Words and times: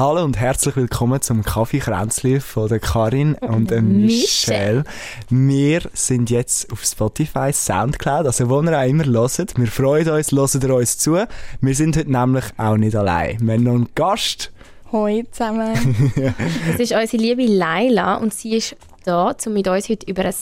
Hallo 0.00 0.24
und 0.24 0.38
herzlich 0.38 0.76
willkommen 0.76 1.20
zum 1.20 1.42
Kaffeekränzli 1.42 2.40
von 2.40 2.68
der 2.68 2.80
Karin 2.80 3.34
und 3.34 3.70
der 3.70 3.82
Michelle. 3.82 4.84
Wir 5.28 5.82
sind 5.92 6.30
jetzt 6.30 6.72
auf 6.72 6.82
Spotify, 6.82 7.52
Soundcloud, 7.52 8.24
also 8.24 8.48
wo 8.48 8.62
ihr 8.62 8.78
auch 8.80 8.88
immer 8.88 9.04
hört. 9.04 9.58
Wir 9.58 9.66
freuen 9.66 10.08
uns, 10.08 10.32
hört 10.32 10.64
ihr 10.64 10.74
uns 10.74 10.96
zu. 10.96 11.18
Wir 11.60 11.74
sind 11.74 11.98
heute 11.98 12.10
nämlich 12.10 12.46
auch 12.56 12.78
nicht 12.78 12.96
allein. 12.96 13.40
Wir 13.42 13.52
haben 13.52 13.62
noch 13.62 13.74
einen 13.74 13.88
Gast. 13.94 14.50
Hoi 14.90 15.26
zusammen. 15.32 15.74
Das 16.72 16.80
ist 16.80 16.92
unsere 16.92 17.22
liebe 17.22 17.44
Laila 17.44 18.14
und 18.14 18.32
sie 18.32 18.56
ist 18.56 18.76
da, 19.04 19.36
um 19.44 19.52
mit 19.52 19.68
uns 19.68 19.90
heute 19.90 20.06
über 20.10 20.24
ein, 20.24 20.34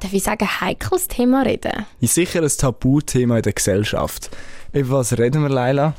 darf 0.00 0.12
ich 0.12 0.22
sagen, 0.22 0.46
heikles 0.60 1.08
Thema 1.08 1.40
reden. 1.40 1.86
Ist 2.02 2.12
sicher 2.12 2.42
ein 2.42 2.48
Tabuthema 2.50 3.38
in 3.38 3.42
der 3.42 3.54
Gesellschaft. 3.54 4.28
Über 4.74 4.98
was 4.98 5.16
reden 5.16 5.40
wir, 5.40 5.48
Laila? 5.48 5.94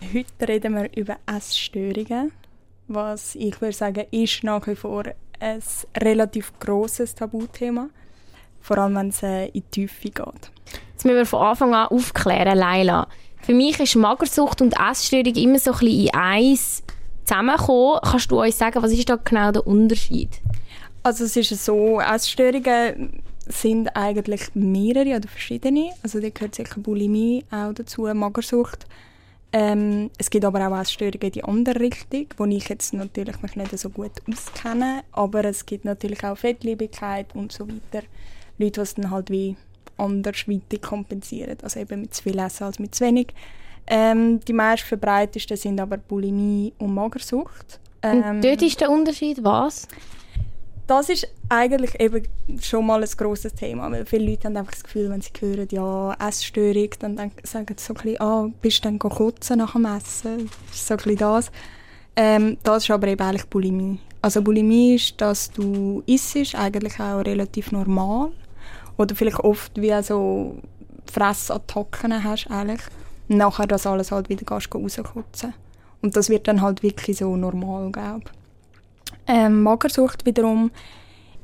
Heute 0.00 0.48
reden 0.48 0.74
wir 0.74 0.96
über 0.96 1.16
Essstörungen, 1.26 2.32
was 2.86 3.34
ich 3.34 3.60
würde 3.60 3.74
sagen, 3.74 4.06
ist 4.10 4.44
nach 4.44 4.66
wie 4.66 4.76
vor 4.76 5.04
ein 5.40 5.62
relativ 5.96 6.52
grosses 6.60 7.14
Tabuthema, 7.14 7.90
vor 8.60 8.78
allem 8.78 8.94
wenn 8.94 9.08
es 9.08 9.22
äh, 9.22 9.46
in 9.46 9.52
die 9.52 9.62
Tiefe 9.62 10.10
geht. 10.10 10.50
Jetzt 10.92 11.04
müssen 11.04 11.16
wir 11.16 11.26
von 11.26 11.42
Anfang 11.42 11.74
an 11.74 11.88
aufklären, 11.88 12.56
Laila. 12.56 13.08
Für 13.42 13.54
mich 13.54 13.78
ist 13.80 13.96
Magersucht 13.96 14.62
und 14.62 14.74
Essstörung 14.78 15.34
immer 15.34 15.58
so 15.58 15.72
ein 15.72 15.78
bisschen 15.78 16.06
in 16.06 16.14
eins 16.14 16.82
zusammengekommen. 17.24 18.00
Kannst 18.02 18.30
du 18.30 18.40
uns 18.40 18.58
sagen, 18.58 18.82
was 18.82 18.92
ist 18.92 19.08
da 19.08 19.16
genau 19.16 19.52
der 19.52 19.66
Unterschied? 19.66 20.40
Also 21.02 21.24
es 21.24 21.36
ist 21.36 21.64
so, 21.64 22.00
Essstörungen 22.00 23.22
sind 23.46 23.88
eigentlich 23.96 24.54
mehrere 24.54 25.16
oder 25.16 25.28
verschiedene. 25.28 25.90
Also 26.02 26.20
da 26.20 26.28
gehört 26.30 26.54
sicher 26.54 26.80
Bulimie 26.80 27.44
auch 27.50 27.72
dazu, 27.72 28.02
Magersucht. 28.02 28.86
Ähm, 29.52 30.10
es 30.18 30.28
gibt 30.28 30.44
aber 30.44 30.66
auch 30.68 30.80
Essstörungen 30.80 31.20
in 31.20 31.32
die 31.32 31.44
andere 31.44 31.80
Richtung, 31.80 32.26
wo 32.36 32.44
ich 32.44 32.68
jetzt 32.68 32.92
natürlich 32.92 33.40
mich 33.40 33.56
nicht 33.56 33.78
so 33.78 33.88
gut 33.88 34.12
auskenne. 34.30 35.04
Aber 35.12 35.44
es 35.44 35.64
gibt 35.64 35.84
natürlich 35.84 36.22
auch 36.24 36.36
Fettliebigkeit 36.36 37.34
und 37.34 37.52
so 37.52 37.66
weiter. 37.66 38.06
Leute, 38.58 38.72
die 38.72 38.80
es 38.80 38.94
dann 38.94 39.10
halt 39.10 39.30
wie 39.30 39.56
andersweitig 39.96 40.82
kompensieren. 40.82 41.56
Also 41.62 41.80
eben 41.80 42.02
mit 42.02 42.14
zu 42.14 42.22
viel 42.22 42.38
Essen 42.38 42.64
als 42.64 42.78
mit 42.78 42.94
zu 42.94 43.04
wenig. 43.04 43.28
Ähm, 43.86 44.40
die 44.40 44.52
meist 44.52 44.82
verbreitesten 44.82 45.56
sind 45.56 45.80
aber 45.80 45.96
Bulimie 45.96 46.74
und 46.78 46.94
Magersucht. 46.94 47.80
Ähm, 48.02 48.22
und 48.22 48.44
dort 48.44 48.62
ist 48.62 48.80
der 48.80 48.90
Unterschied 48.90 49.42
was? 49.42 49.88
Das 50.88 51.10
ist 51.10 51.28
eigentlich 51.50 52.00
eben 52.00 52.26
schon 52.62 52.86
mal 52.86 53.02
ein 53.02 53.10
grosses 53.14 53.52
Thema, 53.52 53.92
weil 53.92 54.06
viele 54.06 54.30
Leute 54.30 54.48
haben 54.48 54.56
einfach 54.56 54.72
das 54.72 54.82
Gefühl, 54.82 55.10
wenn 55.10 55.20
sie 55.20 55.32
hören, 55.38 55.68
ja, 55.70 56.14
Essstörung, 56.14 56.88
dann 56.98 57.14
denken, 57.14 57.46
sagen 57.46 57.66
sie 57.76 57.84
so 57.84 57.92
ein 57.92 58.02
bisschen, 58.02 58.20
ah, 58.22 58.48
bist 58.62 58.78
du 58.78 58.88
dann 58.88 58.98
kotzen 58.98 59.58
nach 59.58 59.74
dem 59.74 59.84
Essen? 59.84 60.50
Ist 60.72 60.86
so 60.86 60.94
ein 60.94 60.96
bisschen 60.96 61.16
das. 61.18 61.52
Ähm, 62.16 62.56
das 62.62 62.84
ist 62.84 62.90
aber 62.90 63.06
eben 63.06 63.20
eigentlich 63.20 63.46
Bulimie. 63.50 63.98
Also 64.22 64.40
Bulimie 64.40 64.94
ist, 64.94 65.20
dass 65.20 65.50
du 65.50 66.02
isst, 66.06 66.54
eigentlich 66.54 66.98
auch 66.98 67.18
relativ 67.18 67.70
normal. 67.70 68.30
Oder 68.96 69.14
vielleicht 69.14 69.40
oft 69.40 69.78
wie 69.78 70.02
so 70.02 70.56
Fressattacken 71.12 72.24
hast 72.24 72.50
eigentlich. 72.50 72.80
Und 73.28 73.36
nachher 73.36 73.66
das 73.66 73.86
alles 73.86 74.10
halt 74.10 74.30
wieder 74.30 74.44
gehst, 74.46 74.74
rauskotzen. 74.74 75.52
Und 76.00 76.16
das 76.16 76.30
wird 76.30 76.48
dann 76.48 76.62
halt 76.62 76.82
wirklich 76.82 77.18
so 77.18 77.36
normal, 77.36 77.92
glaube 77.92 78.22
ich. 78.24 78.37
Ähm, 79.26 79.62
Magersucht 79.62 80.26
wiederum 80.26 80.70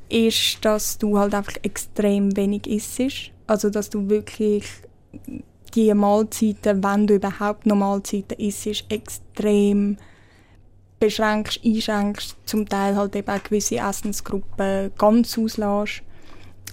ist, 0.09 0.63
dass 0.63 0.97
du 0.97 1.17
halt 1.17 1.33
einfach 1.33 1.55
extrem 1.63 2.35
wenig 2.35 2.67
isst. 2.67 3.31
Also, 3.47 3.69
dass 3.69 3.89
du 3.89 4.09
wirklich 4.09 4.65
die 5.73 5.93
Mahlzeiten, 5.93 6.83
wenn 6.83 7.07
du 7.07 7.15
überhaupt 7.15 7.65
noch 7.65 7.75
Mahlzeiten 7.75 8.37
isst, 8.39 8.85
extrem 8.89 9.97
beschränkst, 10.99 11.59
einschränkst, 11.63 12.35
zum 12.45 12.67
Teil 12.67 12.95
halt 12.95 13.15
eben 13.15 13.29
auch 13.29 13.43
gewisse 13.43 13.77
Essensgruppen 13.77 14.91
ganz 14.97 15.37
auslässt 15.37 16.01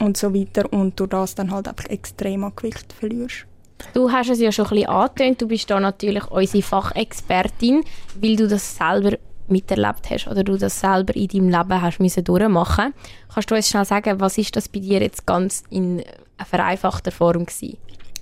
und 0.00 0.16
so 0.16 0.32
weiter 0.34 0.72
und 0.72 0.98
durch 0.98 1.10
das 1.10 1.34
dann 1.34 1.50
halt 1.50 1.68
einfach 1.68 1.86
extrem 1.86 2.44
an 2.44 2.52
Gewicht 2.54 2.92
verlierst. 2.92 3.46
Du 3.94 4.10
hast 4.10 4.30
es 4.30 4.38
ja 4.38 4.52
schon 4.52 4.66
ein 4.66 4.70
bisschen 4.70 4.88
angetönt, 4.88 5.42
du 5.42 5.48
bist 5.48 5.68
da 5.68 5.80
natürlich 5.80 6.24
unsere 6.30 6.62
Fachexpertin, 6.62 7.82
weil 8.20 8.36
du 8.36 8.46
das 8.46 8.76
selber 8.76 9.18
miterlebt 9.52 10.10
hast 10.10 10.26
oder 10.26 10.42
du 10.42 10.56
das 10.56 10.80
selber 10.80 11.14
in 11.14 11.28
deinem 11.28 11.48
Leben 11.48 11.82
hast 11.82 12.00
müssen 12.00 12.24
durchmachen. 12.24 12.94
Kannst 13.32 13.50
du 13.50 13.54
uns 13.54 13.68
schnell 13.68 13.84
sagen, 13.84 14.20
was 14.20 14.38
ist 14.38 14.56
das 14.56 14.68
bei 14.68 14.80
dir 14.80 15.00
jetzt 15.00 15.26
ganz 15.26 15.62
in 15.70 16.02
vereinfachter 16.44 17.12
Form 17.12 17.46
gewesen? 17.46 17.78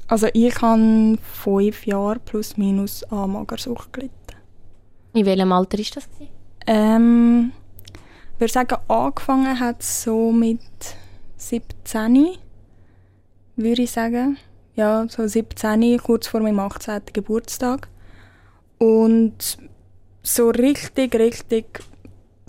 Also 0.08 0.26
ich 0.32 0.60
habe 0.60 1.18
fünf 1.22 1.86
Jahre 1.86 2.18
plus 2.18 2.56
minus 2.56 3.04
an 3.04 3.30
Magersucht 3.30 3.92
gelitten. 3.92 4.14
In 5.12 5.24
welchem 5.24 5.52
Alter 5.52 5.78
ist 5.78 5.96
das? 5.96 6.08
Ähm, 6.66 7.52
ich 8.34 8.41
würde 8.41 8.52
sagen, 8.52 8.76
angefangen 8.88 9.60
hat 9.60 9.80
es 9.80 10.02
so 10.02 10.32
mit 10.32 10.60
17, 11.36 12.28
würde 13.56 13.82
ich 13.82 13.91
sagen. 13.91 14.36
Ja, 14.74 15.06
so 15.08 15.26
17, 15.26 15.98
kurz 15.98 16.26
vor 16.26 16.41
meinem 16.41 16.58
18. 16.60 17.02
Geburtstag. 17.12 17.88
Und 18.78 19.58
so 20.22 20.50
richtig, 20.50 21.14
richtig 21.14 21.81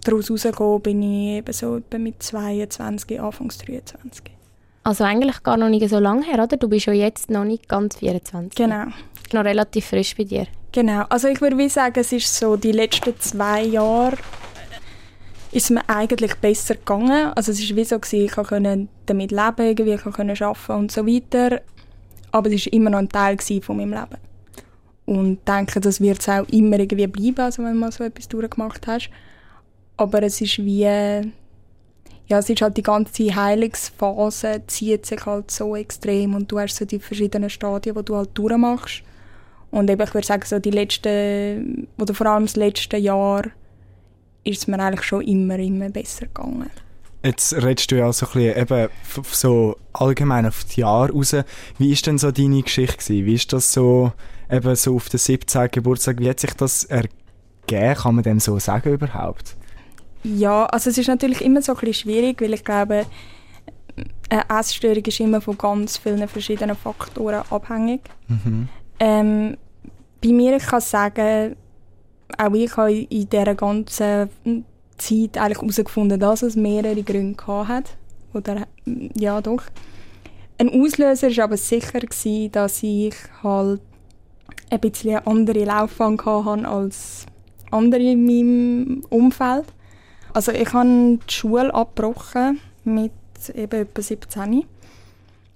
daraus 0.04 0.32
rausgekommen 0.32 0.82
bin 0.82 1.04
ich 1.04 1.38
eben 1.38 1.54
so 1.54 1.82
mit 1.98 2.22
22, 2.24 3.20
Anfangs 3.22 3.58
23. 3.60 4.24
Also 4.84 5.04
eigentlich 5.04 5.44
gar 5.44 5.58
noch 5.58 5.70
nicht 5.70 5.88
so 5.90 6.00
lange 6.00 6.26
her, 6.26 6.44
oder? 6.44 6.58
Du 6.58 6.68
bist 6.68 6.88
ja 6.88 6.94
jetzt 6.94 7.30
noch 7.30 7.44
nicht 7.44 7.70
ganz 7.70 7.98
24. 7.98 8.56
Genau. 8.56 8.86
Noch 9.32 9.46
relativ 9.46 9.86
frisch 9.86 10.16
bei 10.18 10.24
dir. 10.24 10.48
Genau. 10.72 11.04
Also 11.10 11.28
ich 11.28 11.40
würde 11.40 11.70
sagen, 11.70 12.00
es 12.00 12.12
ist 12.12 12.36
so 12.36 12.56
die 12.56 12.72
letzten 12.72 13.20
zwei 13.20 13.64
Jahre 13.64 14.18
ist 15.52 15.70
mir 15.70 15.88
eigentlich 15.88 16.36
besser 16.36 16.76
gegangen. 16.76 17.32
Also 17.36 17.52
es 17.52 17.60
ist 17.60 17.76
wie 17.76 17.84
so 17.84 18.00
gewesen, 18.00 18.26
ich 18.26 18.32
konnte 18.32 18.88
damit 19.06 19.32
leben, 19.32 19.88
ich 19.88 20.02
konnte 20.02 20.46
arbeiten 20.46 20.72
und 20.72 20.92
so 20.92 21.06
weiter. 21.06 21.62
Aber 22.32 22.50
es 22.50 22.66
war 22.66 22.74
immer 22.74 22.90
noch 22.90 23.00
ein 23.00 23.10
Teil 23.10 23.38
von 23.62 23.78
meinem 23.78 23.92
Leben. 23.92 24.31
Und 25.06 25.40
denke, 25.48 25.80
das 25.80 26.00
wird 26.00 26.20
es 26.20 26.30
auch 26.30 26.48
immer 26.50 26.80
irgendwie 26.80 27.08
bleiben, 27.08 27.40
also 27.40 27.64
wenn 27.64 27.78
man 27.78 27.92
so 27.92 28.04
etwas 28.04 28.28
durchgemacht 28.28 28.86
hast. 28.88 29.10
Aber 29.98 30.24
es 30.24 30.40
ist 30.42 30.60
wie, 30.60 30.82
ja, 30.84 32.38
es 32.38 32.50
ist 32.50 32.62
halt 32.62 32.78
die 32.78 32.84
ganze 32.84 33.36
Heilungsphase 33.36 34.62
zieht 34.68 35.06
sich 35.06 35.26
halt 35.26 35.52
so 35.52 35.76
extrem 35.76 36.36
und 36.36 36.52
du 36.52 36.60
hast 36.60 36.78
so 36.78 36.86
die 36.86 37.00
verschiedenen 37.00 37.50
Stadien, 37.50 37.96
die 37.96 38.06
du 38.06 38.16
halt 38.16 38.30
durchmachst. 38.34 39.04
Und 39.72 39.90
eben, 39.90 40.02
ich 40.02 40.14
würde 40.14 40.28
sagen, 40.28 40.44
so 40.46 40.60
die 40.60 40.72
letzten, 40.72 41.88
oder 41.98 42.14
vor 42.14 42.28
allem 42.28 42.46
das 42.46 42.56
letzte 42.56 42.98
Jahr, 42.98 43.44
ist 44.44 44.60
es 44.60 44.68
mir 44.68 44.80
eigentlich 44.80 45.04
schon 45.04 45.22
immer, 45.22 45.58
immer 45.60 45.90
besser 45.90 46.26
gegangen. 46.28 46.70
Jetzt 47.24 47.54
redest 47.54 47.92
du 47.92 47.98
ja 47.98 48.12
so 48.12 48.26
ein 48.26 48.32
bisschen 48.34 48.58
eben 48.58 48.90
so 49.32 49.78
allgemein 49.94 50.48
auf 50.48 50.64
die 50.64 50.82
Jahre 50.82 51.12
raus. 51.12 51.36
Wie 51.78 51.92
ist 51.92 52.08
denn 52.08 52.18
so 52.18 52.32
deine 52.32 52.64
Geschichte 52.64 52.98
gewesen? 52.98 53.26
Wie 53.26 53.36
ist 53.36 53.54
das 53.54 53.72
so, 53.72 54.12
eben 54.52 54.76
so 54.76 54.96
auf 54.96 55.10
den 55.10 55.18
17. 55.18 55.70
Geburtstag, 55.72 56.20
wie 56.20 56.30
hat 56.30 56.40
sich 56.40 56.54
das 56.54 56.84
ergeben? 56.86 57.16
Kann 57.68 58.16
man 58.16 58.24
dem 58.24 58.40
so 58.40 58.60
sagen 58.60 58.94
überhaupt? 58.94 59.56
Ja, 60.24 60.66
also 60.66 60.90
es 60.90 60.98
ist 60.98 61.08
natürlich 61.08 61.42
immer 61.42 61.62
so 61.62 61.74
ein 61.74 61.80
bisschen 61.80 61.94
schwierig, 61.94 62.42
weil 62.42 62.54
ich 62.54 62.64
glaube, 62.64 63.06
eine 64.30 64.60
Essstörung 64.60 65.04
ist 65.04 65.20
immer 65.20 65.42
von 65.42 65.58
ganz 65.58 65.98
vielen 65.98 66.28
verschiedenen 66.28 66.76
Faktoren 66.76 67.44
abhängig. 67.50 68.02
Mhm. 68.28 68.70
Ähm, 69.00 69.58
bei 70.22 70.30
mir, 70.30 70.58
ich 70.58 70.66
kann 70.66 70.82
sagen, 70.82 71.56
auch 72.38 72.54
ich 72.54 72.78
habe 72.78 72.94
in 72.94 73.30
dieser 73.30 73.56
ganzen 73.56 74.30
Zeit 74.98 75.38
eigentlich 75.38 75.58
herausgefunden, 75.58 76.20
dass 76.20 76.44
es 76.44 76.56
mehrere 76.56 77.02
Gründe 77.04 77.44
hat. 77.48 77.98
Oder, 78.34 78.68
ja, 78.86 79.42
doch. 79.42 79.64
Ein 80.58 80.70
Auslöser 80.70 81.36
war 81.36 81.46
aber 81.46 81.58
sicher, 81.58 82.00
gewesen, 82.00 82.52
dass 82.52 82.84
ich 82.84 83.16
halt 83.44 83.82
ein 84.70 84.80
bisschen 84.80 85.18
eine 85.18 85.28
andere 85.28 85.66
Laufbahn 85.66 86.18
hatte 86.24 86.68
als 86.68 87.26
andere 87.72 88.02
in 88.02 88.26
meinem 88.26 89.04
Umfeld. 89.10 89.66
Also 90.34 90.52
ich 90.52 90.72
habe 90.74 91.20
die 91.28 91.34
Schule 91.34 91.74
abgebrochen 91.74 92.60
mit 92.84 93.12
eben 93.54 93.82
etwa 93.82 94.02
17 94.02 94.64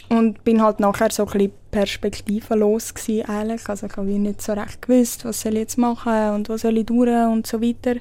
und 0.09 0.43
bin 0.43 0.61
halt 0.61 0.79
nachher 0.79 1.11
so 1.11 1.25
ein 1.25 1.31
bisschen 1.31 1.51
perspektivenlos 1.71 2.93
gewesen, 2.93 3.27
eigentlich. 3.29 3.67
Also 3.67 3.87
ich 3.87 3.97
habe 3.97 4.07
nicht 4.07 4.41
so 4.41 4.53
recht 4.53 4.81
gewusst, 4.81 5.25
was 5.25 5.41
soll 5.41 5.53
ich 5.53 5.59
jetzt 5.59 5.77
machen 5.77 6.29
und 6.35 6.49
was 6.49 6.61
soll 6.61 6.77
ich 6.77 6.85
tun 6.85 7.09
und 7.09 7.47
so 7.47 7.61
weiter. 7.61 7.95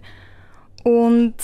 Und 0.82 1.35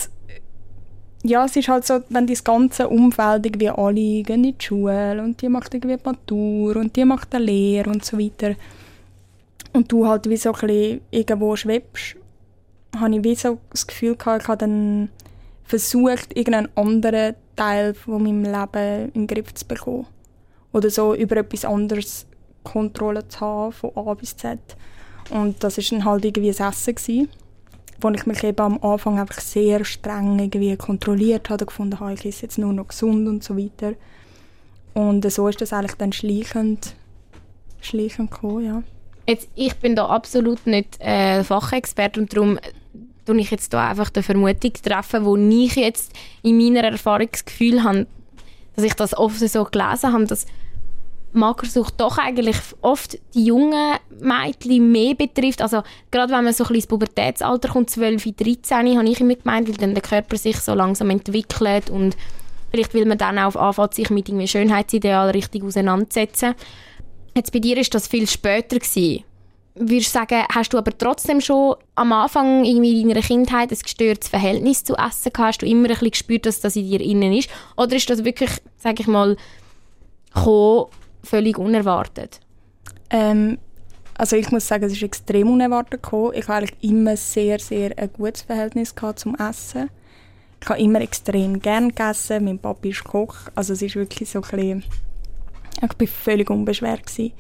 ja, 1.23 1.45
es 1.45 1.57
ist 1.57 1.69
halt 1.69 1.87
so, 1.87 2.01
wenn 2.09 2.27
das 2.27 2.45
ganze 2.45 2.89
Umfeld 2.89 3.47
irgendwie 3.47 3.71
alle 3.71 4.23
gehen 4.23 4.45
in 4.45 4.55
die 4.59 4.65
Schule 4.65 5.23
und 5.23 5.41
die 5.43 5.49
macht 5.49 5.75
irgendwie 5.75 5.99
Matur 6.03 6.77
und 6.77 6.97
die 6.97 7.05
macht 7.05 7.35
eine 7.35 7.45
Lehre 7.45 7.91
und 7.91 8.05
so 8.05 8.19
weiter 8.19 8.55
und 9.73 9.91
du 9.91 10.07
halt 10.07 10.29
wie 10.29 10.37
so 10.37 10.53
ein 10.53 11.01
irgendwo 11.11 11.57
schwebst, 11.57 12.17
habe 12.99 13.17
ich 13.17 13.25
wie 13.25 13.35
so 13.35 13.59
das 13.71 13.87
Gefühl 13.87 14.17
gehabt, 14.17 14.43
ich 14.43 14.49
habe 14.49 14.59
dann 14.59 15.11
versucht, 15.65 16.37
irgendeinen 16.37 16.69
anderen 16.77 17.35
Teil 17.57 17.95
von 17.95 18.23
meinem 18.23 18.45
Leben 18.45 19.13
in 19.15 19.27
den 19.27 19.27
Griff 19.27 19.55
zu 19.55 19.67
bekommen. 19.67 20.07
Oder 20.73 20.91
so 20.91 21.15
über 21.15 21.37
etwas 21.37 21.65
anderes 21.65 22.27
Kontrolle 22.65 23.27
zu 23.29 23.41
haben, 23.41 23.73
von 23.73 23.91
A 23.97 24.15
bis 24.15 24.37
Z. 24.37 24.59
Und 25.31 25.63
das 25.63 25.79
war 25.79 25.85
dann 25.91 26.05
halt 26.05 26.25
irgendwie 26.25 26.53
das 26.53 26.61
Essen. 26.61 26.95
Gewesen. 26.95 27.29
wo 28.01 28.09
ich 28.11 28.27
mich 28.27 28.43
eben 28.43 28.61
am 28.61 28.83
Anfang 28.83 29.19
einfach 29.19 29.41
sehr 29.41 29.85
streng 29.85 30.39
irgendwie 30.39 30.77
kontrolliert 30.77 31.51
habe, 31.51 31.67
gefunden 31.67 32.01
habe, 32.01 32.15
ich 32.15 32.25
esse 32.25 32.43
jetzt 32.43 32.59
nur 32.59 32.73
noch 32.73 32.89
gesund 32.89 33.29
und 33.29 33.45
so 33.45 33.57
weiter. 33.57 33.95
Und 34.95 35.31
so 35.31 35.49
ist 35.49 35.61
das 35.61 35.73
eigentlich 35.73 35.97
dann 35.97 36.13
schleichend, 36.13 36.95
schleichend 37.81 38.31
gekommen, 38.31 38.65
ja. 38.65 38.83
Jetzt, 39.27 39.49
ich 39.55 39.75
bin 39.77 39.95
da 39.95 40.07
absolut 40.07 40.67
nicht 40.67 41.01
äh, 41.01 41.45
Fachexperte 41.45 42.21
und 42.21 42.35
darum 42.35 42.59
tue 43.25 43.41
ich 43.41 43.51
jetzt 43.51 43.73
da 43.73 43.89
einfach 43.89 44.11
die 44.11 44.23
Vermutung 44.23 44.73
treffen, 44.73 45.25
wo 45.25 45.37
ich 45.37 45.77
jetzt 45.77 46.13
in 46.43 46.57
meiner 46.57 46.85
Erfahrungsgefühl 46.85 47.85
habe, 47.85 48.07
dass 48.75 48.85
ich 48.85 48.95
das 48.95 49.17
oft 49.17 49.39
so 49.39 49.65
gelesen 49.65 50.13
habe, 50.13 50.27
dass 50.27 50.47
Magersucht 51.33 51.95
doch 51.99 52.19
eigentlich 52.19 52.57
oft 52.81 53.19
die 53.35 53.45
jungen 53.45 53.99
Mädchen 54.21 54.91
mehr 54.91 55.15
betrifft. 55.15 55.63
Also 55.63 55.83
gerade 56.11 56.33
wenn 56.33 56.45
man 56.45 56.53
so 56.53 56.65
ein 56.65 56.75
ins 56.75 56.87
Pubertätsalter 56.89 57.69
kommt, 57.69 57.91
12, 57.91 58.35
13, 58.37 58.99
habe 58.99 59.09
ich 59.09 59.21
immer 59.21 59.35
gemeint, 59.37 59.69
weil 59.69 59.77
dann 59.77 59.95
der 59.95 60.03
Körper 60.03 60.37
sich 60.37 60.59
so 60.59 60.75
langsam 60.75 61.11
entwickelt 61.11 61.89
und 61.89 62.17
vielleicht 62.71 62.95
will 62.95 63.07
man 63.07 63.19
dann 63.19 63.39
auch 63.39 63.55
anfangen, 63.55 63.93
sich 63.93 64.11
mit 64.11 64.29
irgendwie 64.29 64.49
Schönheitsidealen 64.49 65.31
richtig 65.31 65.63
auseinandersetzen. 65.63 66.55
Jetzt 67.35 67.53
bei 67.53 67.59
dir 67.59 67.77
ist 67.77 67.95
das 67.95 68.09
viel 68.09 68.29
später 68.29 68.79
gewesen. 68.79 69.25
Würdest 69.75 70.15
du 70.15 70.19
sagen, 70.19 70.45
hast 70.53 70.73
du 70.73 70.79
aber 70.79 70.97
trotzdem 70.97 71.41
schon 71.41 71.77
am 71.95 72.13
Anfang 72.13 72.65
irgendwie 72.65 73.01
in 73.01 73.09
deiner 73.09 73.23
Kindheit 73.23 73.71
ein 73.71 73.79
gestörtes 73.79 74.29
Verhältnis 74.29 74.85
zu 74.85 74.95
Essen 74.95 75.33
gehabt? 75.33 75.39
Hast 75.39 75.63
du 75.63 75.67
immer 75.67 75.89
ein 75.89 75.95
bisschen 75.95 76.11
gespürt, 76.11 76.47
dass 76.47 76.61
das 76.61 76.77
in 76.77 76.89
dir 76.89 77.01
innen 77.01 77.33
ist? 77.33 77.49
Oder 77.77 77.97
ist 77.97 78.11
das 78.11 78.25
wirklich, 78.25 78.51
sage 78.79 79.03
ich 79.03 79.07
mal, 79.07 79.37
gekommen, 80.35 80.87
völlig 81.23 81.57
unerwartet? 81.57 82.41
Ähm, 83.11 83.59
also 84.19 84.37
ich 84.37 84.51
muss 84.51 84.69
sagen, 84.69 84.85
es 84.85 84.93
ist 84.93 85.03
extrem 85.03 85.49
unerwartet 85.49 86.03
gekommen. 86.03 86.33
Ich 86.35 86.49
habe 86.49 86.59
eigentlich 86.59 86.77
immer 86.83 87.17
sehr, 87.17 87.59
sehr 87.59 87.97
ein 87.97 88.13
gutes 88.13 88.43
Verhältnis 88.43 88.95
zum 89.17 89.35
Essen. 89.37 89.89
Ich 90.63 90.69
habe 90.69 90.81
immer 90.81 91.01
extrem 91.01 91.61
gern 91.61 91.89
gegessen. 91.89 92.45
Mein 92.45 92.59
Papa 92.59 92.87
ist 92.89 93.05
Koch, 93.05 93.35
also 93.55 93.73
es 93.73 93.81
ist 93.81 93.97
wirklich 93.97 94.29
so 94.29 94.41
ein 94.41 94.43
bisschen, 94.43 94.85
ich 95.83 95.97
bin 95.97 96.09
völlig 96.09 96.51
unbeschwert 96.51 97.07
gewesen. 97.07 97.33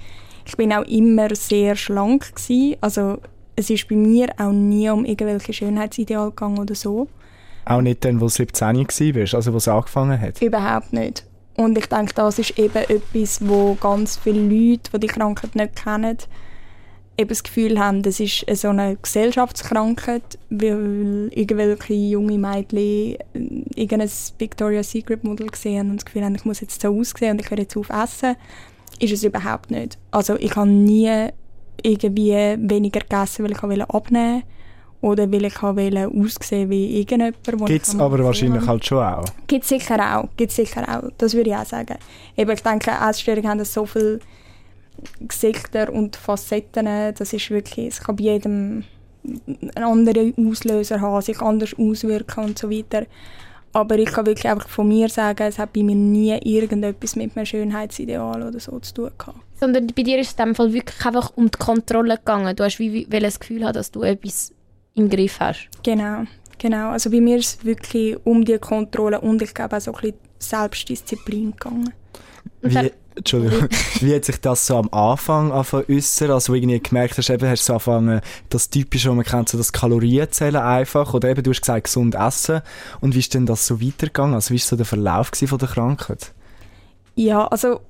Ich 0.46 0.56
bin 0.56 0.72
auch 0.72 0.84
immer 0.84 1.34
sehr 1.34 1.76
schlank 1.76 2.34
gewesen. 2.34 2.76
also 2.80 3.18
es 3.56 3.70
ist 3.70 3.88
bei 3.88 3.96
mir 3.96 4.28
auch 4.38 4.52
nie 4.52 4.88
um 4.88 5.04
irgendwelche 5.04 5.52
Schönheitsideale 5.52 6.30
gegangen 6.30 6.58
oder 6.58 6.74
so. 6.74 7.08
Auch 7.66 7.82
nicht 7.82 8.04
dann, 8.04 8.20
wo 8.20 8.24
du 8.24 8.30
17 8.30 8.76
warst, 8.76 9.34
also 9.34 9.52
wo 9.52 9.58
es 9.58 9.68
angefangen 9.68 10.18
hat? 10.18 10.40
Überhaupt 10.40 10.92
nicht. 10.92 11.24
Und 11.56 11.76
ich 11.76 11.86
denke, 11.86 12.14
das 12.14 12.38
ist 12.38 12.58
eben 12.58 12.74
etwas, 12.74 13.46
wo 13.46 13.74
ganz 13.74 14.16
viele 14.16 14.40
Leute, 14.40 14.90
die 14.94 15.00
die 15.00 15.06
Krankheit 15.08 15.54
nicht 15.54 15.76
kennen, 15.76 16.16
eben 17.20 17.28
das 17.28 17.42
Gefühl 17.42 17.78
haben, 17.78 18.02
das 18.02 18.18
ist 18.18 18.44
so 18.54 18.68
eine 18.68 18.96
Gesellschaftskrankheit, 18.96 20.38
weil 20.48 21.28
irgendwelche 21.32 21.94
junge 21.94 22.38
Mädchen 22.38 23.16
irgendein 23.74 24.10
Victoria's 24.38 24.90
Secret 24.90 25.22
Model 25.22 25.48
sehen 25.54 25.90
und 25.90 25.96
das 25.98 26.04
Gefühl 26.06 26.24
haben, 26.24 26.34
ich 26.34 26.44
muss 26.44 26.60
jetzt 26.60 26.80
so 26.80 26.98
aussehen 26.98 27.32
und 27.32 27.40
ich 27.42 27.50
höre 27.50 27.58
jetzt 27.58 27.76
auf 27.76 27.90
essen, 27.90 28.36
ist 28.98 29.12
es 29.12 29.22
überhaupt 29.22 29.70
nicht. 29.70 29.98
Also 30.10 30.36
ich 30.36 30.56
habe 30.56 30.68
nie 30.68 31.28
irgendwie 31.82 32.32
weniger 32.58 33.00
gegessen, 33.00 33.44
weil 33.44 33.52
ich 33.52 33.62
abnehmen 33.62 34.42
wollte 35.00 35.26
oder 35.26 35.32
weil 35.32 35.44
ich 35.44 35.62
wollte 35.62 36.08
aussehen 36.08 36.70
wie 36.70 37.00
irgendjemand. 37.00 37.66
Gibt 37.66 37.86
es 37.86 37.98
aber 37.98 38.22
wahrscheinlich 38.24 38.66
halt 38.66 38.84
schon 38.84 39.02
auch. 39.02 39.24
Gibt 39.46 39.64
es 39.64 39.68
sicher 39.70 40.18
auch. 40.18 40.28
Gibt's 40.36 40.56
sicher 40.56 40.82
auch. 40.88 41.10
Das 41.18 41.34
würde 41.34 41.50
ich 41.50 41.56
auch 41.56 41.64
sagen. 41.64 41.96
Eben, 42.36 42.50
ich 42.50 42.62
denke, 42.62 42.90
Essstörungen 42.90 43.48
haben 43.48 43.64
so 43.64 43.86
viele 43.86 44.20
Gesichter 45.20 45.92
und 45.92 46.16
Facetten. 46.16 46.86
Das 47.16 47.32
ist 47.32 47.50
wirklich, 47.50 47.88
es 47.88 48.00
kann 48.00 48.16
bei 48.16 48.24
jedem 48.24 48.84
einen 49.24 49.84
anderen 49.84 50.34
Auslöser 50.48 51.00
haben, 51.00 51.20
sich 51.22 51.40
anders 51.40 51.74
auswirken 51.74 52.44
und 52.44 52.58
so 52.58 52.70
weiter. 52.70 53.06
Aber 53.72 53.98
ich 53.98 54.10
kann 54.10 54.26
wirklich 54.26 54.48
einfach 54.48 54.68
von 54.68 54.88
mir 54.88 55.08
sagen, 55.08 55.44
es 55.44 55.58
hat 55.58 55.72
bei 55.72 55.82
mir 55.82 55.94
nie 55.94 56.36
irgendetwas 56.42 57.14
mit 57.14 57.36
einem 57.36 57.46
Schönheitsideal 57.46 58.42
oder 58.42 58.58
so 58.58 58.80
zu 58.80 58.94
tun 58.94 59.10
gehabt. 59.16 59.38
Sondern 59.60 59.86
bei 59.86 60.02
dir 60.02 60.18
ist 60.18 60.28
es 60.28 60.38
in 60.38 60.46
dem 60.46 60.54
Fall 60.56 60.72
wirklich 60.72 61.06
einfach 61.06 61.32
um 61.36 61.50
die 61.50 61.58
Kontrolle 61.58 62.16
gegangen. 62.16 62.56
Du 62.56 62.64
hast 62.64 62.78
wie, 62.80 63.06
wie, 63.08 63.20
das 63.20 63.38
Gefühl 63.38 63.64
haben, 63.64 63.74
dass 63.74 63.92
du 63.92 64.02
etwas 64.02 64.52
im 64.94 65.08
Griff 65.08 65.38
hast. 65.38 65.68
Genau, 65.84 66.24
genau. 66.58 66.90
Also 66.90 67.10
bei 67.10 67.20
mir 67.20 67.36
ist 67.36 67.58
es 67.58 67.64
wirklich 67.64 68.16
um 68.24 68.44
die 68.44 68.58
Kontrolle 68.58 69.20
und 69.20 69.40
ich 69.40 69.54
glaube 69.54 69.76
auch 69.76 69.80
so 69.80 69.92
ein 69.92 70.00
bisschen 70.00 70.18
Selbstdisziplin 70.40 71.52
gegangen. 71.52 71.92
Wie, 72.62 72.90
Entschuldigung, 73.14 73.68
wie? 74.00 74.14
Hat 74.14 74.24
sich 74.24 74.40
das 74.40 74.66
so 74.66 74.76
am 74.76 74.88
Anfang 74.92 75.50
äußern, 75.52 76.30
also 76.30 76.54
irgendwie 76.54 76.80
gemerkt 76.80 77.18
hast, 77.18 77.30
eben 77.30 77.48
hast 77.48 77.62
du 77.62 77.66
so 77.66 77.72
angefangen, 77.74 78.20
das 78.48 78.70
Typische, 78.70 79.08
was 79.08 79.16
man 79.16 79.24
kennt, 79.24 79.48
so 79.48 79.58
das 79.58 79.72
Kalorienzählen 79.72 80.56
einfach, 80.56 81.12
oder 81.12 81.28
eben 81.28 81.42
du 81.42 81.50
hast 81.50 81.62
gesagt, 81.62 81.84
gesund 81.84 82.14
essen, 82.14 82.62
und 83.00 83.14
wie 83.14 83.18
ist 83.18 83.34
denn 83.34 83.46
das 83.46 83.66
so 83.66 83.80
weitergegangen, 83.80 84.34
also 84.34 84.54
wie 84.54 84.58
war 84.58 84.64
so 84.64 84.76
der 84.76 84.86
Verlauf 84.86 85.30
von 85.34 85.58
der 85.58 85.68
Krankheit? 85.68 86.32
Ja, 87.16 87.46
also 87.48 87.80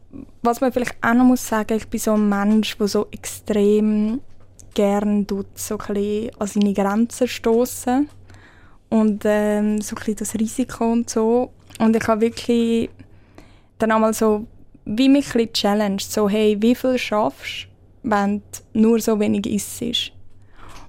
was 0.43 0.61
man 0.61 0.72
vielleicht 0.72 0.96
auch 1.02 1.14
noch 1.14 1.25
muss 1.25 1.46
sagen, 1.46 1.76
ich 1.76 1.88
bin 1.88 2.00
so 2.00 2.14
ein 2.14 2.28
Mensch, 2.28 2.76
der 2.78 2.88
so 2.88 3.06
extrem 3.11 4.20
gerne 4.75 5.26
so 5.55 5.78
ein 5.78 6.31
an 6.38 6.46
seine 6.46 6.73
Grenzen 6.73 7.28
stoßen 7.28 8.08
und 8.88 9.23
ähm, 9.25 9.81
so 9.81 9.96
ein 9.96 10.16
das 10.16 10.34
Risiko 10.34 10.93
und 10.93 11.11
so. 11.11 11.50
Und 11.78 11.96
ich 11.96 12.06
habe 12.06 12.20
wirklich 12.20 12.90
dann 13.78 13.93
einmal 13.93 14.14
so 14.14 14.46
wie 14.85 15.09
mich 15.09 15.35
ein 15.35 15.53
challenged, 15.53 16.11
so 16.11 16.29
hey, 16.29 16.56
wie 16.61 16.75
viel 16.75 16.99
schaffst 16.99 17.69
du, 18.03 18.11
wenn 18.11 18.43
du 18.73 18.81
nur 18.81 19.00
so 19.00 19.19
wenig 19.21 19.47
isst? 19.47 20.12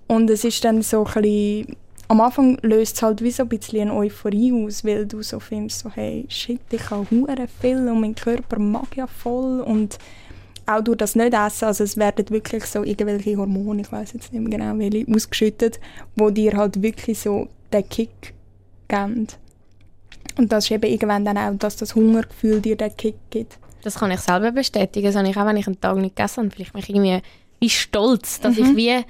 Und 0.08 0.30
es 0.30 0.44
ist 0.44 0.64
dann 0.64 0.82
so 0.82 1.06
ein 1.06 1.22
bisschen, 1.22 1.78
am 2.08 2.22
Anfang 2.22 2.58
löst 2.62 2.98
es 2.98 3.02
halt 3.02 3.22
wie 3.22 3.32
so 3.32 3.44
ein 3.44 3.50
bisschen 3.50 3.90
eine 3.90 3.94
Euphorie 3.94 4.52
aus, 4.52 4.84
weil 4.84 5.06
du 5.06 5.22
so 5.22 5.40
findest, 5.40 5.80
so 5.80 5.90
hey, 5.90 6.26
shit, 6.28 6.60
ich 6.70 6.90
habe 6.90 7.06
viel 7.62 7.88
und 7.88 8.02
mein 8.02 8.16
Körper 8.16 8.60
mag 8.60 8.96
ja 8.96 9.08
voll 9.08 9.62
und 9.62 9.98
auch 10.66 10.82
durch 10.82 10.98
das 10.98 11.16
Nicht-Essen, 11.16 11.66
also 11.66 11.84
es 11.84 11.98
werden 11.98 12.30
wirklich 12.30 12.66
so 12.66 12.84
irgendwelche 12.84 13.38
Hormone, 13.38 13.82
ich 13.82 13.92
weiß 13.92 14.14
jetzt 14.14 14.32
nicht 14.32 14.42
mehr 14.42 14.58
genau 14.60 14.78
welche, 14.78 15.06
ausgeschüttet, 15.12 15.80
wo 16.16 16.30
dir 16.30 16.56
halt 16.56 16.82
wirklich 16.82 17.20
so 17.20 17.48
den 17.72 17.88
Kick 17.88 18.34
geben. 18.88 19.28
Und 20.38 20.52
das 20.52 20.66
ist 20.66 20.72
eben 20.72 20.92
irgendwann 20.92 21.26
dann 21.26 21.38
auch, 21.38 21.58
dass 21.58 21.78
das 21.78 21.96
Hungergefühl 21.96 22.62
dir 22.62 22.76
den 22.76 22.96
Kick 22.96 23.16
gibt. 23.30 23.58
Das 23.84 23.96
kann 23.96 24.12
ich 24.12 24.20
selber 24.20 24.52
bestätigen. 24.52 25.08
Das 25.08 25.16
habe 25.16 25.28
ich 25.28 25.38
auch, 25.38 25.46
wenn 25.46 25.58
ich 25.58 25.68
einen 25.68 25.80
Tag 25.80 25.98
nicht 25.98 26.16
gegessen 26.16 26.44
habe. 26.44 26.52
Vielleicht 26.52 26.74
bin 26.74 26.82
ich 26.82 26.90
irgendwie 26.90 27.22
wie 27.60 27.70
stolz, 27.70 28.40
dass 28.40 28.58
mhm. 28.58 28.64
ich 28.64 28.76
wie 28.76 29.06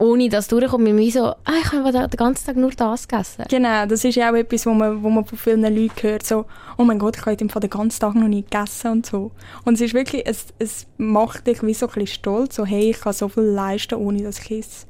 ohne 0.00 0.28
das 0.28 0.48
durchkomme, 0.48 0.92
mir 0.92 1.10
so, 1.10 1.26
ah, 1.26 1.52
ich 1.62 1.72
habe 1.72 1.92
den 1.92 2.16
ganzen 2.16 2.46
Tag 2.46 2.56
nur 2.56 2.72
das 2.72 3.06
gegessen. 3.06 3.44
Genau, 3.48 3.86
das 3.86 4.04
ist 4.04 4.16
ja 4.16 4.30
auch 4.30 4.34
etwas, 4.34 4.66
wo 4.66 4.72
man, 4.72 5.02
wo 5.02 5.08
man 5.08 5.24
von 5.24 5.38
vielen 5.38 5.62
Leuten 5.62 6.02
hört, 6.02 6.26
so, 6.26 6.46
oh 6.76 6.82
mein 6.82 6.98
Gott, 6.98 7.16
ich 7.16 7.24
habe 7.24 7.36
den 7.36 7.70
ganzen 7.70 8.00
Tag 8.00 8.14
noch 8.16 8.26
nicht 8.26 8.50
gegessen 8.50 8.90
und 8.90 9.06
so. 9.06 9.30
Und 9.64 9.74
es 9.74 9.80
ist 9.80 9.94
wirklich, 9.94 10.26
es, 10.26 10.46
es 10.58 10.86
macht 10.96 11.46
dich 11.46 11.62
wie 11.62 11.74
so 11.74 11.86
ein 11.86 11.92
bisschen 11.92 12.08
stolz, 12.08 12.56
so, 12.56 12.66
hey, 12.66 12.90
ich 12.90 13.00
kann 13.00 13.12
so 13.12 13.28
viel 13.28 13.44
leisten, 13.44 13.94
ohne 13.94 14.22
dass 14.24 14.40
ich 14.40 14.50
esse. 14.50 14.86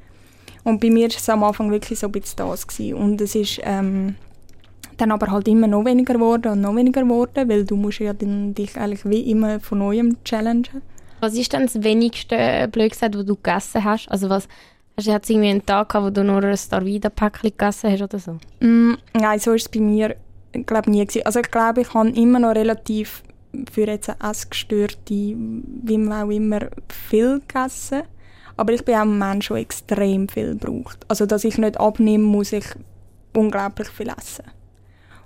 Und 0.63 0.81
bei 0.81 0.89
mir 0.89 1.07
war 1.07 1.15
es 1.15 1.29
am 1.29 1.43
Anfang 1.43 1.69
wirklich 1.69 1.99
so 1.99 2.07
ein 2.07 2.11
bisschen 2.11 2.37
das. 2.37 2.67
Gewesen. 2.67 2.95
Und 2.95 3.21
es 3.21 3.35
ist 3.35 3.61
ähm, 3.63 4.15
dann 4.97 5.11
aber 5.11 5.31
halt 5.31 5.47
immer 5.47 5.67
noch 5.67 5.85
weniger 5.85 6.13
geworden 6.13 6.53
und 6.53 6.61
noch 6.61 6.75
weniger 6.75 7.01
geworden, 7.01 7.49
weil 7.49 7.65
du 7.65 7.75
musst 7.75 7.99
ja 7.99 8.13
dann 8.13 8.53
dich 8.53 8.77
eigentlich 8.77 9.05
wie 9.05 9.29
immer 9.31 9.59
von 9.59 9.79
Neuem 9.79 10.17
challengen. 10.23 10.81
Was 11.19 11.33
ist 11.35 11.53
denn 11.53 11.63
das 11.63 11.81
wenigste, 11.83 12.67
blöd 12.71 12.91
gesagt, 12.91 13.15
was 13.15 13.25
du 13.25 13.35
gegessen 13.35 13.83
hast? 13.83 14.07
Also 14.09 14.29
was, 14.29 14.47
Hast 14.97 15.07
du 15.07 15.11
jetzt 15.11 15.29
irgendwie 15.29 15.49
einen 15.49 15.65
Tag 15.65 15.89
gehabt, 15.89 16.05
wo 16.05 16.09
du 16.09 16.23
nur 16.23 16.41
ein 16.41 16.55
Starvida-Päckchen 16.55 17.49
gegessen 17.49 17.91
hast 17.91 18.01
oder 18.01 18.17
so? 18.17 18.37
Mm, 18.61 18.93
nein, 19.13 19.39
so 19.39 19.51
war 19.51 19.55
es 19.55 19.67
bei 19.67 19.81
mir 19.81 20.15
glaub, 20.63 20.87
nie. 20.87 21.05
Gewesen. 21.05 21.25
Also 21.25 21.39
ich 21.39 21.51
glaube, 21.51 21.81
ich 21.81 21.93
habe 21.93 22.09
immer 22.09 22.39
noch 22.39 22.55
relativ 22.55 23.23
für 23.71 23.87
jetzt 23.87 24.09
eine 24.09 24.31
Essgestörte, 24.31 24.97
wie 25.09 25.97
man 25.97 26.27
auch 26.27 26.31
immer, 26.31 26.61
viel 27.09 27.41
gegessen. 27.45 28.03
Aber 28.57 28.73
ich 28.73 28.85
bin 28.85 28.95
auch 28.95 29.01
ein 29.01 29.17
Mensch, 29.17 29.49
der 29.49 29.57
extrem 29.57 30.29
viel 30.29 30.55
braucht. 30.55 30.99
Also 31.09 31.25
dass 31.25 31.43
ich 31.43 31.57
nicht 31.57 31.79
abnehme, 31.79 32.23
muss 32.23 32.53
ich 32.53 32.65
unglaublich 33.33 33.89
viel 33.89 34.09
essen. 34.09 34.45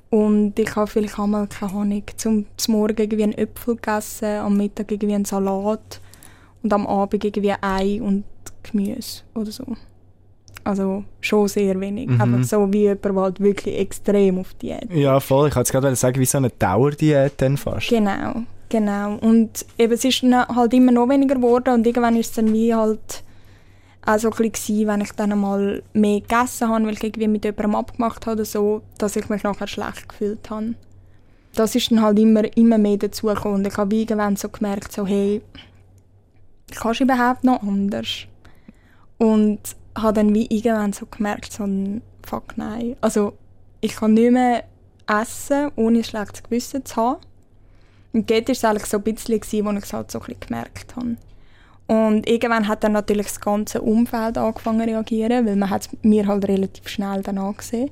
Und 0.10 0.58
ich 0.58 0.76
habe 0.76 0.88
vielleicht 0.88 1.20
einmal, 1.20 1.48
keine 1.48 1.74
Ahnung, 1.74 2.04
zum, 2.18 2.46
zum 2.58 2.76
Morgen 2.76 2.98
irgendwie 2.98 3.24
einen 3.24 3.38
Äpfel 3.38 3.76
gegessen, 3.76 4.40
am 4.40 4.58
Mittag 4.58 4.92
irgendwie 4.92 5.14
einen 5.14 5.26
Salat 5.26 6.02
und 6.64 6.74
am 6.74 6.88
Abend 6.88 7.24
irgendwie 7.24 7.52
ein 7.52 7.64
Ei 7.64 8.02
und 8.02 8.24
Gemüse 8.64 9.22
oder 9.36 9.52
so. 9.52 9.66
Also 10.64 11.04
schon 11.22 11.48
sehr 11.48 11.80
wenig. 11.80 12.10
Mhm. 12.10 12.22
Einfach 12.22 12.44
so 12.44 12.72
wie 12.74 12.82
jemand, 12.82 13.06
der 13.06 13.16
halt 13.16 13.40
wirklich 13.40 13.78
extrem 13.78 14.40
auf 14.40 14.54
Diät 14.56 14.92
Ja, 14.92 15.20
voll. 15.20 15.50
Ich 15.50 15.56
wollte 15.56 15.72
gerade 15.72 15.96
sagen, 15.96 16.20
wie 16.20 16.26
so 16.26 16.38
eine 16.38 16.50
Dauerdiät 16.50 17.34
dann 17.38 17.58
fast. 17.58 17.90
Genau, 17.90 18.44
genau. 18.68 19.16
Und 19.22 19.66
eben, 19.78 19.94
es 19.94 20.04
ist 20.04 20.24
halt 20.24 20.74
immer 20.74 20.92
noch 20.92 21.08
weniger 21.08 21.36
geworden 21.36 21.76
und 21.76 21.88
irgendwann 21.88 22.16
ist 22.16 22.30
es 22.30 22.36
dann 22.36 22.54
wie 22.54 22.74
halt 22.74 23.24
auch 24.06 24.18
so 24.18 24.32
ein 24.32 24.38
wenn 24.38 25.02
ich 25.02 25.12
dann 25.14 25.32
einmal 25.32 25.84
mehr 25.94 26.22
gegessen 26.22 26.70
habe, 26.70 26.86
weil 26.86 26.94
ich 26.94 27.04
irgendwie 27.04 27.28
mit 27.28 27.46
jemandem 27.46 27.76
abgemacht 27.76 28.26
habe 28.26 28.38
oder 28.38 28.46
so, 28.46 28.82
dass 28.98 29.16
ich 29.16 29.30
mich 29.30 29.44
nachher 29.44 29.68
schlecht 29.68 30.10
gefühlt 30.10 30.50
habe. 30.50 30.76
Das 31.54 31.76
ist 31.76 31.92
dann 31.92 32.02
halt 32.02 32.20
immer, 32.20 32.56
immer 32.58 32.78
mehr 32.78 32.98
dazugekommen 32.98 33.60
und 33.60 33.68
ich 33.68 33.78
habe 33.78 33.96
irgendwann 33.96 34.36
so 34.36 34.50
gemerkt, 34.50 34.92
so 34.92 35.06
hey, 35.06 35.42
kannst 36.76 37.00
du 37.00 37.04
überhaupt 37.04 37.44
noch 37.44 37.62
anders? 37.62 38.26
Und 39.18 39.60
habe 39.98 40.14
dann 40.14 40.34
wie 40.34 40.46
irgendwann 40.46 40.94
so 40.94 41.06
gemerkt, 41.06 41.52
so 41.52 41.68
Fuck 42.26 42.58
nein. 42.58 42.96
Also 43.02 43.34
ich 43.82 43.96
kann 43.96 44.14
nicht 44.14 44.32
mehr 44.32 44.64
essen, 45.08 45.72
ohne 45.76 46.04
schlechtes 46.04 46.44
Gewissen 46.44 46.86
zu 46.86 46.96
haben. 46.96 47.22
Und 48.14 48.30
dort 48.30 48.48
war 48.48 48.54
es 48.54 48.64
eigentlich 48.64 48.86
so 48.86 48.98
ein 48.98 49.04
bisschen, 49.04 49.66
wo 49.66 49.72
ich 49.72 49.84
es 49.84 49.94
halt 49.94 50.12
so 50.12 50.20
ein 50.20 50.26
bisschen 50.26 50.40
gemerkt 50.42 50.96
habe. 50.96 51.18
Und 51.90 52.30
irgendwann 52.30 52.68
hat 52.68 52.84
dann 52.84 52.92
natürlich 52.92 53.26
das 53.26 53.42
ganze 53.42 53.82
Umfeld 53.82 54.38
angefangen 54.38 54.82
zu 54.82 54.86
reagieren, 54.90 55.48
weil 55.48 55.56
man 55.56 55.72
hat 55.72 55.90
mir 56.04 56.28
halt 56.28 56.48
relativ 56.48 56.88
schnell 56.88 57.24
dann 57.24 57.40
angesehen. 57.40 57.90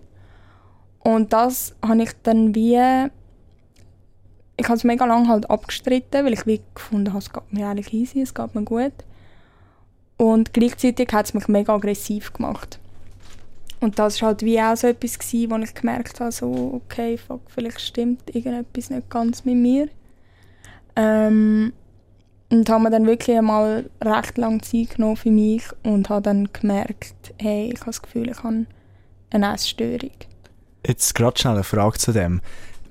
Und 1.00 1.34
das 1.34 1.76
habe 1.84 2.04
ich 2.04 2.12
dann 2.22 2.54
wie... 2.54 3.10
Ich 4.56 4.66
habe 4.68 4.76
es 4.76 4.84
mega 4.84 5.04
lange 5.04 5.28
halt 5.28 5.50
abgestritten, 5.50 6.24
weil 6.24 6.34
ich 6.34 6.46
wie 6.46 6.62
gefunden 6.76 7.08
habe, 7.08 7.18
es 7.18 7.34
geht 7.34 7.52
mir 7.52 7.68
eigentlich 7.68 7.92
easy, 7.92 8.22
es 8.22 8.36
geht 8.36 8.54
mir 8.54 8.62
gut. 8.62 8.94
Und 10.18 10.54
gleichzeitig 10.54 11.12
hat 11.12 11.26
es 11.26 11.34
mich 11.34 11.48
mega 11.48 11.74
aggressiv 11.74 12.34
gemacht. 12.34 12.80
Und 13.80 13.98
das 13.98 14.22
war 14.22 14.28
halt 14.28 14.44
wie 14.44 14.62
auch 14.62 14.78
so 14.78 14.86
etwas, 14.86 15.18
gewesen, 15.18 15.50
wo 15.50 15.58
ich 15.58 15.74
gemerkt 15.74 16.20
habe, 16.20 16.32
so, 16.32 16.82
okay, 16.86 17.18
fuck, 17.18 17.42
vielleicht 17.48 17.82
stimmt 17.82 18.36
irgendetwas 18.36 18.92
nicht 18.92 19.10
ganz 19.10 19.44
mit 19.44 19.56
mir. 19.56 19.90
Ähm, 20.96 21.74
und 22.50 22.70
habe 22.70 22.84
mir 22.84 22.90
dann 22.92 23.06
wirklich 23.06 23.38
einmal 23.38 23.90
recht 24.02 24.38
lange 24.38 24.62
Zeit 24.62 24.96
genommen 24.96 25.18
für 25.18 25.32
mich 25.32 25.64
und 25.84 26.10
habe 26.10 26.22
dann 26.22 26.50
gemerkt, 26.54 27.34
hey, 27.40 27.72
ich 27.74 27.80
habe 27.82 27.92
das 27.92 28.02
Gefühl, 28.02 28.30
ich 28.30 28.44
habe 28.44 28.66
eine 29.30 29.54
Essstörung. 29.54 30.12
Jetzt 30.86 31.16
gerade 31.16 31.38
schnell 31.38 31.56
eine 31.56 31.64
Frage 31.64 31.98
zu 31.98 32.14
dem. 32.14 32.42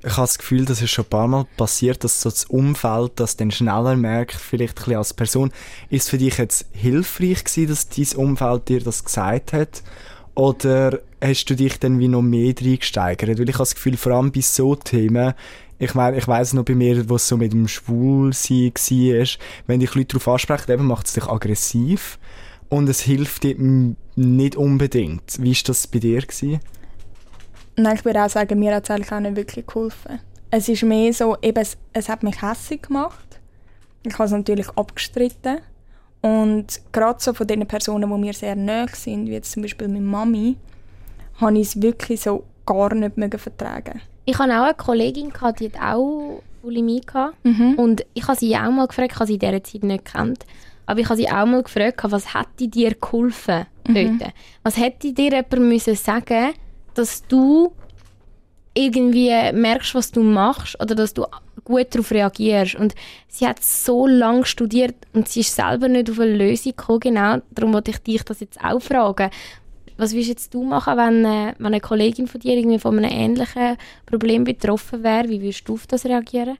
Ich 0.04 0.12
habe 0.12 0.26
das 0.26 0.38
Gefühl, 0.38 0.66
das 0.66 0.82
ist 0.82 0.90
schon 0.90 1.06
ein 1.06 1.10
paar 1.10 1.26
Mal 1.26 1.46
passiert, 1.56 2.04
dass 2.04 2.20
so 2.20 2.30
das 2.30 2.44
Umfeld 2.44 3.12
das 3.16 3.36
dann 3.36 3.50
schneller 3.50 3.96
merkt, 3.96 4.34
vielleicht 4.34 4.75
ein 4.75 4.84
bisschen 4.84 4.96
als 4.96 5.14
Person. 5.14 5.52
Ist 5.88 6.04
es 6.04 6.10
für 6.10 6.18
dich 6.18 6.36
jetzt 6.36 6.66
hilfreich 6.72 7.42
gewesen, 7.42 7.68
dass 7.68 7.88
dein 7.88 8.16
Umfeld 8.16 8.68
dir 8.68 8.80
das 8.80 9.02
gesagt 9.02 9.52
hat? 9.52 9.82
Oder 10.34 11.00
hast 11.25 11.46
du 11.46 11.56
dich 11.56 11.80
dann 11.80 11.98
wie 11.98 12.08
noch 12.08 12.22
mehr 12.22 12.54
reingesteigert? 12.60 13.38
Weil 13.38 13.48
ich 13.48 13.54
habe 13.54 13.62
das 13.62 13.75
Gefühl, 13.75 13.96
vor 13.96 14.12
allem 14.12 14.30
bei 14.30 14.42
so 14.42 14.76
Themen, 14.76 15.32
ich 15.78 15.95
meine, 15.95 16.16
ich 16.16 16.26
weiss 16.26 16.52
noch 16.52 16.64
bei 16.64 16.75
mir, 16.75 17.09
was 17.09 17.28
so 17.28 17.37
mit 17.37 17.52
dem 17.52 17.68
Schwulsein 17.68 18.73
war, 18.75 19.26
wenn 19.66 19.80
dich 19.80 19.95
Leute 19.95 20.18
darauf 20.18 20.28
ansprechen, 20.28 20.73
eben 20.73 20.87
macht 20.87 21.06
es 21.06 21.12
dich 21.12 21.25
aggressiv 21.25 22.18
und 22.68 22.88
es 22.88 23.00
hilft 23.00 23.42
dir 23.42 23.56
nicht 24.16 24.56
unbedingt. 24.56 25.42
Wie 25.42 25.54
war 25.54 25.62
das 25.66 25.87
bei 25.87 25.99
dir? 25.99 26.23
Gewesen? 26.23 26.61
Nein, 27.76 27.97
ich 27.97 28.04
würde 28.04 28.25
auch 28.25 28.30
sagen, 28.30 28.59
mir 28.59 28.75
hat 28.75 28.85
es 28.85 28.90
eigentlich 28.90 29.12
auch 29.12 29.21
nicht 29.21 29.37
wirklich 29.37 29.66
geholfen. 29.66 30.21
Es 30.50 30.68
ist 30.68 30.83
mehr 30.83 31.12
so, 31.12 31.37
eben, 31.42 31.61
es, 31.61 31.76
es 31.92 32.09
hat 32.09 32.23
mich 32.23 32.40
hässlich 32.40 32.83
gemacht. 32.83 33.40
Ich 34.02 34.14
habe 34.14 34.25
es 34.25 34.30
natürlich 34.30 34.68
abgestritten. 34.71 35.59
Und 36.23 36.80
gerade 36.92 37.23
so 37.23 37.35
von 37.35 37.47
den 37.47 37.66
Personen, 37.66 38.11
die 38.11 38.18
mir 38.18 38.33
sehr 38.33 38.56
nahe 38.56 38.88
sind, 38.92 39.26
wie 39.26 39.33
jetzt 39.33 39.52
zum 39.52 39.62
Beispiel 39.62 39.88
meine 39.88 40.00
Mami, 40.00 40.56
habe 41.40 41.59
ich 41.59 41.68
es 41.68 41.83
wirklich 41.83 42.23
so 42.23 42.45
gar 42.64 42.95
nicht 42.95 43.14
vertragen. 43.38 44.00
Ich 44.26 44.38
hatte 44.38 44.52
auch 44.52 44.64
eine 44.64 44.75
Kollegin, 44.75 45.33
die 45.59 45.71
hat 45.73 45.80
auch 45.80 46.42
Bulimie 46.62 47.00
Mhm. 47.45 47.75
Und 47.76 48.04
ich 48.12 48.26
habe 48.26 48.37
sie 48.37 48.56
auch 48.56 48.71
mal 48.71 48.88
gefragt, 48.88 49.12
ich 49.12 49.18
habe 49.18 49.26
sie 49.26 49.35
in 49.35 49.38
dieser 49.38 49.62
Zeit 49.62 49.85
nicht 49.85 50.04
kennt, 50.04 50.45
aber 50.85 51.00
ich 51.00 51.09
habe 51.09 51.16
sie 51.16 51.30
auch 51.30 51.47
mal 51.47 51.62
gefragt, 51.62 52.00
was 52.02 52.35
hätte 52.35 52.68
dir 52.68 52.95
geholfen 52.95 53.66
mhm. 53.87 54.21
Was 54.64 54.76
hätte 54.76 55.12
dir 55.12 55.30
jemand 55.30 55.59
müssen 55.59 55.95
sagen 55.95 56.52
dass 56.95 57.26
du 57.28 57.73
irgendwie 58.73 59.30
merkst, 59.52 59.95
was 59.95 60.11
du 60.11 60.23
machst 60.23 60.80
oder 60.80 60.95
dass 60.95 61.14
du 61.14 61.26
gut 61.64 61.95
darauf 61.95 62.11
reagierst. 62.11 62.75
Und 62.75 62.95
sie 63.28 63.47
hat 63.47 63.62
so 63.62 64.06
lange 64.06 64.45
studiert 64.45 64.95
und 65.12 65.28
sie 65.28 65.40
ist 65.40 65.54
selber 65.54 65.88
nicht 65.88 66.11
auf 66.11 66.21
eine 66.21 66.33
Lösung 66.33 66.73
gekommen. 66.73 67.00
Genau, 67.00 67.38
darum 67.50 67.73
wollte 67.75 67.90
ich 67.90 67.99
dich 67.99 68.23
das 68.23 68.40
jetzt 68.40 68.62
auch 68.62 68.80
fragen. 68.80 69.30
Was 69.96 70.12
würdest 70.12 70.28
jetzt 70.28 70.54
du 70.54 70.62
machen, 70.62 70.96
wenn, 70.96 71.24
äh, 71.24 71.54
wenn 71.58 71.66
eine 71.66 71.80
Kollegin 71.80 72.26
von 72.26 72.40
dir 72.40 72.56
irgendwie 72.56 72.78
von 72.78 72.98
einem 72.98 73.10
ähnlichen 73.10 73.76
Problem 74.04 74.44
betroffen 74.44 75.02
wäre? 75.02 75.28
Wie 75.28 75.40
würdest 75.40 75.68
du 75.68 75.74
auf 75.74 75.86
das 75.86 76.04
reagieren? 76.04 76.58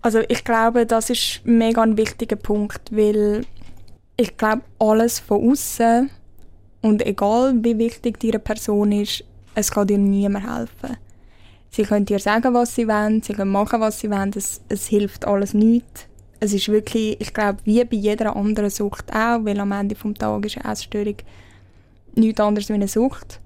Also 0.00 0.20
ich 0.28 0.44
glaube, 0.44 0.86
das 0.86 1.10
ist 1.10 1.40
mega 1.44 1.82
ein 1.82 1.96
wichtiger 1.96 2.36
Punkt, 2.36 2.90
weil 2.92 3.44
ich 4.16 4.36
glaube, 4.36 4.62
alles 4.78 5.18
von 5.18 5.50
außen 5.50 6.10
und 6.82 7.04
egal 7.04 7.54
wie 7.62 7.78
wichtig 7.78 8.20
deine 8.20 8.38
Person 8.38 8.92
ist, 8.92 9.24
es 9.54 9.70
kann 9.70 9.88
dir 9.88 9.98
niemand 9.98 10.46
helfen. 10.46 10.96
Sie 11.70 11.82
können 11.82 12.06
dir 12.06 12.18
sagen, 12.18 12.54
was 12.54 12.74
sie 12.74 12.88
wollen, 12.88 13.22
sie 13.22 13.34
können 13.34 13.50
machen, 13.50 13.80
was 13.80 14.00
sie 14.00 14.10
wollen, 14.10 14.32
es, 14.34 14.60
es 14.68 14.86
hilft 14.86 15.26
alles 15.26 15.52
nichts. 15.52 16.06
Es 16.40 16.52
ist 16.52 16.68
wirklich, 16.68 17.20
ich 17.20 17.34
glaube, 17.34 17.58
wie 17.64 17.84
bei 17.84 17.96
jeder 17.96 18.36
anderen 18.36 18.70
Sucht 18.70 19.12
auch, 19.12 19.44
weil 19.44 19.58
am 19.58 19.72
Ende 19.72 19.96
des 19.96 20.18
Tages 20.18 20.54
ist 20.54 20.64
eine 20.64 20.72
Essstörung 20.72 21.16
nichts 22.18 22.40
anderes 22.40 22.68
wie 22.68 22.74
eine 22.74 22.88
Sucht, 22.88 23.40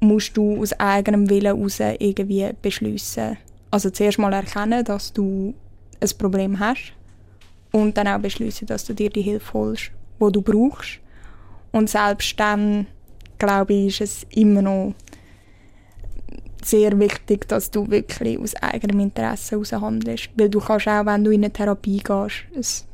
musst 0.00 0.36
du 0.36 0.60
aus 0.60 0.72
eigenem 0.74 1.28
Willen 1.28 1.56
heraus 1.56 1.80
irgendwie 1.80 2.50
beschließen. 2.60 3.36
Also 3.70 3.90
zuerst 3.90 4.18
mal 4.18 4.32
erkennen, 4.32 4.84
dass 4.84 5.12
du 5.12 5.54
ein 6.00 6.10
Problem 6.18 6.58
hast 6.58 6.92
und 7.72 7.96
dann 7.96 8.08
auch 8.08 8.18
beschließen, 8.18 8.66
dass 8.66 8.84
du 8.84 8.94
dir 8.94 9.10
die 9.10 9.22
Hilfe 9.22 9.52
holst, 9.52 9.92
die 10.20 10.32
du 10.32 10.42
brauchst. 10.42 11.00
Und 11.72 11.88
selbst 11.88 12.38
dann, 12.40 12.86
glaube 13.38 13.74
ich, 13.74 14.00
ist 14.00 14.00
es 14.00 14.26
immer 14.30 14.62
noch 14.62 14.94
sehr 16.62 16.98
wichtig, 16.98 17.48
dass 17.48 17.70
du 17.70 17.88
wirklich 17.90 18.38
aus 18.38 18.54
eigenem 18.56 19.00
Interesse 19.00 19.52
heraus 19.52 19.72
handelst. 19.72 20.30
Weil 20.36 20.48
du 20.48 20.60
kannst 20.60 20.88
auch, 20.88 21.06
wenn 21.06 21.24
du 21.24 21.30
in 21.30 21.44
eine 21.44 21.52
Therapie 21.52 21.98
gehst, 21.98 22.44
es 22.54 22.86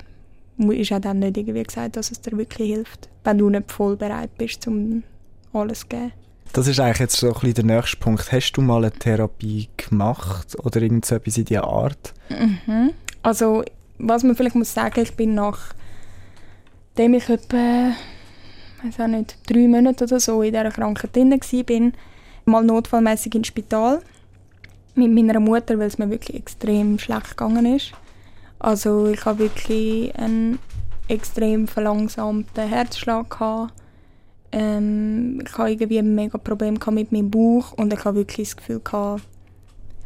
ist 0.58 0.92
auch 0.92 1.00
dann 1.00 1.18
nicht 1.18 1.36
irgendwie 1.36 1.62
gesagt, 1.62 1.96
dass 1.96 2.10
es 2.10 2.20
dir 2.20 2.36
wirklich 2.36 2.72
hilft, 2.72 3.08
wenn 3.24 3.38
du 3.38 3.50
nicht 3.50 3.70
voll 3.72 3.96
bereit 3.96 4.30
bist, 4.38 4.66
um 4.66 5.02
alles 5.56 5.88
geben. 5.88 6.12
Das 6.52 6.66
ist 6.68 6.80
eigentlich 6.80 7.00
jetzt 7.00 7.16
so 7.16 7.28
ein 7.28 7.32
bisschen 7.34 7.54
der 7.54 7.64
nächste 7.64 7.96
Punkt. 7.98 8.32
Hast 8.32 8.52
du 8.52 8.62
mal 8.62 8.84
eine 8.84 8.92
Therapie 8.92 9.68
gemacht 9.76 10.56
oder 10.64 10.80
irgend 10.80 11.04
so 11.04 11.16
etwas 11.16 11.36
in 11.36 11.44
dieser 11.44 11.64
Art? 11.64 12.14
Mhm. 12.28 12.92
Also, 13.22 13.64
was 13.98 14.22
man 14.22 14.36
vielleicht 14.36 14.54
muss 14.54 14.72
sagen, 14.72 15.00
ich 15.00 15.14
bin 15.14 15.34
nachdem 15.34 17.14
ich 17.14 17.28
etwa, 17.28 17.92
weiß 18.82 19.00
auch 19.00 19.06
nicht, 19.06 19.36
drei 19.46 19.66
Monate 19.68 20.04
oder 20.04 20.20
so 20.20 20.42
in 20.42 20.52
dieser 20.52 20.70
Krankheit 20.70 21.14
drin 21.14 21.30
war, 21.32 21.92
mal 22.46 22.64
notfallmäßig 22.64 23.34
ins 23.34 23.48
Spital 23.48 24.00
mit 24.94 25.12
meiner 25.12 25.40
Mutter, 25.40 25.78
weil 25.78 25.88
es 25.88 25.98
mir 25.98 26.08
wirklich 26.08 26.36
extrem 26.36 26.98
schlecht 26.98 27.36
gegangen 27.36 27.76
ist. 27.76 27.92
Also 28.58 29.08
ich 29.08 29.24
habe 29.24 29.40
wirklich 29.40 30.16
einen 30.16 30.58
extrem 31.08 31.68
verlangsamten 31.68 32.68
Herzschlag 32.68 33.28
gehabt. 33.30 33.72
Ähm, 34.58 35.42
ich 35.44 35.58
habe 35.58 35.70
irgendwie 35.70 35.98
ein 35.98 36.14
mega 36.14 36.38
Problem 36.38 36.78
mit 36.92 37.12
meinem 37.12 37.30
Bauch 37.30 37.72
und 37.72 37.92
ich 37.92 38.02
habe 38.06 38.16
wirklich 38.16 38.48
das 38.48 38.56
Gefühl 38.56 38.80
gehabt, 38.80 39.22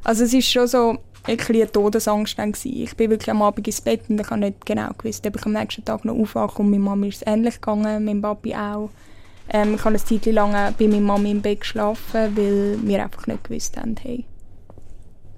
also 0.03 0.25
es 0.25 0.35
ist 0.35 0.51
schon 0.51 0.67
so 0.67 0.99
ein 1.25 1.39
eine 1.39 1.71
Todesangst 1.71 2.37
dann. 2.37 2.53
Ich 2.65 2.97
bin 2.97 3.11
wirklich 3.11 3.31
am 3.31 3.43
Abend 3.43 3.69
ins 3.69 3.81
Bett 3.81 4.03
und 4.09 4.21
ich 4.21 4.29
habe 4.29 4.41
nicht 4.41 4.67
genau 4.67 4.91
gewusst, 4.99 5.25
ob 5.25 5.37
ich 5.37 5.47
am 5.47 5.53
nächsten 5.53 5.85
Tag 5.85 6.05
noch 6.05 6.19
aufwache 6.19 6.63
und 6.63 6.71
meine 6.71 6.83
Mama 6.83 7.07
ist 7.07 7.23
es 7.23 7.27
ähnlich 7.29 7.61
gegangen, 7.61 8.05
mein 8.05 8.21
Papi 8.21 8.57
auch. 8.57 8.91
Ähm, 9.51 9.75
ich 9.75 9.85
habe 9.85 9.91
eine 9.91 10.05
Zeit 10.05 10.27
lang 10.27 10.75
bei 10.77 10.89
meiner 10.89 11.01
Mama 11.01 11.29
im 11.29 11.43
Bett 11.43 11.61
geschlafen, 11.61 12.37
weil 12.37 12.79
wir 12.83 13.05
einfach 13.05 13.29
nicht 13.29 13.45
gewusst 13.45 13.77
haben, 13.77 13.95
hey, 14.03 14.25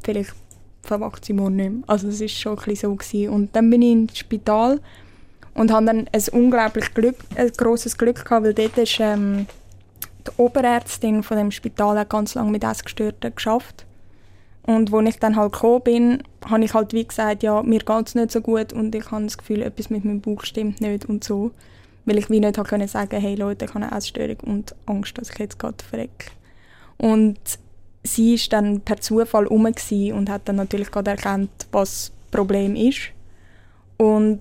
vielleicht 0.03 0.35
verwacht 0.81 1.27
sie 1.27 1.35
morgen 1.35 1.57
nicht 1.57 1.71
mehr. 1.71 1.83
Also 1.87 2.09
es 2.09 2.21
war 2.23 2.29
schon 2.29 2.59
ein 2.59 2.77
so. 2.77 2.95
Gewesen. 2.95 3.29
Und 3.29 3.55
dann 3.55 3.69
bin 3.69 3.83
ich 3.83 3.93
ins 3.93 4.19
Spital 4.19 4.81
und 5.55 5.71
habe 5.73 5.87
dann 5.87 6.09
ein 6.13 6.23
unglaublich 6.33 6.95
Glück, 6.95 7.17
ein 7.37 7.51
grosses 7.57 7.99
Glück 7.99 8.25
gehabt, 8.25 8.45
weil 8.45 8.55
dort 8.55 8.79
ist 8.79 8.99
ähm, 9.01 9.47
die 10.27 10.31
Oberärztin 10.37 11.23
von 11.23 11.37
dem 11.37 11.51
Spital 11.51 11.99
hat 11.99 12.11
ganz 12.11 12.35
lange 12.35 12.51
mit 12.51 12.65
Essgestörten 12.65 13.35
geschafft. 13.35 13.85
Und 14.65 14.95
als 14.95 15.09
ich 15.09 15.19
dann 15.19 15.37
halt 15.37 15.53
gekommen 15.53 15.83
bin, 15.83 16.23
habe 16.49 16.65
ich 16.65 16.73
halt 16.73 16.93
wie 16.93 17.05
gesagt, 17.05 17.43
ja, 17.43 17.63
mir 17.63 17.81
geht 17.81 18.09
es 18.09 18.15
nicht 18.15 18.31
so 18.31 18.41
gut 18.41 18.73
und 18.73 18.95
ich 18.95 19.11
habe 19.11 19.25
das 19.25 19.37
Gefühl, 19.37 19.63
etwas 19.63 19.91
mit 19.91 20.05
meinem 20.05 20.21
Bauch 20.21 20.45
stimmt 20.45 20.81
nicht 20.81 21.07
und 21.07 21.25
so 21.25 21.51
weil 22.05 22.19
ich 22.19 22.31
wie 22.31 22.41
nicht 22.41 22.63
können 22.65 22.89
sagen 22.89 23.21
hey 23.21 23.35
Leute, 23.35 23.65
ich 23.65 23.75
habe 23.75 23.85
eine 23.85 23.97
Essstörung 23.97 24.39
und 24.41 24.75
Angst, 24.87 25.17
dass 25.19 25.31
ich 25.31 25.39
jetzt 25.39 25.59
gerade 25.59 25.83
verrecke. 25.83 26.31
Und 26.99 27.39
sie 28.03 28.35
ist 28.35 28.53
dann 28.53 28.81
per 28.81 29.01
Zufall 29.01 29.47
rum 29.47 29.67
und 29.67 30.31
hat 30.31 30.43
dann 30.49 30.57
natürlich 30.57 30.91
gerade 30.91 31.13
erkannt, 31.13 31.51
was 31.71 31.91
das 31.91 32.13
Problem 32.31 32.75
ist. 32.75 33.11
Und 33.97 34.41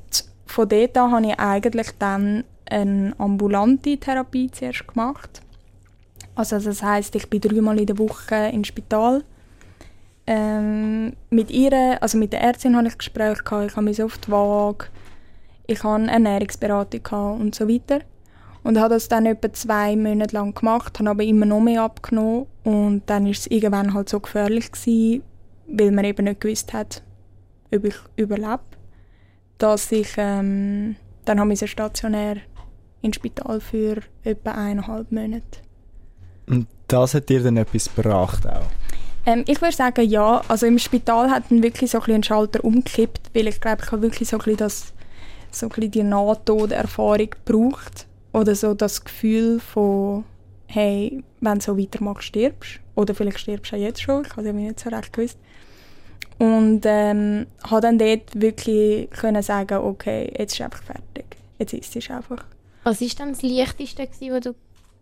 von 0.51 0.69
dort 0.69 0.97
an 0.97 1.11
habe 1.11 1.27
ich 1.27 1.39
eigentlich 1.39 1.87
dann 1.97 2.43
eine 2.69 3.13
ambulante 3.17 3.97
Therapie 3.97 4.49
zuerst 4.51 4.87
gemacht. 4.87 5.41
Also 6.35 6.59
das 6.59 6.81
heißt, 6.81 7.15
ich 7.15 7.29
bin 7.29 7.41
dreimal 7.41 7.79
in 7.79 7.85
der 7.85 7.97
Woche 7.97 8.49
ins 8.53 8.67
Spital. 8.67 9.23
Ähm, 10.27 11.13
mit 11.29 11.51
ihr, 11.51 12.01
also 12.01 12.17
mit 12.17 12.31
der 12.31 12.41
Ärztin 12.41 12.75
habe 12.77 12.87
ich 12.87 12.97
Gespräche 12.97 13.43
gehabt, 13.43 13.71
ich 13.71 13.75
habe 13.75 13.83
mich 13.83 13.97
die 13.97 14.31
Waage, 14.31 14.85
ich 15.67 15.83
hatte 15.83 16.11
Ernährungsberatung 16.11 17.41
und 17.41 17.55
so 17.55 17.67
weiter. 17.67 18.01
Und 18.63 18.79
habe 18.79 18.93
das 18.93 19.07
dann 19.07 19.25
etwa 19.25 19.51
zwei 19.51 19.95
Monate 19.95 20.35
lang 20.35 20.53
gemacht, 20.53 20.99
habe 20.99 21.09
aber 21.09 21.23
immer 21.23 21.47
noch 21.47 21.59
mehr 21.61 21.81
abgenommen. 21.81 22.45
Und 22.63 23.03
dann 23.07 23.25
war 23.25 23.31
es 23.31 23.47
irgendwann 23.47 23.93
halt 23.93 24.07
so 24.07 24.19
gefährlich 24.19 24.71
gewesen, 24.71 25.23
weil 25.67 25.91
man 25.91 26.05
eben 26.05 26.25
nicht 26.25 26.41
gewusst 26.41 26.71
hat, 26.71 27.01
ob 27.73 27.85
ich 27.85 27.95
überlebe, 28.17 28.59
dass 29.61 29.91
ich 29.91 30.09
ähm, 30.17 30.95
dann 31.25 31.39
habe 31.39 31.53
ich 31.53 31.71
stationär 31.71 32.37
ins 33.01 33.15
Spital 33.15 33.59
für 33.61 33.97
etwa 34.23 34.51
eineinhalb 34.51 35.11
Monate. 35.11 35.59
Und 36.47 36.67
das 36.87 37.13
hat 37.13 37.29
dir 37.29 37.41
dann 37.41 37.57
etwas 37.57 37.93
gebracht 37.93 38.47
auch? 38.47 38.67
Ähm, 39.25 39.43
ich 39.47 39.61
würde 39.61 39.75
sagen, 39.75 40.07
ja. 40.07 40.41
Also 40.47 40.65
im 40.65 40.79
Spital 40.79 41.29
hat 41.29 41.43
dann 41.49 41.63
wirklich 41.63 41.91
so 41.91 41.99
ein 42.01 42.11
einen 42.11 42.23
Schalter 42.23 42.63
umgekippt, 42.63 43.31
weil 43.33 43.47
ich 43.47 43.61
glaube, 43.61 43.83
ich 43.83 43.91
habe 43.91 44.01
wirklich 44.01 44.29
so 44.29 44.39
ein 44.39 44.57
das, 44.57 44.93
so 45.51 45.69
ein 45.69 45.91
die 45.91 46.03
Nahtoderfahrung 46.03 47.29
gebraucht. 47.45 48.07
Oder 48.33 48.55
so 48.55 48.73
das 48.73 49.03
Gefühl 49.03 49.59
von, 49.59 50.23
hey, 50.67 51.23
wenn 51.41 51.59
du 51.59 51.61
so 51.61 51.77
weitermachst, 51.77 52.27
stirbst. 52.27 52.79
Oder 52.95 53.13
vielleicht 53.13 53.39
stirbst 53.39 53.71
du 53.71 53.75
auch 53.75 53.79
jetzt 53.79 54.01
schon, 54.01 54.25
ich 54.25 54.35
habe 54.35 54.47
es 54.47 54.53
nicht 54.53 54.79
so 54.79 54.89
recht 54.89 55.13
gewusst. 55.13 55.37
Und 56.41 56.81
ähm, 56.85 57.45
habe 57.69 57.81
dann 57.81 57.99
dort 57.99 58.23
wirklich 58.33 59.11
können 59.11 59.43
sagen, 59.43 59.77
okay, 59.77 60.33
jetzt 60.35 60.53
ist 60.53 60.61
einfach 60.61 60.81
fertig. 60.81 61.37
Jetzt 61.59 61.73
ist 61.73 61.95
es 61.95 62.09
einfach. 62.09 62.43
Was 62.83 62.99
war 62.99 63.09
dann 63.19 63.33
das 63.33 63.43
Leichteste, 63.43 64.07
was 64.31 64.39
du, 64.41 64.55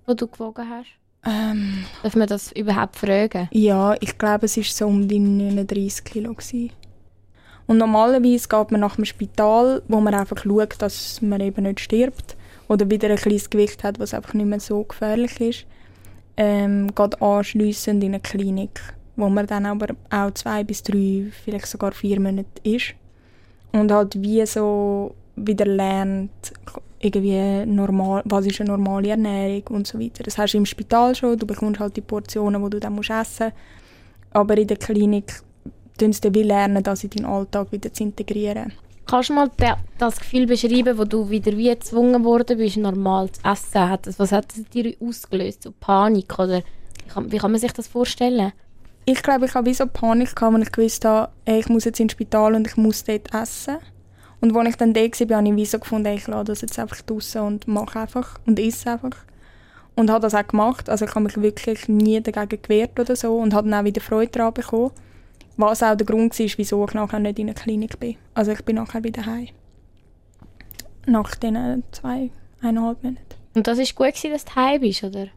was 0.05 0.15
du 0.17 0.27
gewogen 0.27 0.69
hast? 0.69 0.89
Ähm, 1.25 1.86
Darf 2.03 2.17
man 2.17 2.27
das 2.27 2.51
überhaupt 2.51 2.98
fragen? 2.98 3.48
Ja, 3.53 3.96
ich 4.01 4.17
glaube, 4.17 4.48
es 4.48 4.58
war 4.58 4.65
so 4.65 4.88
um 4.88 5.08
die 5.08 5.19
39 5.19 6.03
Kilo. 6.03 6.34
Gewesen. 6.34 6.72
Und 7.67 7.77
normalerweise 7.77 8.50
geht 8.50 8.72
man 8.72 8.81
nach 8.81 8.98
dem 8.98 9.05
Spital, 9.05 9.81
wo 9.88 10.01
man 10.01 10.15
einfach 10.15 10.43
schaut, 10.43 10.81
dass 10.81 11.22
man 11.22 11.39
eben 11.39 11.63
nicht 11.63 11.79
stirbt 11.79 12.36
oder 12.67 12.89
wieder 12.89 13.10
ein 13.10 13.15
kleines 13.15 13.50
Gewicht 13.50 13.86
hat, 13.86 13.98
was 13.98 14.13
einfach 14.13 14.34
nicht 14.34 14.48
mehr 14.48 14.60
so 14.60 14.84
gefährlich 14.84 15.39
ist, 15.39 15.65
ähm, 16.36 16.93
geht 16.93 17.22
anschliessend 17.22 18.03
in 18.03 18.13
eine 18.13 18.19
Klinik, 18.19 18.81
wo 19.19 19.29
man 19.29 19.47
dann 19.47 19.65
aber 19.65 19.88
auch 20.09 20.31
zwei 20.31 20.63
bis 20.63 20.83
drei, 20.83 21.25
vielleicht 21.43 21.67
sogar 21.67 21.91
vier 21.91 22.19
Monate 22.19 22.47
ist 22.63 22.93
und 23.71 23.91
halt 23.91 24.21
wie 24.21 24.45
so 24.45 25.15
wieder 25.35 25.65
lernt, 25.65 26.31
irgendwie 26.99 27.65
normal, 27.65 28.21
was 28.25 28.45
ist 28.45 28.59
eine 28.59 28.71
normale 28.71 29.09
Ernährung 29.09 29.63
und 29.69 29.88
so 29.88 29.99
weiter. 29.99 30.23
Das 30.23 30.38
hast 30.38 30.53
du 30.53 30.57
im 30.57 30.65
Spital 30.65 31.15
schon, 31.15 31.38
du 31.38 31.45
bekommst 31.45 31.79
halt 31.79 31.95
die 31.95 32.01
Portionen, 32.01 32.63
die 32.63 32.69
du 32.71 32.79
dann 32.79 32.93
musst 32.93 33.09
essen 33.09 33.45
musst. 33.45 33.55
Aber 34.31 34.57
in 34.57 34.67
der 34.67 34.77
Klinik 34.77 35.41
tun 35.97 36.13
sie 36.13 36.33
wie 36.33 36.43
lernen, 36.43 36.83
das 36.83 37.03
in 37.03 37.09
deinen 37.09 37.25
Alltag 37.25 37.71
wieder 37.71 37.91
zu 37.93 38.03
integrieren. 38.03 38.73
Kannst 39.05 39.29
du 39.29 39.33
mal 39.33 39.49
das 39.97 40.19
Gefühl 40.19 40.45
beschreiben, 40.45 40.97
wo 40.97 41.03
du 41.03 41.29
wieder 41.29 41.53
wie 41.57 41.69
gezwungen 41.69 42.23
worden 42.23 42.57
bist, 42.57 42.77
normal 42.77 43.31
zu 43.31 43.41
essen? 43.43 44.15
was 44.17 44.31
hat 44.31 44.55
das 44.55 44.65
dir 44.65 44.93
ausgelöst? 45.01 45.63
So 45.63 45.71
Panik 45.71 46.38
oder 46.38 46.57
wie 46.59 47.09
kann, 47.09 47.31
wie 47.31 47.38
kann 47.38 47.51
man 47.51 47.59
sich 47.59 47.71
das 47.71 47.88
vorstellen? 47.88 48.51
Ich 49.11 49.23
glaube, 49.23 49.47
ich 49.47 49.55
habe 49.55 49.65
wie 49.65 49.73
so 49.73 49.87
Panik 49.87 50.35
gehabt, 50.35 50.53
wenn 50.53 50.61
ich 50.61 50.71
gewusst 50.71 51.03
habe, 51.03 51.31
ich 51.43 51.67
muss 51.67 51.85
jetzt 51.85 51.99
ins 51.99 52.11
Spital 52.11 52.53
und 52.53 52.67
ich 52.67 52.77
muss 52.77 53.03
dort 53.03 53.33
essen. 53.33 53.77
Und 54.39 54.55
als 54.55 54.69
ich 54.69 54.75
dann 54.75 54.93
da 54.93 55.01
war, 55.01 55.37
habe 55.37 55.47
ich 55.47 55.55
wie 55.55 55.65
so 55.65 55.79
gefunden, 55.79 56.13
ich 56.13 56.27
lasse 56.27 56.43
das 56.43 56.61
jetzt 56.61 56.77
einfach 56.77 57.01
draußen 57.01 57.41
und 57.41 57.67
mache 57.67 58.01
einfach 58.01 58.39
und 58.45 58.59
esse 58.59 58.91
einfach. 58.91 59.17
Und 59.95 60.11
habe 60.11 60.21
das 60.21 60.35
auch 60.35 60.45
gemacht. 60.45 60.91
Also 60.91 61.05
ich 61.05 61.15
habe 61.15 61.21
mich 61.21 61.41
wirklich 61.41 61.87
nie 61.87 62.21
dagegen 62.21 62.61
gewehrt 62.61 62.99
oder 62.99 63.15
so 63.15 63.35
und 63.39 63.55
habe 63.55 63.67
dann 63.67 63.79
auch 63.79 63.83
wieder 63.83 63.99
Freude 63.99 64.31
daran 64.31 64.53
bekommen. 64.53 64.91
Was 65.57 65.81
auch 65.81 65.95
der 65.95 66.05
Grund 66.05 66.37
war, 66.39 66.47
wieso 66.57 66.85
ich 66.85 66.93
nachher 66.93 67.19
nicht 67.19 67.39
in 67.39 67.47
der 67.47 67.55
Klinik 67.55 67.99
bin. 67.99 68.15
Also 68.35 68.51
ich 68.51 68.63
bin 68.63 68.75
nachher 68.75 69.03
wieder 69.03 69.25
heim. 69.25 69.47
Nach 71.07 71.33
diesen 71.33 71.83
zwei, 71.91 72.29
eineinhalb 72.61 73.03
Monaten. 73.03 73.25
Und 73.55 73.65
das 73.65 73.79
war 73.79 73.85
gut, 74.11 74.23
dass 74.23 74.45
du 74.45 74.55
heim 74.55 74.81
bist, 74.81 75.03
oder? 75.03 75.29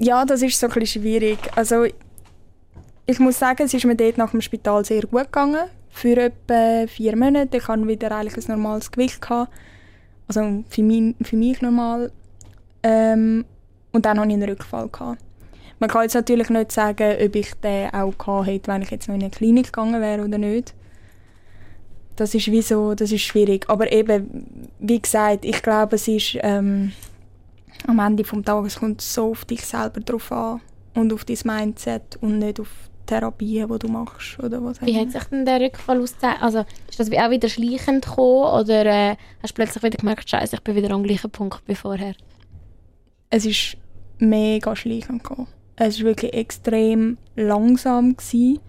Ja, 0.00 0.24
das 0.24 0.42
ist 0.42 0.58
so 0.58 0.66
ein 0.66 0.72
bisschen 0.72 1.02
schwierig. 1.02 1.38
Also 1.54 1.86
ich 3.06 3.18
muss 3.20 3.38
sagen, 3.38 3.62
es 3.62 3.74
ist 3.74 3.84
mir 3.84 3.94
dort 3.94 4.18
nach 4.18 4.32
dem 4.32 4.40
Spital 4.40 4.84
sehr 4.84 5.02
gut 5.02 5.24
gegangen 5.24 5.68
für 5.90 6.16
etwa 6.16 6.86
vier 6.88 7.16
Monate. 7.16 7.56
Ich 7.56 7.68
hatte 7.68 7.86
wieder 7.86 8.10
eigentlich 8.12 8.48
ein 8.48 8.56
normales 8.56 8.90
Gewicht. 8.90 9.20
Gehabt. 9.20 9.52
Also 10.28 10.64
für 10.68 10.82
mich, 10.82 11.14
für 11.22 11.36
mich 11.36 11.62
normal. 11.62 12.10
Ähm, 12.82 13.44
und 13.92 14.04
dann 14.04 14.18
hatte 14.18 14.28
ich 14.28 14.34
einen 14.34 14.48
Rückfall. 14.48 14.88
Gehabt. 14.88 15.22
Man 15.78 15.88
kann 15.88 16.02
jetzt 16.02 16.14
natürlich 16.14 16.50
nicht 16.50 16.72
sagen, 16.72 17.16
ob 17.22 17.36
ich 17.36 17.54
den 17.62 17.92
auch 17.94 18.16
gehabt 18.18 18.46
hätte, 18.46 18.72
wenn 18.72 18.82
ich 18.82 18.90
jetzt 18.90 19.08
noch 19.08 19.14
in 19.14 19.22
eine 19.22 19.30
Klinik 19.30 19.66
gegangen 19.66 20.00
wäre 20.00 20.24
oder 20.24 20.38
nicht. 20.38 20.74
Das 22.16 22.34
ist 22.34 22.46
wie 22.46 22.62
das 22.62 23.12
ist 23.12 23.20
schwierig. 23.20 23.68
Aber 23.68 23.92
eben, 23.92 24.70
wie 24.80 25.00
gesagt, 25.00 25.44
ich 25.44 25.62
glaube, 25.62 25.96
es 25.96 26.08
ist 26.08 26.38
ähm, 26.40 26.92
am 27.86 27.98
Ende 28.00 28.22
des 28.22 28.44
Tages 28.44 28.74
es 28.74 28.80
kommt 28.80 29.00
so 29.00 29.30
auf 29.30 29.44
dich 29.44 29.64
selber 29.64 30.00
drauf 30.00 30.32
an 30.32 30.60
und 30.94 31.12
auf 31.12 31.24
dein 31.24 31.38
Mindset 31.44 32.18
und 32.22 32.38
nicht 32.38 32.58
auf 32.58 32.70
Therapien, 33.06 33.68
die 33.68 33.78
du 33.78 33.88
machst? 33.88 34.38
Oder 34.38 34.62
was 34.62 34.80
wie 34.82 34.98
hat 34.98 35.12
sich 35.12 35.24
denn 35.24 35.44
der 35.44 35.60
Rückfall 35.60 36.00
ausgezeichnet? 36.00 36.42
Also 36.42 36.64
ist 36.88 37.00
das 37.00 37.10
auch 37.10 37.30
wieder 37.30 37.48
schleichend 37.48 38.04
gekommen 38.04 38.60
oder 38.60 38.86
äh, 38.86 39.16
hast 39.42 39.52
du 39.52 39.54
plötzlich 39.54 39.82
wieder 39.82 39.98
gemerkt, 39.98 40.28
scheiße, 40.28 40.56
ich 40.56 40.62
bin 40.62 40.76
wieder 40.76 40.90
am 40.90 41.02
gleichen 41.02 41.30
Punkt 41.30 41.62
wie 41.66 41.74
vorher? 41.74 42.14
Es 43.30 43.46
ist 43.46 43.76
mega 44.18 44.74
schleichend 44.76 45.22
gekommen. 45.22 45.48
Es 45.76 45.98
war 45.98 46.06
wirklich 46.06 46.32
extrem 46.32 47.18
langsam. 47.36 48.16
Gewesen. 48.16 48.60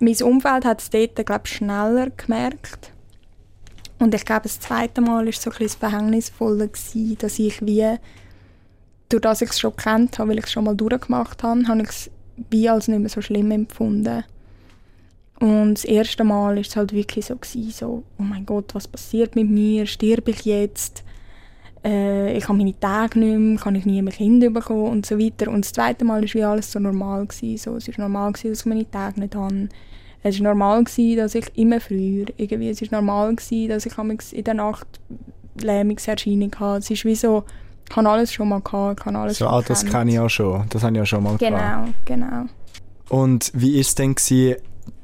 Mein 0.00 0.22
Umfeld 0.22 0.64
hat 0.64 0.80
es 0.80 0.90
dort, 0.90 1.26
glaube 1.26 1.42
ich, 1.44 1.52
schneller 1.52 2.10
gemerkt. 2.10 2.92
Und 3.98 4.14
ich 4.14 4.24
glaube, 4.24 4.42
das 4.42 4.60
zweite 4.60 5.00
Mal 5.00 5.24
war 5.24 5.30
es 5.30 5.40
so 5.40 5.50
ein 5.50 5.56
bisschen 5.58 5.80
verhängnisvoller, 5.80 6.68
gewesen, 6.68 7.16
dass 7.18 7.38
ich 7.38 7.64
wie, 7.64 7.96
durch 9.08 9.22
das 9.22 9.42
ich 9.42 9.50
es 9.50 9.60
schon 9.60 9.76
kennt 9.76 10.18
habe, 10.18 10.30
weil 10.30 10.38
ich 10.38 10.46
es 10.46 10.52
schon 10.52 10.64
mal 10.64 10.74
durchgemacht 10.74 11.42
habe, 11.42 11.66
habe 11.68 11.82
ich 11.82 11.88
es 11.88 12.10
wie 12.50 12.68
als 12.68 12.88
nicht 12.88 13.00
mehr 13.00 13.08
so 13.08 13.20
schlimm 13.20 13.50
empfunden. 13.50 14.24
Und 15.40 15.74
das 15.74 15.84
erste 15.84 16.24
Mal 16.24 16.54
war 16.54 16.60
es 16.60 16.76
halt 16.76 16.92
wirklich 16.92 17.26
so, 17.26 17.36
gewesen, 17.36 17.70
so, 17.70 18.02
oh 18.18 18.22
mein 18.22 18.46
Gott, 18.46 18.74
was 18.74 18.88
passiert 18.88 19.34
mit 19.34 19.50
mir? 19.50 19.84
Sterbe 19.86 20.30
ich 20.30 20.44
jetzt? 20.44 21.02
Äh, 21.84 22.36
ich 22.36 22.48
habe 22.48 22.56
meine 22.56 22.78
Tage 22.78 23.18
nicht 23.18 23.38
mehr, 23.38 23.58
kann 23.58 23.74
ich 23.74 23.84
nie 23.84 24.00
mehr 24.00 24.12
Kinder 24.12 24.50
bekommen 24.50 24.90
und 24.90 25.06
so 25.06 25.18
weiter. 25.18 25.50
Und 25.50 25.64
das 25.64 25.72
zweite 25.72 26.04
Mal 26.04 26.22
war 26.22 26.34
wie 26.34 26.44
alles 26.44 26.72
so 26.72 26.78
normal. 26.78 27.26
Gewesen, 27.26 27.58
so. 27.58 27.76
Es 27.76 27.88
war 27.88 28.08
normal, 28.08 28.32
gewesen, 28.32 28.50
dass 28.50 28.60
ich 28.60 28.66
meine 28.66 28.90
Tage 28.90 29.20
nicht 29.20 29.34
habe. 29.34 29.68
Es 30.22 30.40
war 30.40 30.48
normal, 30.48 30.84
gewesen, 30.84 31.18
dass 31.18 31.34
ich 31.34 31.46
immer 31.56 31.80
früher, 31.80 32.26
irgendwie, 32.36 32.70
es 32.70 32.80
war 32.80 33.00
normal, 33.00 33.34
gewesen, 33.34 33.68
dass 33.68 33.86
ich 33.86 34.32
in 34.32 34.44
der 34.44 34.54
Nacht 34.54 34.86
Lähmungserscheinungen 35.60 36.58
hatte. 36.58 36.78
Es 36.78 36.90
ist 36.90 37.04
wie 37.04 37.14
so, 37.14 37.44
ich 37.88 37.96
habe 37.96 38.08
alles 38.08 38.32
schon 38.32 38.48
mal 38.48 38.60
gehabt, 38.60 39.04
habe 39.06 39.18
alles 39.18 39.38
so, 39.38 39.44
schon 39.44 39.54
ah, 39.54 39.62
das 39.62 39.84
kenne 39.84 40.12
ich 40.12 40.18
auch 40.18 40.28
schon. 40.28 40.64
Das 40.70 40.82
habe 40.82 40.96
ich 40.96 41.02
auch 41.02 41.06
schon 41.06 41.22
mal 41.22 41.36
Genau, 41.36 41.56
gehabt. 41.56 42.06
genau. 42.06 42.44
Und 43.08 43.50
wie 43.54 43.74
war 43.74 43.80
es 43.80 43.94
denn 43.94 44.14
gewesen, 44.14 44.56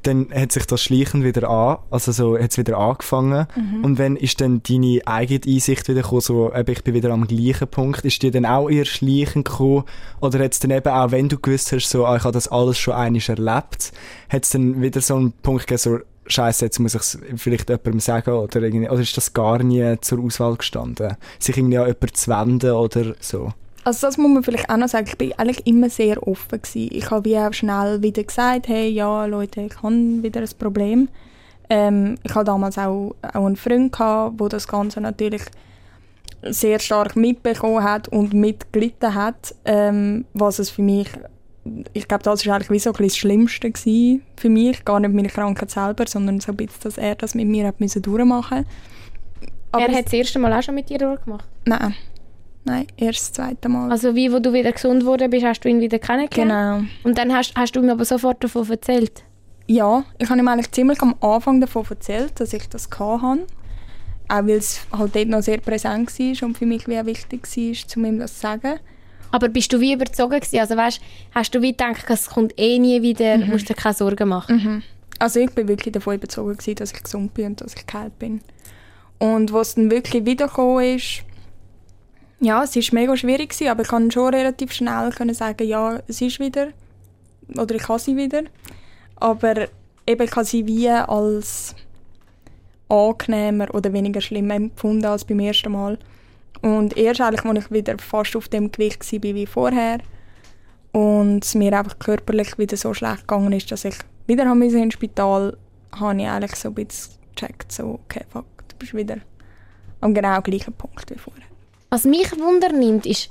dann 0.02 0.28
hat 0.34 0.52
sich 0.52 0.66
das 0.66 0.82
schleichend 0.82 1.24
wieder 1.24 1.48
an, 1.48 1.78
also 1.90 2.12
so 2.12 2.38
hat 2.38 2.50
es 2.50 2.58
wieder 2.58 2.78
angefangen. 2.78 3.46
Mhm. 3.54 3.84
Und 3.84 3.98
wenn 3.98 4.16
ist 4.16 4.40
dann 4.40 4.62
deine 4.62 5.00
eigene 5.04 5.40
Einsicht 5.46 5.88
wieder 5.88 6.02
gekommen, 6.02 6.22
so, 6.22 6.52
eben, 6.54 6.72
ich 6.72 6.82
bin 6.84 6.94
wieder 6.94 7.10
am 7.10 7.26
gleichen 7.26 7.68
Punkt, 7.68 8.04
ist 8.04 8.22
die 8.22 8.30
dann 8.30 8.46
auch 8.46 8.70
eher 8.70 8.86
schleichend 8.86 9.48
gekommen? 9.48 9.84
Oder 10.20 10.42
hat 10.44 10.52
es 10.52 10.58
dann 10.60 10.70
eben 10.70 10.88
auch, 10.88 11.10
wenn 11.10 11.28
du 11.28 11.38
gewusst 11.38 11.72
hast, 11.72 11.90
so, 11.90 12.06
ah, 12.06 12.16
ich 12.16 12.24
habe 12.24 12.32
das 12.32 12.48
alles 12.48 12.78
schon 12.78 12.94
einmal 12.94 13.20
erlebt, 13.26 13.92
hat 14.30 14.44
es 14.44 14.50
dann 14.50 14.80
wieder 14.80 15.00
so 15.00 15.16
einen 15.16 15.32
Punkt 15.32 15.66
gegeben, 15.66 15.78
so, 15.78 15.98
Scheiße, 16.30 16.64
jetzt 16.64 16.78
muss 16.78 16.94
ich 16.94 17.00
es 17.00 17.18
vielleicht 17.36 17.68
jemandem 17.68 18.00
sagen 18.00 18.30
oder 18.32 18.62
irgendwie, 18.62 18.88
oder 18.88 19.00
ist 19.00 19.16
das 19.16 19.32
gar 19.32 19.62
nie 19.62 19.96
zur 20.00 20.20
Auswahl 20.20 20.56
gestanden? 20.56 21.16
Sich 21.38 21.56
irgendwie 21.56 21.78
an 21.78 21.86
jemanden 21.86 22.14
zu 22.14 22.30
wenden 22.30 22.70
oder 22.70 23.14
so? 23.20 23.52
Also 23.82 24.06
das 24.06 24.18
muss 24.18 24.30
man 24.30 24.42
vielleicht 24.42 24.68
auch 24.68 24.76
noch 24.76 24.88
sagen, 24.88 25.06
ich 25.08 25.16
bin 25.16 25.32
eigentlich 25.38 25.66
immer 25.66 25.88
sehr 25.88 26.26
offen 26.26 26.60
gewesen. 26.60 26.90
Ich 26.92 27.10
habe 27.10 27.24
wie 27.24 27.38
auch 27.38 27.52
schnell 27.52 28.02
wieder 28.02 28.22
gesagt, 28.22 28.68
hey, 28.68 28.88
ja, 28.88 29.24
Leute, 29.24 29.62
ich 29.62 29.82
habe 29.82 30.22
wieder 30.22 30.40
ein 30.40 30.48
Problem. 30.58 31.08
Ähm, 31.70 32.18
ich 32.22 32.34
hatte 32.34 32.46
damals 32.46 32.76
auch, 32.76 33.14
auch 33.22 33.46
einen 33.46 33.56
Freund, 33.56 33.92
gehabt, 33.92 34.40
der 34.40 34.48
das 34.48 34.68
Ganze 34.68 35.00
natürlich 35.00 35.42
sehr 36.42 36.78
stark 36.78 37.16
mitbekommen 37.16 37.82
hat 37.82 38.08
und 38.08 38.34
mitgelitten 38.34 39.14
hat, 39.14 39.54
ähm, 39.64 40.24
was 40.34 40.58
es 40.58 40.70
für 40.70 40.82
mich 40.82 41.08
ich 41.92 42.08
glaube, 42.08 42.22
das 42.22 42.46
war 42.46 42.54
eigentlich 42.54 42.70
wie 42.70 42.78
so 42.78 42.92
ein 42.92 43.02
das 43.02 43.16
Schlimmste 43.16 43.72
für 44.36 44.48
mich. 44.48 44.84
Gar 44.84 45.00
nicht 45.00 45.12
meine 45.12 45.28
Krankheit 45.28 45.70
selber, 45.70 46.06
sondern 46.06 46.40
so 46.40 46.52
ein 46.52 46.56
bisschen, 46.56 46.80
dass 46.82 46.98
er 46.98 47.14
das 47.14 47.34
mit 47.34 47.48
mir 47.48 47.66
hat 47.66 47.80
müssen 47.80 48.02
durchmachen 48.02 48.58
musste. 48.58 48.66
Er 49.72 49.98
hat 49.98 50.06
das 50.06 50.12
erste 50.12 50.38
Mal 50.38 50.52
auch 50.52 50.62
schon 50.62 50.74
mit 50.74 50.88
dir 50.88 50.98
durchgemacht? 50.98 51.46
Nein. 51.66 51.94
Nein, 52.64 52.86
erst 52.96 53.20
das 53.20 53.32
zweite 53.32 53.68
Mal. 53.68 53.90
Also 53.90 54.14
wie, 54.14 54.32
wo 54.32 54.38
du 54.38 54.52
wieder 54.52 54.72
gesund 54.72 55.00
geworden 55.00 55.30
bist, 55.30 55.44
hast 55.44 55.60
du 55.60 55.68
ihn 55.68 55.80
wieder 55.80 55.98
kennengelernt? 55.98 56.80
Genau. 56.80 56.90
Und 57.04 57.16
dann 57.16 57.32
hast, 57.32 57.54
hast 57.56 57.74
du 57.74 57.80
ihm 57.80 57.88
aber 57.88 58.04
sofort 58.04 58.42
davon 58.44 58.68
erzählt? 58.68 59.24
Ja, 59.66 60.04
ich 60.18 60.28
habe 60.28 60.40
ihm 60.40 60.48
eigentlich 60.48 60.70
ziemlich 60.72 61.00
am 61.00 61.14
Anfang 61.20 61.60
davon 61.60 61.86
erzählt, 61.88 62.38
dass 62.38 62.52
ich 62.52 62.68
das 62.68 62.90
hatte. 62.90 63.46
Auch 64.28 64.46
weil 64.46 64.50
es 64.50 64.86
halt 64.92 65.16
dort 65.16 65.28
noch 65.28 65.42
sehr 65.42 65.58
präsent 65.58 66.18
war 66.18 66.48
und 66.48 66.58
für 66.58 66.66
mich 66.66 66.86
wie 66.86 67.06
wichtig 67.06 67.46
war, 67.46 67.96
um 67.96 68.04
ihm 68.04 68.18
das 68.18 68.34
zu 68.34 68.40
sagen. 68.40 68.78
Aber 69.30 69.48
bist 69.48 69.72
du 69.72 69.80
wie 69.80 69.92
überzogen 69.92 70.40
gewesen? 70.40 70.58
Also 70.58 70.76
weißt, 70.76 71.00
hast 71.32 71.54
du 71.54 71.62
wie 71.62 71.72
gedacht, 71.72 72.04
es 72.08 72.28
kommt 72.28 72.58
eh 72.58 72.78
nie 72.78 73.02
wieder, 73.02 73.38
mhm. 73.38 73.50
musst 73.50 73.68
dir 73.68 73.74
keine 73.74 73.94
Sorgen 73.94 74.28
machen? 74.28 74.56
Mhm. 74.56 74.82
Also 75.18 75.40
ich 75.40 75.50
bin 75.50 75.68
wirklich 75.68 75.92
davon 75.92 76.14
überzogen 76.14 76.56
gewesen, 76.56 76.76
dass 76.76 76.92
ich 76.92 77.02
gesund 77.02 77.34
bin 77.34 77.46
und 77.46 77.60
dass 77.60 77.74
ich 77.74 77.86
geheilt 77.86 78.18
bin. 78.18 78.40
Und 79.18 79.52
was 79.52 79.74
dann 79.74 79.90
wirklich 79.90 80.24
wiedergekommen 80.24 80.96
ist, 80.96 81.22
ja, 82.40 82.64
es 82.64 82.74
war 82.74 82.82
mega 82.92 83.16
schwierig 83.16 83.50
gewesen, 83.50 83.68
aber 83.68 83.82
ich 83.82 83.88
konnte 83.88 84.12
schon 84.12 84.34
relativ 84.34 84.72
schnell 84.72 85.10
können 85.10 85.34
sagen, 85.34 85.68
ja, 85.68 86.00
es 86.08 86.22
ist 86.22 86.40
wieder 86.40 86.68
oder 87.56 87.74
ich 87.74 87.88
habe 87.88 87.98
sie 87.98 88.16
wieder. 88.16 88.44
Aber 89.16 89.68
eben 90.06 90.22
ich 90.22 90.32
habe 90.32 90.44
sie 90.44 90.66
wie 90.66 90.88
als 90.88 91.74
angenehmer 92.88 93.72
oder 93.74 93.92
weniger 93.92 94.20
schlimm 94.20 94.50
empfunden 94.50 95.04
als 95.04 95.24
beim 95.24 95.40
ersten 95.40 95.72
Mal. 95.72 95.98
Und 96.62 96.96
erst 96.96 97.20
eigentlich, 97.20 97.44
als 97.44 97.64
ich 97.64 97.70
wieder 97.70 97.96
fast 97.98 98.36
auf 98.36 98.48
dem 98.48 98.70
Gewicht 98.70 99.00
war 99.12 99.22
wie 99.22 99.46
vorher 99.46 99.98
und 100.92 101.44
es 101.44 101.54
mir 101.54 101.76
einfach 101.78 101.98
körperlich 101.98 102.58
wieder 102.58 102.76
so 102.76 102.92
schlecht 102.92 103.20
gegangen 103.20 103.52
ist, 103.52 103.70
dass 103.70 103.84
ich 103.84 103.94
wieder 104.26 104.50
ins 104.52 104.94
Spital 104.94 105.56
habe 105.92 106.20
ich 106.20 106.28
eigentlich 106.28 106.56
so 106.56 106.68
ein 106.68 106.74
bisschen 106.74 107.14
gecheckt, 107.34 107.72
so, 107.72 108.00
okay, 108.04 108.24
fuck, 108.28 108.46
du 108.68 108.76
bist 108.78 108.94
wieder 108.94 109.16
am 110.00 110.14
genau 110.14 110.40
gleichen 110.40 110.72
Punkt 110.74 111.10
wie 111.10 111.18
vorher. 111.18 111.44
Was 111.90 112.04
mich 112.04 112.30
Wunder 112.38 112.72
nimmt, 112.72 113.06
ist, 113.06 113.30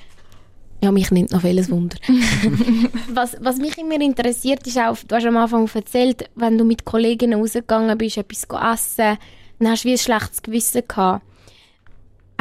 ja, 0.82 0.92
mich 0.92 1.12
nimmt 1.12 1.32
noch 1.32 1.42
vieles 1.42 1.70
Wunder. 1.70 1.98
was, 3.14 3.38
was 3.42 3.58
mich 3.58 3.78
immer 3.78 4.00
interessiert, 4.00 4.66
ist 4.66 4.78
auch, 4.78 4.98
du 5.08 5.16
hast 5.16 5.26
am 5.26 5.38
Anfang 5.38 5.70
erzählt, 5.74 6.30
wenn 6.36 6.58
du 6.58 6.64
mit 6.64 6.86
Kolleginnen 6.86 7.40
rausgegangen 7.40 7.98
bist, 7.98 8.18
etwas 8.18 8.44
essen, 8.74 9.18
dann 9.60 9.72
hast 9.72 9.84
du 9.84 9.90
wie 9.90 9.94
ein 9.94 9.98
schlechtes 9.98 10.42
Gewissen 10.42 10.84
gehabt. 10.88 11.24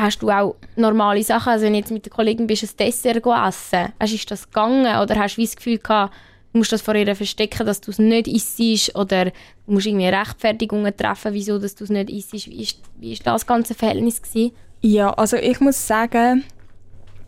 Hast 0.01 0.23
du 0.23 0.31
auch 0.31 0.55
normale 0.77 1.25
Sachen, 1.25 1.51
also 1.51 1.65
wenn 1.65 1.73
du 1.73 1.81
jetzt 1.81 1.91
mit 1.91 2.05
der 2.05 2.13
Kollegin 2.13 2.47
bist, 2.47 2.63
ein 2.63 2.71
Dessert 2.79 3.17
essen, 3.17 3.93
hast, 3.99 4.13
ist 4.15 4.31
das 4.31 4.47
gegangen 4.47 4.97
oder 5.03 5.17
hast 5.17 5.37
du 5.37 5.43
das 5.43 5.57
Gefühl 5.57 5.79
gehabt, 5.79 6.15
du 6.53 6.59
musst 6.59 6.71
das 6.71 6.83
vor 6.83 6.95
ihr 6.95 7.17
verstecken, 7.17 7.67
dass 7.67 7.81
du 7.81 7.91
es 7.91 7.99
nicht 7.99 8.29
isst 8.29 8.95
oder 8.95 9.25
du 9.25 9.33
musst 9.67 9.87
irgendwie 9.87 10.07
Rechtfertigungen 10.07 10.97
treffen, 10.97 11.35
wieso 11.35 11.59
dass 11.59 11.75
du 11.75 11.83
es 11.83 11.91
nicht 11.91 12.11
isst. 12.11 12.33
Wie 12.33 12.63
ist, 12.63 12.79
wie 13.01 13.13
ist 13.13 13.27
das 13.27 13.45
ganze 13.45 13.75
Verhältnis 13.75 14.23
gewesen? 14.23 14.53
Ja, 14.83 15.11
also 15.15 15.37
ich 15.37 15.59
muss 15.59 15.85
sagen, 15.85 16.45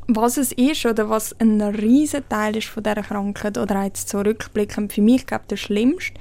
was 0.06 0.36
es 0.36 0.52
ist 0.52 0.86
oder 0.86 1.10
was 1.10 1.34
ein 1.40 1.60
riesen 1.60 2.28
Teil 2.28 2.56
ist 2.56 2.68
von 2.68 2.84
dieser 2.84 3.02
Krankheit 3.02 3.58
oder 3.58 3.82
jetzt 3.82 4.08
zurückblickend 4.08 4.92
für 4.92 5.02
mich, 5.02 5.26
glaube 5.26 5.46
der 5.50 5.56
schlimmste, 5.56 6.20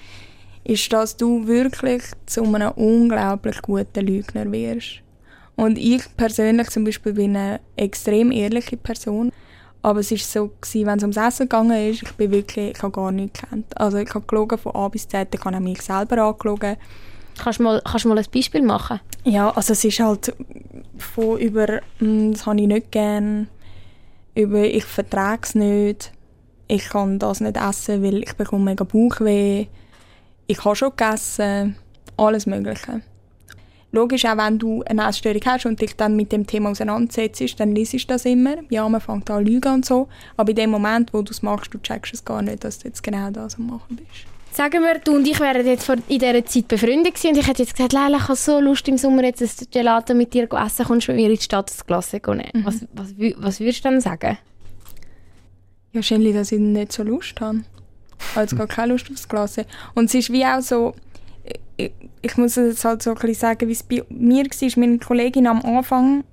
ist, 0.64 0.92
dass 0.92 1.16
du 1.16 1.46
wirklich 1.46 2.02
zu 2.26 2.44
einem 2.44 2.72
unglaublich 2.72 3.62
guten 3.62 4.08
Lügner 4.08 4.52
wirst. 4.52 5.04
Und 5.60 5.78
ich 5.78 6.04
persönlich 6.15 6.69
zum 6.69 6.86
Beispiel 6.86 7.12
bin 7.12 7.36
eine 7.36 7.60
extrem 7.76 8.32
ehrliche 8.32 8.78
Person. 8.78 9.34
Aber 9.82 10.00
es 10.00 10.10
war 10.10 10.17
so, 10.17 10.52
wenn 10.74 10.98
es 10.98 11.04
ums 11.04 11.17
Essen 11.17 11.50
gegangen 11.50 11.89
ist, 11.91 12.02
ich 12.02 12.13
bin 12.13 12.32
wirklich, 12.32 12.78
ich 12.78 12.82
habe 12.82 12.93
gar 12.93 13.12
nichts 13.12 13.41
gekannt. 13.41 13.65
Also 13.78 13.98
ich 13.98 14.10
habe 14.13 14.26
gelogen 14.26 14.58
von 14.58 14.74
A 14.74 14.88
bis 14.88 15.06
Z, 15.10 15.28
ich 15.36 15.43
habe 15.43 15.60
mich 15.60 15.82
selber 15.82 16.24
angelogen. 16.24 16.78
Kannst 17.38 17.60
du 17.60 17.63
mal, 17.63 17.82
kannst 17.84 18.06
du 18.06 18.10
mal 18.10 18.17
ein 18.17 18.26
Beispiel 18.34 18.62
machen? 18.62 19.02
Ja, 19.26 19.50
also 19.50 19.74
es 19.74 19.84
ist 19.84 20.00
halt 20.00 20.34
von 20.98 21.38
über, 21.38 21.82
hm, 21.98 22.32
das 22.32 22.45
habe 22.45 22.62
ich 22.62 22.67
nicht 22.67 22.91
gern, 22.93 23.50
über 24.36 24.63
ich 24.63 24.86
vertrage 24.86 25.41
es 25.43 25.56
nicht, 25.56 26.13
ich 26.69 26.88
kann 26.88 27.19
das 27.19 27.41
nicht 27.41 27.58
essen, 27.58 28.02
weil 28.02 28.24
ich 28.24 28.34
bekomme 28.34 28.63
mega 28.63 28.86
Bauchweh, 28.86 29.67
ich 30.48 30.63
habe 30.63 30.76
schon 30.78 30.91
gegessen, 30.95 31.76
alles 32.15 32.45
mögliche. 32.45 33.02
Logisch, 33.91 34.25
auch 34.25 34.38
wenn 34.38 34.60
du 34.60 34.84
eine 34.84 35.08
Essstörung 35.08 35.41
hast 35.45 35.65
und 35.65 35.82
dich 35.82 35.95
dann 35.95 36.15
mit 36.15 36.32
dem 36.32 36.45
Thema 36.45 36.69
auseinandersetzt, 36.69 37.60
dann 37.60 37.73
liest 37.73 37.93
du 37.93 37.97
das 38.08 38.25
immer. 38.25 38.58
Ja, 38.69 38.88
man 38.88 39.02
fängt 39.02 39.30
an 39.32 39.43
zu 39.43 39.52
lügen 39.52 39.73
und 39.73 39.86
so. 39.86 40.08
Aber 40.38 40.49
in 40.52 40.56
dem 40.56 40.69
Moment, 40.69 41.12
wo 41.13 41.21
du 41.23 41.32
es 41.32 41.41
machst, 41.41 41.73
du 41.73 41.80
checkst 41.80 42.13
es 42.13 42.23
gar 42.23 42.41
nicht, 42.41 42.63
dass 42.63 42.80
du 42.80 42.88
jetzt 42.88 43.02
genau 43.02 43.32
das 43.32 43.56
am 43.56 43.67
machen 43.67 43.95
bist. 43.95 44.28
Sagen 44.52 44.82
wir, 44.82 44.99
du 44.99 45.15
und 45.15 45.28
ich 45.28 45.39
wären 45.39 45.65
jetzt 45.65 45.89
in 45.89 46.19
dieser 46.19 46.45
Zeit 46.45 46.67
befreundet 46.67 47.15
gewesen 47.15 47.30
und 47.30 47.38
ich 47.38 47.47
hätte 47.47 47.62
jetzt 47.62 47.75
gesagt, 47.75 47.93
Leila, 47.93 48.17
ich 48.17 48.23
habe 48.23 48.36
so 48.36 48.60
Lust 48.60 48.88
im 48.88 48.97
Sommer 48.97 49.23
jetzt 49.23 49.41
ein 49.41 49.67
Gelato 49.71 50.13
mit 50.13 50.34
dir 50.34 50.47
essen, 50.52 50.86
kommst 50.86 51.08
du 51.08 51.12
mit 51.12 51.21
mir 51.21 51.30
in 51.30 51.36
die 51.36 51.43
Stadt 51.43 51.69
das 51.69 51.86
Glas 51.86 52.12
nehmen. 52.12 52.43
Mhm. 52.54 52.65
Was, 52.65 52.86
was, 52.93 53.13
was 53.38 53.60
würdest 53.60 53.86
du 53.86 53.89
dann 53.89 54.02
sagen? 54.02 54.38
Ja, 55.91 55.95
wahrscheinlich, 55.95 56.34
dass 56.34 56.52
ich 56.52 56.60
nicht 56.60 56.91
so 56.91 57.04
Lust 57.04 57.39
habe. 57.41 57.63
Ich 58.19 58.36
habe 58.36 58.41
jetzt 58.41 58.58
gar 58.58 58.67
keine 58.67 58.93
Lust 58.93 59.10
aufs 59.12 59.30
Glas. 59.30 59.58
Und 59.93 60.06
es 60.06 60.13
ist 60.15 60.32
wie 60.32 60.45
auch 60.45 60.62
so, 60.62 60.93
ich, 62.22 62.38
muss 62.38 62.58
es 62.58 62.84
halt 62.84 63.02
so 63.02 63.12
ein 63.12 63.15
bisschen 63.15 63.36
sagen, 63.36 63.68
wie 63.68 63.74
es 63.74 63.84
bei 63.84 64.04
mir 64.10 64.44
war, 64.44 64.70
meine 64.76 65.00
Kollegin 65.00 65.48
am 65.48 65.62
Anfang, 65.62 66.24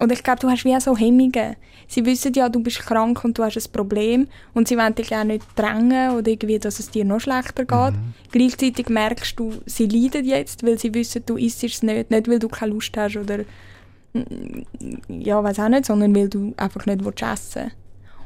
und 0.00 0.12
ich 0.12 0.22
glaube, 0.22 0.40
du 0.40 0.48
hast 0.48 0.64
wie 0.64 0.74
auch 0.74 0.80
so 0.80 0.96
Hemmungen. 0.96 1.56
Sie 1.88 2.04
wissen 2.04 2.32
ja, 2.34 2.48
du 2.48 2.60
bist 2.60 2.80
krank 2.80 3.24
und 3.24 3.36
du 3.36 3.42
hast 3.42 3.56
ein 3.56 3.72
Problem 3.72 4.28
und 4.54 4.68
sie 4.68 4.76
wollen 4.76 4.94
dich 4.94 5.14
auch 5.14 5.24
nicht 5.24 5.44
drängen 5.56 6.12
oder 6.12 6.28
irgendwie, 6.28 6.58
dass 6.58 6.78
es 6.78 6.90
dir 6.90 7.04
noch 7.04 7.20
schlechter 7.20 7.64
geht. 7.64 7.94
Mhm. 7.94 8.14
Gleichzeitig 8.30 8.88
merkst 8.90 9.38
du, 9.38 9.54
sie 9.66 9.86
leiden 9.86 10.24
jetzt, 10.24 10.64
weil 10.64 10.78
sie 10.78 10.92
wissen, 10.94 11.22
du 11.26 11.36
isst 11.36 11.64
es 11.64 11.82
nicht, 11.82 12.10
nicht 12.10 12.28
weil 12.28 12.38
du 12.38 12.48
keine 12.48 12.72
Lust 12.72 12.96
hast 12.96 13.16
oder 13.16 13.40
ja, 15.08 15.42
weiß 15.42 15.60
auch 15.60 15.68
nicht, 15.68 15.86
sondern 15.86 16.14
weil 16.14 16.28
du 16.28 16.54
einfach 16.56 16.86
nicht 16.86 17.00
essen 17.00 17.62
willst. 17.64 17.76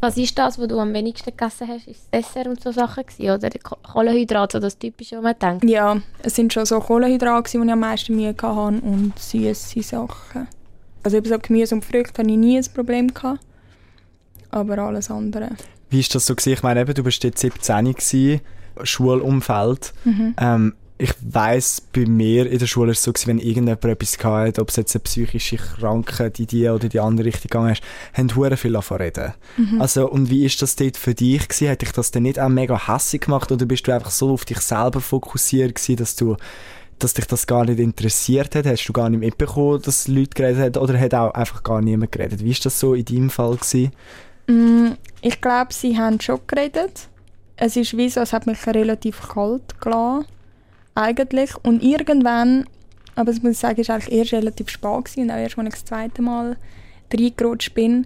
Was 0.02 0.16
ist 0.16 0.36
das, 0.36 0.58
was 0.58 0.66
du 0.66 0.80
am 0.80 0.92
wenigsten 0.92 1.30
gegessen 1.30 1.68
hast? 1.68 1.86
Ist 1.86 2.00
es 2.00 2.10
Dessert 2.10 2.48
und 2.48 2.60
so 2.60 2.72
Sachen 2.72 3.06
gewesen, 3.06 3.30
oder 3.30 3.50
Kohlenhydrate, 3.50 4.58
so 4.58 4.60
das 4.60 4.76
Typische, 4.76 5.18
was 5.18 5.22
man 5.22 5.38
denkt? 5.38 5.70
Ja, 5.70 6.02
es 6.24 6.34
sind 6.34 6.52
schon 6.52 6.66
so 6.66 6.80
Kohlenhydrate, 6.80 7.48
die 7.52 7.64
ich 7.64 7.70
am 7.70 7.78
meisten 7.78 8.16
Mühe 8.16 8.30
hatte 8.30 8.46
und 8.46 9.12
süße 9.16 9.80
Sachen. 9.80 10.48
Also 11.04 11.18
eben 11.18 11.28
so 11.28 11.38
Gemüse 11.38 11.76
und 11.76 11.84
Früchte 11.84 12.18
hatte 12.18 12.28
ich 12.28 12.36
nie 12.36 12.58
ein 12.58 12.66
Problem 12.74 13.14
gehabt, 13.14 13.38
aber 14.50 14.78
alles 14.78 15.08
andere. 15.08 15.50
Wie 15.90 16.00
war 16.00 16.08
das 16.12 16.26
so? 16.26 16.34
Gewesen? 16.34 16.52
Ich 16.54 16.62
meine, 16.64 16.80
eben, 16.80 16.94
du 16.94 17.04
warst 17.04 17.22
jetzt 17.22 17.38
17 17.38 17.84
gewesen, 17.84 18.40
Schulumfeld. 18.82 19.92
Mhm. 20.04 20.34
Ähm, 20.36 20.74
ich 20.98 21.14
weiss, 21.20 21.80
bei 21.80 22.04
mir 22.06 22.48
in 22.48 22.58
der 22.58 22.66
Schule 22.66 22.92
ist 22.92 22.98
es 22.98 23.04
so 23.04 23.26
wenn 23.26 23.38
irgendjemand 23.38 23.84
etwas 23.84 24.22
hatte, 24.22 24.60
ob 24.60 24.68
es 24.68 24.76
jetzt 24.76 24.94
eine 24.94 25.02
psychische 25.02 25.56
Krankheit 25.56 26.38
in 26.38 26.46
die 26.46 26.68
oder 26.68 26.88
die 26.88 27.00
andere 27.00 27.26
Richtung 27.26 27.48
gegangen 27.48 27.72
ist, 27.72 27.82
haben 28.14 28.34
hure 28.36 28.56
viel 28.56 28.72
davon 28.72 28.98
reden. 28.98 29.32
Mhm. 29.56 29.80
Also, 29.80 30.08
und 30.08 30.30
wie 30.30 30.44
ist 30.44 30.62
das 30.62 30.76
dort 30.76 30.96
für 30.96 31.14
dich 31.14 31.48
gewesen? 31.48 31.70
Hat 31.70 31.82
dich 31.82 31.92
das 31.92 32.12
denn 32.12 32.22
nicht 32.22 32.38
auch 32.38 32.48
mega 32.48 32.86
hässlich 32.86 33.22
gemacht 33.22 33.50
oder 33.50 33.66
bist 33.66 33.86
du 33.88 33.92
einfach 33.92 34.10
so 34.10 34.30
auf 34.30 34.44
dich 34.44 34.60
selber 34.60 35.00
fokussiert 35.00 35.74
gewesen, 35.74 35.96
dass 35.96 36.16
du 36.16 36.36
dass 36.98 37.14
dich 37.14 37.26
das 37.26 37.48
gar 37.48 37.64
nicht 37.64 37.80
interessiert 37.80 38.54
hat? 38.54 38.66
Hast 38.66 38.86
du 38.86 38.92
gar 38.92 39.10
nicht 39.10 39.20
mitbekommen, 39.20 39.82
dass 39.82 40.06
Leute 40.06 40.30
geredet 40.34 40.76
haben 40.76 40.82
oder 40.82 41.00
hat 41.00 41.14
auch 41.14 41.34
einfach 41.34 41.64
gar 41.64 41.80
niemand 41.80 42.12
geredet? 42.12 42.44
Wie 42.44 42.50
ist 42.50 42.64
das 42.64 42.78
so 42.78 42.94
in 42.94 43.04
deinem 43.04 43.30
Fall 43.30 43.56
gewesen? 43.56 43.90
Mm, 44.46 44.92
ich 45.20 45.40
glaube, 45.40 45.72
sie 45.72 45.98
haben 45.98 46.20
schon 46.20 46.38
geredet. 46.46 47.08
Es 47.56 47.76
ist 47.76 47.96
wie 47.96 48.08
so, 48.08 48.20
es 48.20 48.32
hat 48.32 48.46
mich 48.46 48.64
relativ 48.66 49.20
kalt 49.28 49.80
gelassen 49.80 50.26
eigentlich. 50.94 51.54
Und 51.62 51.82
irgendwann, 51.82 52.66
aber 53.14 53.32
das 53.32 53.42
muss 53.42 53.52
ich 53.52 53.58
sagen, 53.58 53.80
ist 53.80 53.90
eigentlich 53.90 54.12
erst 54.12 54.32
relativ 54.32 54.68
spät 54.68 55.04
gewesen, 55.04 55.24
und 55.24 55.30
auch 55.30 55.36
erst, 55.36 55.58
als 55.58 55.66
ich 55.66 55.74
das 55.74 55.84
zweite 55.84 56.22
Mal 56.22 56.56
reingerutscht 57.12 57.74
bin, 57.74 58.04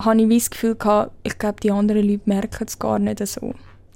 habe 0.00 0.22
ich 0.22 0.38
das 0.42 0.50
Gefühl 0.50 0.74
gehabt, 0.74 1.12
ich 1.22 1.38
glaube, 1.38 1.60
die 1.62 1.70
anderen 1.70 2.08
Leute 2.08 2.22
merken 2.24 2.64
es 2.66 2.78
gar 2.78 2.98
nicht 2.98 3.24
so. 3.26 3.54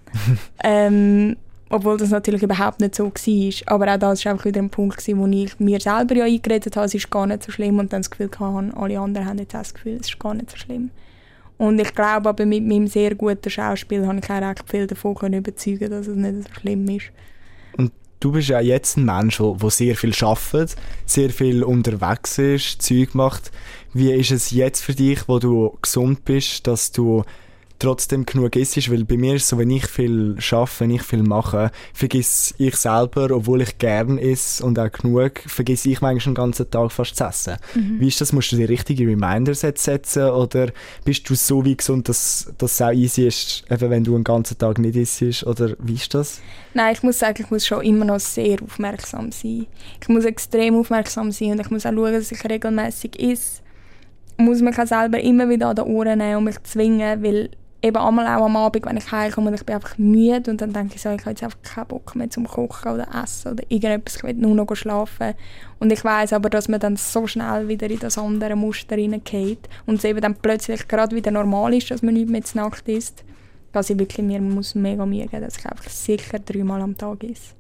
ähm, 0.64 1.36
obwohl 1.70 1.98
das 1.98 2.10
natürlich 2.10 2.42
überhaupt 2.42 2.80
nicht 2.80 2.94
so 2.94 3.06
war. 3.06 3.74
Aber 3.74 3.92
auch 3.92 3.98
das 3.98 4.24
war 4.24 4.32
einfach 4.32 4.46
wieder 4.46 4.62
ein 4.62 4.70
Punkt, 4.70 4.98
gewesen, 4.98 5.18
wo 5.18 5.26
ich 5.26 5.58
mir 5.60 5.80
selber 5.80 6.14
ja 6.14 6.24
eingeredet 6.24 6.76
habe, 6.76 6.86
es 6.86 6.94
ist 6.94 7.10
gar 7.10 7.26
nicht 7.26 7.42
so 7.42 7.52
schlimm 7.52 7.78
und 7.78 7.92
dann 7.92 8.00
das 8.00 8.10
Gefühl 8.10 8.30
hatte, 8.38 8.76
alle 8.76 9.00
anderen 9.00 9.26
haben 9.26 9.38
jetzt 9.38 9.54
auch 9.54 9.60
das 9.60 9.74
Gefühl, 9.74 9.98
es 10.00 10.08
ist 10.08 10.18
gar 10.18 10.34
nicht 10.34 10.50
so 10.50 10.56
schlimm. 10.56 10.90
Und 11.58 11.80
ich 11.80 11.92
glaube 11.94 12.28
aber 12.28 12.46
mit 12.46 12.64
meinem 12.64 12.86
sehr 12.86 13.14
guten 13.16 13.50
Schauspiel 13.50 14.06
habe 14.06 14.20
ich 14.22 14.30
auch 14.30 14.40
recht 14.40 14.70
viel 14.70 14.86
davon 14.86 15.32
überzeugen 15.32 15.90
dass 15.90 16.06
es 16.06 16.16
nicht 16.16 16.48
so 16.48 16.60
schlimm 16.60 16.88
ist. 16.88 17.10
Du 18.20 18.32
bist 18.32 18.48
ja 18.48 18.60
jetzt 18.60 18.96
ein 18.96 19.04
Mensch, 19.04 19.38
der 19.38 19.70
sehr 19.70 19.94
viel 19.94 20.12
arbeitet, 20.20 20.74
sehr 21.06 21.30
viel 21.30 21.62
unterwegs 21.62 22.38
ist, 22.38 22.82
Zeug 22.82 23.14
macht. 23.14 23.52
Wie 23.94 24.12
ist 24.12 24.32
es 24.32 24.50
jetzt 24.50 24.82
für 24.82 24.94
dich, 24.94 25.28
wo 25.28 25.38
du 25.38 25.78
gesund 25.80 26.24
bist, 26.24 26.66
dass 26.66 26.90
du 26.90 27.24
trotzdem 27.78 28.26
genug 28.26 28.56
isst, 28.56 28.90
weil 28.90 29.04
bei 29.04 29.16
mir 29.16 29.34
ist 29.34 29.44
es 29.44 29.48
so, 29.50 29.58
wenn 29.58 29.70
ich 29.70 29.86
viel 29.86 30.34
schaffe, 30.38 30.84
wenn 30.84 30.90
ich 30.90 31.02
viel 31.02 31.22
mache, 31.22 31.70
vergiss 31.94 32.54
ich 32.58 32.76
selber, 32.76 33.30
obwohl 33.30 33.62
ich 33.62 33.78
gern 33.78 34.18
esse 34.18 34.64
und 34.64 34.78
auch 34.78 34.90
genug, 34.90 35.40
vergiss 35.46 35.86
ich 35.86 36.00
manchmal 36.00 36.34
den 36.34 36.34
ganzen 36.34 36.70
Tag 36.70 36.92
fast 36.92 37.16
zu 37.16 37.24
essen. 37.24 37.56
Mhm. 37.74 38.00
Wie 38.00 38.08
ist 38.08 38.20
das? 38.20 38.32
Musst 38.32 38.52
du 38.52 38.56
dir 38.56 38.68
richtige 38.68 39.06
Reminders 39.06 39.60
setzen 39.60 40.30
oder 40.30 40.68
bist 41.04 41.28
du 41.28 41.34
so 41.34 41.64
wie 41.64 41.76
gesund, 41.76 42.08
dass 42.08 42.52
das 42.58 42.80
auch 42.82 42.92
easy 42.92 43.26
ist, 43.26 43.64
eben 43.70 43.90
wenn 43.90 44.04
du 44.04 44.14
einen 44.14 44.24
ganzen 44.24 44.58
Tag 44.58 44.78
nicht 44.78 44.96
isst 44.96 45.44
oder 45.46 45.74
wie 45.78 45.94
ist 45.94 46.14
das? 46.14 46.40
Nein, 46.74 46.94
ich 46.94 47.02
muss 47.02 47.18
sagen, 47.18 47.42
ich 47.42 47.50
muss 47.50 47.66
schon 47.66 47.82
immer 47.82 48.04
noch 48.04 48.20
sehr 48.20 48.62
aufmerksam 48.62 49.32
sein. 49.32 49.66
Ich 50.00 50.08
muss 50.08 50.24
extrem 50.24 50.76
aufmerksam 50.76 51.32
sein 51.32 51.52
und 51.52 51.60
ich 51.60 51.70
muss 51.70 51.86
auch 51.86 51.92
schauen, 51.92 52.12
dass 52.12 52.32
ich 52.32 52.44
regelmäßig 52.44 53.18
esse 53.20 53.62
muss 54.38 54.62
mich 54.62 54.78
auch 54.78 54.86
selber 54.86 55.20
immer 55.20 55.48
wieder 55.48 55.68
an 55.68 55.76
die 55.76 55.82
Ohren 55.82 56.18
nehmen 56.18 56.36
und 56.36 56.44
mich 56.44 56.62
zwingen, 56.62 57.22
weil 57.22 57.50
eben 57.80 57.96
einmal 57.96 58.26
auch 58.26 58.46
am 58.46 58.56
Abend, 58.56 58.84
wenn 58.86 58.96
ich 58.96 59.10
heimkomme 59.12 59.48
und 59.48 59.54
ich 59.54 59.64
bin 59.64 59.76
einfach 59.76 59.96
müde 59.98 60.50
und 60.50 60.60
dann 60.60 60.72
denke 60.72 60.96
ich 60.96 61.02
so, 61.02 61.10
ich 61.10 61.20
habe 61.20 61.30
jetzt 61.30 61.42
einfach 61.44 61.62
keinen 61.62 61.86
Bock 61.86 62.16
mehr 62.16 62.28
zum 62.28 62.46
Kochen 62.46 62.92
oder 62.92 63.06
Essen 63.22 63.52
oder 63.52 63.64
irgendetwas, 63.68 64.16
ich 64.16 64.22
will 64.24 64.34
nur 64.34 64.54
noch 64.54 64.74
schlafen. 64.74 65.34
Und 65.78 65.92
ich 65.92 66.04
weiß 66.04 66.32
aber, 66.32 66.50
dass 66.50 66.68
man 66.68 66.80
dann 66.80 66.96
so 66.96 67.26
schnell 67.26 67.68
wieder 67.68 67.88
in 67.88 68.00
das 68.00 68.18
andere 68.18 68.56
Muster 68.56 68.96
hineingeht 68.96 69.68
und 69.86 69.96
es 69.96 70.04
eben 70.04 70.20
dann 70.20 70.34
plötzlich 70.34 70.88
gerade 70.88 71.14
wieder 71.14 71.30
normal 71.30 71.72
ist, 71.74 71.90
dass 71.90 72.02
man 72.02 72.14
nicht 72.14 72.28
mehr 72.28 72.42
zur 72.42 72.62
Nacht 72.62 72.88
isst, 72.88 73.24
dass 73.72 73.90
ich 73.90 73.98
wirklich 73.98 74.26
mir 74.26 74.40
muss 74.40 74.74
mega 74.74 75.06
Mühe 75.06 75.26
geben 75.26 75.44
dass 75.44 75.58
ich 75.58 75.66
einfach 75.66 75.88
sicher 75.88 76.40
dreimal 76.40 76.82
am 76.82 76.96
Tag 76.96 77.22
esse. 77.22 77.54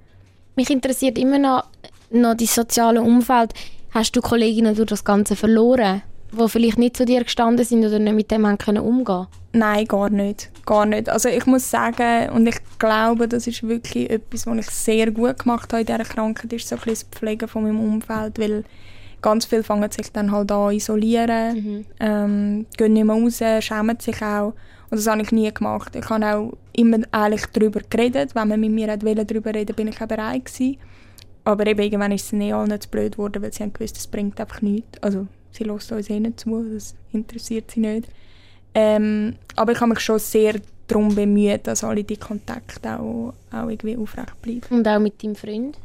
Mich 0.56 0.70
interessiert 0.70 1.16
immer 1.16 1.38
noch, 1.38 1.64
noch 2.10 2.34
das 2.34 2.56
soziale 2.56 3.00
Umfeld. 3.00 3.54
Hast 3.90 4.16
du 4.16 4.20
Kolleginnen 4.20 4.74
durch 4.74 4.88
das 4.88 5.04
Ganze 5.04 5.36
verloren? 5.36 6.02
Die 6.32 6.48
vielleicht 6.48 6.78
nicht 6.78 6.96
zu 6.96 7.04
dir 7.04 7.24
gestanden 7.24 7.64
sind 7.64 7.84
oder 7.84 7.98
nicht 7.98 8.14
mit 8.14 8.30
dem 8.30 8.46
haben 8.46 8.58
können 8.58 8.82
umgehen 8.82 9.26
Nein, 9.52 9.86
gar 9.86 10.10
nicht. 10.10 10.50
Gar 10.66 10.86
nicht. 10.86 11.08
Also 11.08 11.28
ich 11.28 11.46
muss 11.46 11.70
sagen, 11.70 12.30
und 12.30 12.46
ich 12.46 12.58
glaube, 12.78 13.28
das 13.28 13.46
ist 13.46 13.66
wirklich 13.66 14.10
etwas, 14.10 14.46
was 14.46 14.58
ich 14.58 14.70
sehr 14.70 15.10
gut 15.10 15.38
gemacht 15.38 15.72
habe 15.72 15.80
in 15.80 15.86
dieser 15.86 16.04
Krankheit, 16.04 16.52
ist 16.52 16.68
so 16.68 16.76
ein 16.76 16.82
bisschen 16.82 17.08
das 17.10 17.18
Pflegen 17.18 17.48
von 17.48 17.62
meinem 17.62 17.80
Umfeld, 17.80 18.38
weil 18.38 18.64
Ganz 19.20 19.46
viele 19.46 19.64
fangen 19.64 19.90
sich 19.90 20.12
dann 20.12 20.30
halt 20.30 20.52
an 20.52 20.72
isolieren, 20.72 21.56
mhm. 21.56 21.84
ähm, 21.98 22.66
gehen 22.76 22.92
nicht 22.92 23.04
mehr 23.04 23.16
raus, 23.16 23.42
schämen 23.64 23.98
sich 23.98 24.22
auch. 24.22 24.54
Und 24.90 24.96
das 24.98 25.06
habe 25.06 25.22
ich 25.22 25.32
nie 25.32 25.52
gemacht. 25.52 25.96
Ich 25.96 26.08
habe 26.08 26.26
auch 26.26 26.52
immer 26.72 26.98
ehrlich 27.12 27.44
darüber 27.52 27.80
geredet. 27.80 28.34
Wenn 28.34 28.48
man 28.48 28.60
mit 28.60 28.70
mir 28.70 28.96
darüber 28.96 29.52
reden 29.52 29.74
bin 29.74 29.88
ich 29.88 30.00
auch 30.00 30.06
bereit 30.06 30.46
gewesen. 30.46 30.78
Aber 31.44 31.66
eben 31.66 31.80
irgendwann 31.80 32.12
ist 32.12 32.26
es 32.26 32.32
nicht 32.32 32.54
allen 32.54 32.80
zu 32.80 32.88
blöd 32.88 33.12
geworden, 33.12 33.42
weil 33.42 33.52
sie 33.52 33.62
haben 33.64 33.72
gewusst, 33.72 33.96
das 33.96 34.06
bringt 34.06 34.40
einfach 34.40 34.62
nichts. 34.62 35.02
Also 35.02 35.26
sie 35.58 35.64
lässt 35.64 35.92
uns 35.92 36.08
eh 36.08 36.20
nicht 36.20 36.40
zu, 36.40 36.64
das 36.72 36.94
interessiert 37.12 37.70
sie 37.70 37.80
nicht. 37.80 38.08
Ähm, 38.74 39.34
aber 39.56 39.72
ich 39.72 39.80
habe 39.80 39.90
mich 39.90 40.00
schon 40.00 40.18
sehr 40.18 40.60
darum 40.86 41.14
bemüht, 41.14 41.66
dass 41.66 41.84
alle 41.84 42.04
die 42.04 42.16
Kontakte 42.16 42.98
auch, 42.98 43.34
auch 43.50 43.68
irgendwie 43.68 43.96
aufrecht 43.96 44.40
bleiben. 44.40 44.62
Und 44.70 44.86
auch 44.86 44.98
mit 44.98 45.22
deinem 45.22 45.34
Freund? 45.34 45.78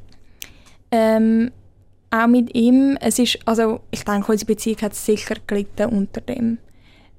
Ähm, 0.92 1.52
auch 2.12 2.28
mit 2.28 2.54
ihm. 2.56 2.98
Es 3.02 3.20
ist, 3.20 3.40
also 3.46 3.82
ich 3.92 4.04
denke, 4.04 4.32
unsere 4.32 4.48
Beziehung 4.48 4.82
hat 4.82 4.96
sicher 4.96 5.36
gelitten 5.48 5.90
unter 5.90 6.22
dem. 6.22 6.60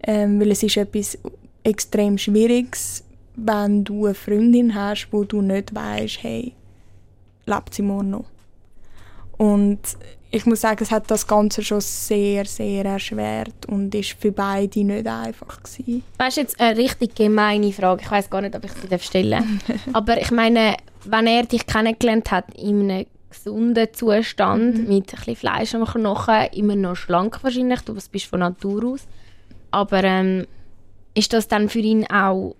Ähm, 0.03 0.40
weil 0.40 0.53
es 0.53 0.62
ist 0.62 0.77
etwas 0.77 1.19
extrem 1.62 2.19
Schwieriges, 2.19 3.05
wenn 3.37 3.85
du 3.85 4.07
eine 4.07 4.14
Freundin 4.14 4.75
hast, 4.75 5.09
wo 5.11 5.25
du 5.25 5.43
nicht 5.43 5.75
weißt, 5.75 6.23
hey, 6.23 6.53
lebt 7.47 7.75
sie 7.75 7.83
morgen 7.83 8.11
noch? 8.11 8.27
Und 9.38 9.81
ich 10.35 10.47
muss 10.47 10.62
sagen, 10.62 10.83
es 10.83 10.90
hat 10.90 11.09
das 11.12 11.29
Ganze 11.29 11.62
schon 11.62 11.81
sehr, 11.81 12.44
sehr 12.44 12.85
erschwert 12.85 13.66
und 13.68 13.94
ist 13.94 14.16
für 14.18 14.33
beide 14.33 14.83
nicht 14.83 15.07
einfach 15.07 15.62
gewesen. 15.62 16.03
Weißt 16.18 16.37
du 16.37 16.40
jetzt 16.40 16.61
eine 16.61 16.77
richtig 16.77 17.14
gemeine 17.14 17.73
Frage? 17.73 18.03
Ich 18.03 18.11
weiß 18.11 18.31
gar 18.31 18.40
nicht, 18.40 18.57
ob 18.57 18.64
ich 18.64 18.73
sie 18.73 18.99
stellen 18.99 19.61
darf. 19.68 19.79
Aber 19.92 20.20
ich 20.20 20.33
meine, 20.33 20.77
wenn 21.05 21.29
er 21.29 21.44
dich 21.44 21.64
kennengelernt 21.66 22.33
hat 22.33 22.53
in 22.57 22.90
einem 22.90 23.07
gesunden 23.31 23.87
Zustand 23.92 24.79
mhm. 24.79 24.88
mit 24.88 25.12
ein 25.12 25.18
bisschen 25.18 25.37
Fleisch 25.37 25.75
am 25.77 25.85
Knochen, 25.85 26.49
immer 26.53 26.75
noch 26.75 26.97
schlank 26.97 27.38
wahrscheinlich, 27.44 27.83
du 27.83 27.94
bist 27.94 28.27
von 28.27 28.40
Natur 28.40 28.85
aus. 28.87 29.07
Aber 29.70 30.03
ähm, 30.03 30.49
ist 31.14 31.33
das 31.33 31.47
dann 31.47 31.68
für 31.68 31.79
ihn 31.79 32.07
auch 32.11 32.57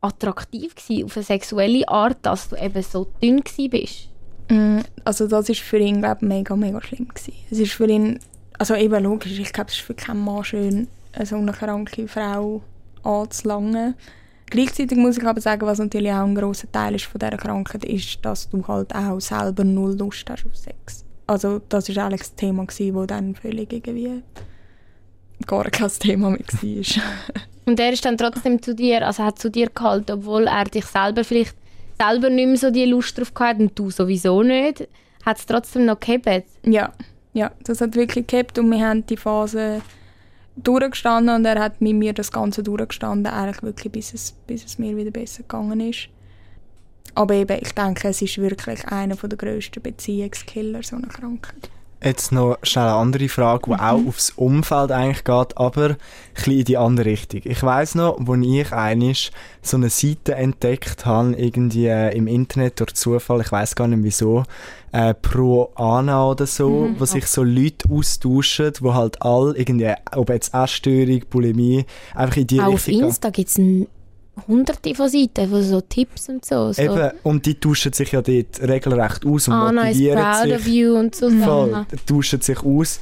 attraktiv 0.00 0.74
gewesen, 0.74 1.04
auf 1.04 1.16
eine 1.16 1.24
sexuelle 1.24 1.88
Art, 1.88 2.18
dass 2.22 2.48
du 2.48 2.56
eben 2.56 2.82
so 2.82 3.06
dünn 3.22 3.44
bist? 3.70 4.08
Mm, 4.48 4.80
also 5.04 5.26
das 5.26 5.48
ist 5.48 5.60
für 5.60 5.78
ihn 5.78 6.00
glaube 6.00 6.24
mega 6.26 6.54
mega 6.54 6.80
schlimm 6.80 7.08
gewesen. 7.08 7.34
Es 7.50 7.58
ist 7.58 7.72
für 7.72 7.88
ihn 7.88 8.18
also 8.58 8.74
eben 8.74 9.02
logisch 9.02 9.38
ich 9.38 9.52
glaube 9.52 9.70
es 9.70 9.76
ist 9.76 9.84
für 9.84 9.94
keinen 9.94 10.24
Mann 10.24 10.44
schön 10.44 10.88
so 11.24 11.36
eine 11.36 11.52
kranke 11.52 12.06
Frau 12.06 12.62
anzulangen 13.02 13.94
gleichzeitig 14.46 14.96
muss 14.96 15.18
ich 15.18 15.24
aber 15.24 15.40
sagen 15.40 15.66
was 15.66 15.78
natürlich 15.78 16.12
auch 16.12 16.24
ein 16.24 16.34
großer 16.34 16.70
Teil 16.70 16.94
ist 16.94 17.06
von 17.06 17.18
dieser 17.18 17.36
Krankheit 17.36 17.84
ist 17.84 18.24
dass 18.24 18.48
du 18.48 18.66
halt 18.66 18.94
auch 18.94 19.20
selber 19.20 19.64
null 19.64 19.96
Lust 19.98 20.28
hast 20.30 20.46
auf 20.46 20.56
Sex 20.56 21.04
also 21.26 21.60
das 21.68 21.88
ist 21.88 21.98
eigentlich 21.98 22.20
das 22.20 22.34
Thema 22.36 22.64
gewesen, 22.64 22.94
wo 22.94 23.04
dann 23.04 23.34
völlig 23.34 23.72
irgendwie 23.72 24.22
gar 25.46 25.64
kein 25.64 25.90
Thema 25.90 26.30
mehr 26.30 26.38
war. 26.38 27.02
und 27.66 27.80
er 27.80 27.92
ist 27.92 28.04
dann 28.04 28.16
trotzdem 28.16 28.62
zu 28.62 28.74
dir 28.74 29.06
also 29.06 29.24
hat 29.24 29.38
zu 29.38 29.50
dir 29.50 29.68
gehalten 29.70 30.12
obwohl 30.12 30.46
er 30.46 30.64
dich 30.64 30.86
selber 30.86 31.24
vielleicht 31.24 31.56
selber 31.98 32.30
nicht 32.30 32.46
mehr 32.46 32.56
so 32.56 32.70
die 32.70 32.84
Lust 32.84 33.18
drauf 33.18 33.34
gehabt 33.34 33.60
und 33.60 33.78
du 33.78 33.90
sowieso 33.90 34.42
nicht, 34.42 34.88
hat 35.24 35.38
es 35.38 35.46
trotzdem 35.46 35.86
noch 35.86 36.00
gehabt? 36.00 36.44
Ja, 36.64 36.92
ja, 37.32 37.50
das 37.64 37.80
hat 37.80 37.94
wirklich 37.94 38.26
gehabt 38.26 38.58
und 38.58 38.70
wir 38.70 38.86
haben 38.86 39.06
die 39.06 39.16
Phase 39.16 39.82
durchgestanden 40.56 41.34
und 41.34 41.44
er 41.44 41.60
hat 41.60 41.80
mit 41.80 41.96
mir 41.96 42.12
das 42.12 42.32
Ganze 42.32 42.62
durchgestanden, 42.62 43.32
eigentlich 43.32 43.62
wirklich 43.62 43.92
bis 43.92 44.14
es, 44.14 44.32
bis 44.46 44.64
es 44.64 44.78
mir 44.78 44.96
wieder 44.96 45.10
besser 45.10 45.42
gegangen 45.42 45.80
ist. 45.80 46.08
Aber 47.14 47.34
eben, 47.34 47.58
ich 47.60 47.72
denke, 47.72 48.08
es 48.08 48.20
ist 48.22 48.38
wirklich 48.38 48.86
einer 48.88 49.16
der 49.16 49.38
grössten 49.38 49.82
Beziehungskiller, 49.82 50.82
so 50.82 50.96
eine 50.96 51.08
Krankheit. 51.08 51.70
Jetzt 52.02 52.30
noch 52.30 52.58
schnell 52.62 52.84
eine 52.84 52.94
andere 52.94 53.28
Frage, 53.28 53.62
die 53.66 53.70
mhm. 53.70 53.80
auch 53.80 54.06
aufs 54.06 54.30
Umfeld 54.36 54.92
eigentlich 54.92 55.24
geht, 55.24 55.56
aber 55.56 55.90
ein 55.90 55.96
bisschen 56.34 56.58
in 56.58 56.64
die 56.64 56.76
andere 56.76 57.06
Richtung. 57.06 57.40
Ich 57.44 57.62
weiss 57.62 57.94
noch, 57.94 58.18
als 58.18 58.46
ich 58.46 58.72
einig 58.72 59.32
so 59.62 59.76
eine 59.78 59.88
Seite 59.88 60.34
entdeckt 60.34 61.06
habe, 61.06 61.34
irgendwie 61.34 61.86
äh, 61.86 62.14
im 62.14 62.26
Internet 62.26 62.80
durch 62.80 62.94
Zufall, 62.94 63.40
ich 63.40 63.50
weiß 63.50 63.74
gar 63.74 63.88
nicht 63.88 64.02
wieso, 64.02 64.44
äh, 64.92 65.14
Pro 65.14 65.72
Ana 65.74 66.30
oder 66.30 66.46
so, 66.46 66.68
mhm. 66.68 67.00
wo 67.00 67.06
sich 67.06 67.26
so 67.26 67.42
Leute 67.42 67.88
austauschen, 67.90 68.72
wo 68.80 68.94
halt 68.94 69.20
alle 69.22 69.56
irgendwie, 69.56 69.92
ob 70.14 70.28
jetzt 70.28 70.54
Essstörung, 70.54 71.22
Bulimie, 71.30 71.86
einfach 72.14 72.36
in 72.36 72.46
die 72.46 72.60
auch 72.60 72.72
Richtung... 72.72 73.02
Auf 73.02 73.08
Insta 73.08 73.30
gibt 73.30 73.48
es 73.48 73.58
hunderte 74.46 74.94
von 74.94 75.08
Seiten, 75.08 75.50
wo 75.50 75.60
so 75.60 75.80
Tipps 75.80 76.28
und 76.28 76.44
so, 76.44 76.72
so. 76.72 76.82
Eben, 76.82 77.10
und 77.22 77.46
die 77.46 77.58
tauschen 77.58 77.92
sich 77.92 78.12
ja 78.12 78.22
dort 78.22 78.60
regelrecht 78.60 79.24
aus 79.24 79.48
und 79.48 79.54
ah, 79.54 79.72
motivieren 79.72 80.18
nice, 80.18 80.36
proud 80.36 80.48
sich. 80.48 80.54
Of 80.54 80.66
you 80.66 80.96
und 80.96 81.14
so 81.14 81.30
voll, 81.30 81.86
tauschen 82.06 82.40
sich 82.40 82.62
aus. 82.62 83.00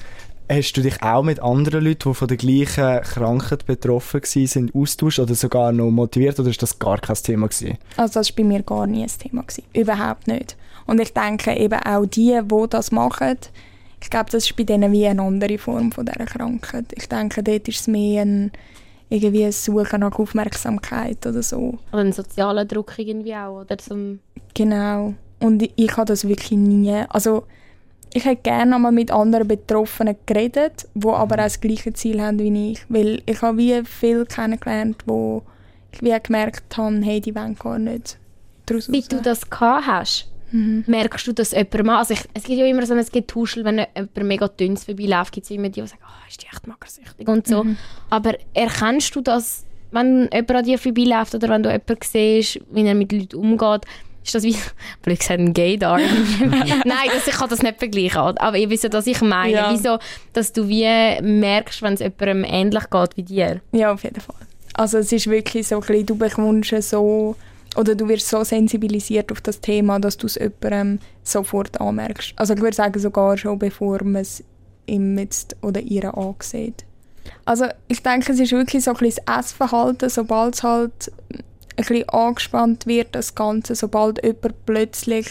Hast 0.50 0.74
du 0.74 0.82
dich 0.82 1.02
auch 1.02 1.22
mit 1.22 1.40
anderen 1.40 1.82
Leuten, 1.84 2.10
die 2.10 2.14
von 2.14 2.28
der 2.28 2.36
gleichen 2.36 3.00
Krankheit 3.02 3.64
betroffen 3.64 4.20
waren, 4.20 4.70
austauscht 4.74 5.18
oder 5.18 5.34
sogar 5.34 5.72
noch 5.72 5.90
motiviert 5.90 6.38
oder 6.38 6.50
ist 6.50 6.62
das 6.62 6.78
gar 6.78 6.98
kein 6.98 7.16
Thema 7.16 7.48
gewesen? 7.48 7.78
Also 7.96 8.20
das 8.20 8.30
war 8.30 8.36
bei 8.36 8.44
mir 8.44 8.62
gar 8.62 8.86
nie 8.86 9.02
ein 9.02 9.08
Thema. 9.08 9.42
Gewesen. 9.42 9.64
Überhaupt 9.72 10.28
nicht. 10.28 10.56
Und 10.86 11.00
ich 11.00 11.14
denke 11.14 11.56
eben 11.56 11.80
auch 11.80 12.04
die, 12.04 12.38
die 12.44 12.66
das 12.68 12.92
machen, 12.92 13.38
ich 14.02 14.10
glaube, 14.10 14.30
das 14.30 14.44
ist 14.44 14.54
bei 14.54 14.64
denen 14.64 14.92
wie 14.92 15.06
eine 15.06 15.22
andere 15.22 15.56
Form 15.56 15.90
von 15.90 16.04
dieser 16.04 16.26
Krankheit. 16.26 16.92
Ich 16.94 17.08
denke, 17.08 17.42
dort 17.42 17.66
ist 17.68 17.80
es 17.80 17.86
mehr 17.86 18.22
ein 18.22 18.52
irgendwie 19.14 19.50
Suchen 19.52 20.00
nach 20.00 20.18
Aufmerksamkeit 20.18 21.26
oder 21.26 21.42
so. 21.42 21.78
Oder 21.92 22.02
einen 22.02 22.12
sozialen 22.12 22.66
Druck 22.66 22.98
irgendwie 22.98 23.34
auch, 23.34 23.60
oder 23.60 23.78
zum... 23.78 24.20
Genau. 24.54 25.14
Und 25.40 25.62
ich, 25.62 25.72
ich 25.76 25.96
habe 25.96 26.06
das 26.06 26.26
wirklich 26.26 26.58
nie... 26.58 27.04
Also, 27.08 27.44
ich 28.12 28.24
hätte 28.24 28.42
gerne 28.42 28.76
einmal 28.76 28.92
mit 28.92 29.10
anderen 29.10 29.48
Betroffenen 29.48 30.16
geredet, 30.26 30.86
die 30.94 31.08
aber 31.08 31.34
auch 31.34 31.36
das 31.36 31.60
gleiche 31.60 31.92
Ziel 31.92 32.22
haben 32.22 32.38
wie 32.38 32.72
ich. 32.72 32.84
Weil 32.88 33.22
ich 33.26 33.42
habe 33.42 33.58
wie 33.58 33.82
viel 33.84 34.24
kennengelernt, 34.24 35.02
wo 35.06 35.42
ich 35.92 36.02
wie 36.02 36.16
gemerkt 36.22 36.76
habe, 36.76 37.00
hey, 37.02 37.20
die 37.20 37.34
wollen 37.34 37.56
gar 37.56 37.78
nicht 37.78 38.18
daraus 38.66 38.90
Wie 38.90 39.02
du 39.02 39.20
das 39.20 39.48
gehabt 39.48 39.86
hast, 39.86 40.28
mhm. 40.54 40.84
merkst 40.86 41.26
du 41.26 41.32
das 41.32 41.50
jemandem 41.50 41.90
an? 41.90 41.96
Also 41.96 42.14
ich, 42.14 42.20
es 42.32 42.44
gibt 42.44 42.58
ja 42.58 42.66
immer 42.66 42.86
so 42.86 42.94
ein 42.94 43.04
Getuschel, 43.04 43.64
wenn 43.64 43.78
jemand 43.78 44.16
mega 44.22 44.48
dünn 44.48 44.76
vorbeiläuft, 44.76 45.32
gibt 45.32 45.44
es 45.44 45.50
immer 45.50 45.68
die, 45.68 45.80
die 45.80 45.86
sagen, 45.86 46.02
oh, 46.04 46.28
ist 46.28 46.42
die 46.42 46.46
echt 46.46 46.66
magersüchtig 46.66 47.28
und 47.28 47.46
so. 47.46 47.64
Mhm. 47.64 47.76
Aber 48.10 48.34
erkennst 48.54 49.14
du 49.14 49.20
das, 49.20 49.64
wenn 49.90 50.28
jemand 50.32 50.50
an 50.50 50.64
dir 50.64 50.78
vorbeiläuft 50.78 51.34
oder 51.34 51.48
wenn 51.48 51.62
du 51.62 51.70
jemanden 51.70 51.98
siehst, 52.02 52.60
wie 52.70 52.86
er 52.86 52.94
mit 52.94 53.12
Leuten 53.12 53.36
umgeht, 53.36 53.82
ist 54.24 54.34
das 54.34 54.42
wie, 54.42 54.56
blöd 55.02 55.18
gesagt, 55.18 55.40
ein 55.40 55.52
Gaydar? 55.52 55.98
Nein, 56.40 57.10
das, 57.12 57.26
ich 57.26 57.34
kann 57.34 57.48
das 57.50 57.62
nicht 57.62 57.78
vergleichen. 57.78 58.18
Aber 58.38 58.56
ihr 58.56 58.70
wisst 58.70 58.84
ja, 58.84 58.92
was 58.92 59.06
ich 59.06 59.20
meine. 59.20 59.52
Ja. 59.52 59.72
Wieso, 59.72 59.98
dass 60.32 60.52
du 60.52 60.66
wie 60.68 61.20
merkst, 61.20 61.82
wenn 61.82 61.94
es 61.94 62.00
jemandem 62.00 62.44
ähnlich 62.44 62.90
geht 62.90 63.16
wie 63.16 63.22
dir? 63.22 63.60
Ja, 63.72 63.92
auf 63.92 64.02
jeden 64.02 64.20
Fall. 64.20 64.36
Also 64.72 64.98
es 64.98 65.12
ist 65.12 65.28
wirklich 65.28 65.68
so 65.68 65.76
ein 65.76 65.80
bisschen, 65.82 66.06
du 66.06 66.16
bekommst 66.16 66.74
so 66.82 67.36
oder 67.76 67.94
du 67.94 68.08
wirst 68.08 68.28
so 68.28 68.44
sensibilisiert 68.44 69.32
auf 69.32 69.40
das 69.40 69.60
Thema, 69.60 69.98
dass 69.98 70.16
du 70.16 70.26
es 70.26 70.36
jemandem 70.36 70.98
sofort 71.22 71.80
anmerkst. 71.80 72.34
Also 72.36 72.54
ich 72.54 72.60
würde 72.60 72.76
sagen, 72.76 72.98
sogar 72.98 73.36
schon 73.36 73.58
bevor 73.58 74.02
man 74.04 74.22
es 74.22 74.42
ihm 74.86 75.18
jetzt 75.18 75.56
oder 75.62 75.80
ihr 75.80 76.16
ansieht. 76.16 76.84
Also 77.44 77.66
ich 77.88 78.02
denke, 78.02 78.32
es 78.32 78.40
ist 78.40 78.52
wirklich 78.52 78.84
so 78.84 78.92
ein 78.92 78.96
bisschen 78.96 79.24
das 79.26 79.46
Essverhalten, 79.46 80.10
sobald 80.10 80.54
es 80.54 80.62
halt 80.62 81.12
ein 81.30 81.44
bisschen 81.76 82.08
angespannt 82.08 82.86
wird, 82.86 83.14
das 83.14 83.34
Ganze, 83.34 83.74
sobald 83.74 84.22
jemand 84.24 84.66
plötzlich 84.66 85.26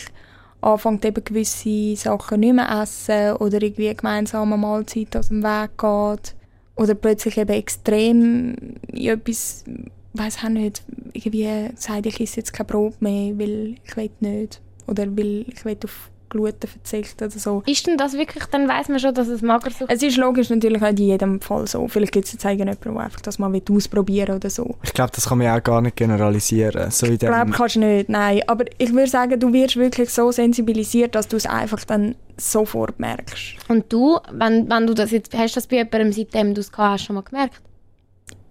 anfängt 0.61 1.05
eben 1.05 1.23
gewisse 1.23 1.95
Sachen 1.95 2.39
nicht 2.39 2.53
mehr 2.53 2.81
essen 2.81 3.33
oder 3.37 3.61
irgendwie 3.61 3.93
gemeinsame 3.93 4.57
Mahlzeit 4.57 5.15
aus 5.15 5.27
dem 5.27 5.43
Weg 5.43 5.77
geht 5.77 6.35
oder 6.75 6.95
plötzlich 6.95 7.37
eben 7.37 7.53
extrem 7.53 8.55
in 8.87 9.07
etwas 9.07 9.65
weiß 10.13 10.39
auch 10.43 10.49
nicht, 10.49 10.83
irgendwie 11.13 11.69
sagt, 11.75 12.05
ich 12.05 12.19
esse 12.19 12.37
jetzt 12.37 12.53
kein 12.53 12.67
Brot 12.67 13.01
mehr, 13.01 13.37
weil 13.37 13.75
ich 13.83 13.97
will 13.97 14.11
nicht. 14.19 14.61
Oder 14.87 15.05
weil 15.15 15.45
ich 15.47 15.65
will 15.65 15.77
auf 15.83 16.09
Gluten 16.33 16.67
verzichten 16.67 17.25
oder 17.25 17.39
so. 17.39 17.63
Ist 17.65 17.85
denn 17.87 17.95
das 17.95 18.13
wirklich, 18.13 18.43
dann 18.45 18.67
weiß 18.67 18.89
man 18.89 18.99
schon, 18.99 19.13
dass 19.13 19.27
es 19.27 19.41
Magersucht 19.41 19.91
ist? 19.91 20.01
Es 20.01 20.03
ist 20.03 20.17
logisch 20.17 20.49
natürlich 20.49 20.81
auch 20.81 20.89
in 20.89 20.97
jedem 20.97 21.39
Fall 21.39 21.67
so. 21.67 21.87
Vielleicht 21.87 22.11
gibt 22.11 22.25
es 22.25 22.33
jetzt 22.33 22.43
jemanden, 22.43 22.79
der 22.83 22.97
einfach 22.97 23.21
das 23.21 23.39
mal 23.39 23.53
ausprobieren 23.71 24.35
oder 24.35 24.49
so. 24.49 24.75
Ich 24.83 24.93
glaube, 24.93 25.11
das 25.13 25.29
kann 25.29 25.37
man 25.37 25.47
auch 25.47 25.63
gar 25.63 25.81
nicht 25.81 25.95
generalisieren. 25.95 26.89
So 26.91 27.05
ich 27.05 27.19
glaube, 27.19 27.51
kannst 27.51 27.75
du 27.75 27.81
nicht, 27.81 28.09
nein. 28.09 28.41
Aber 28.47 28.65
ich 28.77 28.91
würde 28.91 29.09
sagen, 29.09 29.39
du 29.39 29.53
wirst 29.53 29.77
wirklich 29.77 30.09
so 30.09 30.31
sensibilisiert, 30.31 31.15
dass 31.15 31.27
du 31.27 31.37
es 31.37 31.45
einfach 31.45 31.83
dann 31.85 32.15
sofort 32.37 32.99
merkst. 32.99 33.55
Und 33.69 33.93
du, 33.93 34.19
wenn, 34.31 34.69
wenn 34.69 34.87
du 34.87 34.95
das 34.95 35.11
jetzt, 35.11 35.37
hast 35.37 35.55
du 35.55 35.57
das 35.57 35.67
bei 35.67 35.77
jemandem, 35.77 36.11
seitdem 36.11 36.55
du 36.55 36.61
es 36.61 36.71
gehabt 36.71 36.93
hast, 36.93 37.05
schon 37.05 37.15
mal 37.15 37.21
gemerkt? 37.21 37.61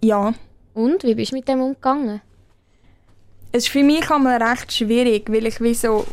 Ja. 0.01 0.33
Und, 0.73 1.03
wie 1.03 1.15
bist 1.15 1.31
du 1.31 1.35
mit 1.35 1.47
dem 1.47 1.61
umgegangen? 1.61 2.21
Es 3.51 3.65
ist 3.65 3.69
für 3.69 3.83
mich 3.83 4.09
einmal 4.09 4.41
recht 4.41 4.73
schwierig, 4.73 5.31
weil 5.31 5.45
ich 5.45 5.61
wie 5.61 5.75
so 5.75 6.05